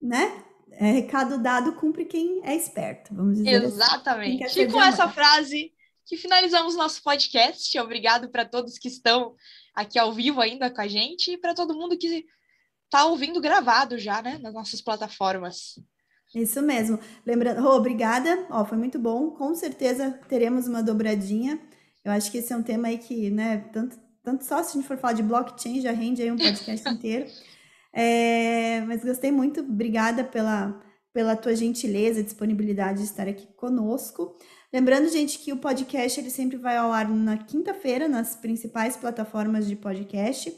né? 0.00 0.44
É, 0.72 0.90
recado 0.92 1.42
dado 1.42 1.74
cumpre 1.74 2.04
quem 2.04 2.40
é 2.44 2.56
esperto, 2.56 3.14
vamos 3.14 3.38
dizer 3.38 3.56
assim. 3.56 3.66
Exatamente. 3.66 4.44
Assim. 4.44 4.60
E 4.62 4.72
com 4.72 4.82
essa 4.82 5.08
frase 5.08 5.72
que 6.06 6.16
finalizamos 6.16 6.76
nosso 6.76 7.02
podcast. 7.02 7.78
Obrigado 7.78 8.28
para 8.28 8.44
todos 8.44 8.78
que 8.78 8.88
estão 8.88 9.34
aqui 9.74 9.98
ao 9.98 10.12
vivo 10.12 10.40
ainda 10.40 10.70
com 10.70 10.80
a 10.80 10.88
gente 10.88 11.32
e 11.32 11.38
para 11.38 11.54
todo 11.54 11.74
mundo 11.74 11.96
que 11.96 12.26
está 12.84 13.06
ouvindo 13.06 13.40
gravado 13.40 13.98
já, 13.98 14.20
né, 14.20 14.38
nas 14.38 14.52
nossas 14.52 14.82
plataformas. 14.82 15.78
Isso 16.34 16.62
mesmo. 16.62 16.98
Lembrando, 17.26 17.66
oh, 17.66 17.76
obrigada. 17.76 18.46
Ó, 18.50 18.64
foi 18.64 18.78
muito 18.78 18.98
bom. 18.98 19.30
Com 19.30 19.54
certeza 19.54 20.18
teremos 20.28 20.66
uma 20.66 20.82
dobradinha. 20.82 21.60
Eu 22.04 22.12
acho 22.12 22.30
que 22.30 22.38
esse 22.38 22.52
é 22.52 22.56
um 22.56 22.62
tema 22.62 22.88
aí 22.88 22.98
que, 22.98 23.30
né, 23.30 23.58
tanto, 23.72 23.98
tanto 24.22 24.44
só 24.44 24.62
se 24.62 24.70
a 24.70 24.80
gente 24.80 24.88
for 24.88 24.98
falar 24.98 25.12
de 25.14 25.22
blockchain 25.22 25.80
já 25.80 25.92
rende 25.92 26.22
aí 26.22 26.30
um 26.30 26.36
podcast 26.36 26.88
inteiro. 26.92 27.26
É, 27.92 28.80
mas 28.82 29.04
gostei 29.04 29.30
muito. 29.30 29.60
Obrigada 29.60 30.24
pela, 30.24 30.80
pela 31.12 31.36
tua 31.36 31.54
gentileza, 31.54 32.22
disponibilidade 32.22 32.98
de 32.98 33.04
estar 33.04 33.28
aqui 33.28 33.46
conosco. 33.54 34.36
Lembrando, 34.72 35.08
gente, 35.08 35.38
que 35.38 35.52
o 35.52 35.58
podcast 35.58 36.18
ele 36.18 36.30
sempre 36.30 36.56
vai 36.56 36.76
ao 36.76 36.92
ar 36.92 37.08
na 37.08 37.36
quinta-feira 37.36 38.08
nas 38.08 38.34
principais 38.34 38.96
plataformas 38.96 39.66
de 39.68 39.76
podcast, 39.76 40.56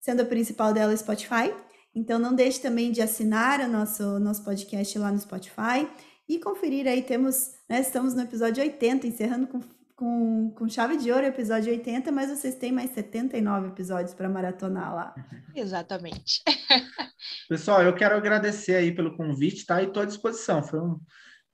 sendo 0.00 0.22
a 0.22 0.24
principal 0.24 0.72
dela 0.72 0.96
Spotify. 0.96 1.52
Então 1.94 2.18
não 2.18 2.34
deixe 2.34 2.60
também 2.60 2.92
de 2.92 3.02
assinar 3.02 3.60
o 3.60 3.68
nosso, 3.68 4.18
nosso 4.20 4.44
podcast 4.44 4.98
lá 4.98 5.10
no 5.10 5.18
Spotify 5.18 5.88
e 6.28 6.38
conferir 6.38 6.86
aí, 6.86 7.02
temos, 7.02 7.50
né, 7.68 7.80
estamos 7.80 8.14
no 8.14 8.22
episódio 8.22 8.62
80, 8.62 9.06
encerrando 9.06 9.46
com, 9.48 9.60
com, 10.02 10.50
com 10.50 10.68
chave 10.68 10.96
de 10.96 11.12
ouro 11.12 11.24
episódio 11.24 11.72
80, 11.72 12.10
mas 12.10 12.28
vocês 12.28 12.56
têm 12.56 12.72
mais 12.72 12.90
79 12.90 13.68
episódios 13.68 14.12
para 14.12 14.28
maratonar 14.28 14.92
lá. 14.92 15.14
Exatamente. 15.54 16.42
Pessoal, 17.48 17.82
eu 17.82 17.94
quero 17.94 18.16
agradecer 18.16 18.74
aí 18.74 18.92
pelo 18.92 19.16
convite, 19.16 19.64
tá? 19.64 19.80
E 19.80 19.86
estou 19.86 20.02
à 20.02 20.06
disposição. 20.06 20.60
Foi 20.60 20.80
um, 20.80 20.98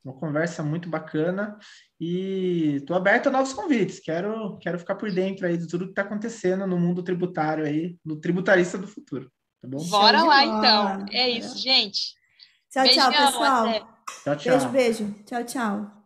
uma 0.03 0.15
conversa 0.15 0.63
muito 0.63 0.89
bacana 0.89 1.59
e 2.01 2.77
estou 2.77 2.97
aberto 2.97 3.27
a 3.27 3.31
novos 3.31 3.53
convites. 3.53 4.01
Quero, 4.01 4.57
quero 4.61 4.79
ficar 4.79 4.95
por 4.95 5.13
dentro 5.13 5.47
aí 5.47 5.59
de 5.59 5.69
tudo 5.69 5.85
que 5.85 5.91
está 5.91 6.01
acontecando 6.01 6.67
no 6.67 6.79
mundo 6.79 7.03
tributário 7.03 7.67
aí, 7.67 7.99
no 8.03 8.19
tributarista 8.19 8.79
do 8.79 8.89
futuro. 8.89 9.31
Tá 9.61 9.69
bom? 9.69 9.85
Bora 9.91 10.25
lá, 10.25 10.43
então. 10.43 11.05
É 11.13 11.29
isso, 11.29 11.59
gente. 11.59 12.15
Tchau, 12.71 12.85
Beijão, 12.85 13.13
tchau, 13.13 13.27
pessoal. 13.27 13.69
Até. 13.69 13.79
Tchau, 14.25 14.37
tchau. 14.37 14.53
Beijo, 14.53 14.69
beijo. 14.71 15.15
Tchau, 15.27 15.45
tchau. 15.45 15.98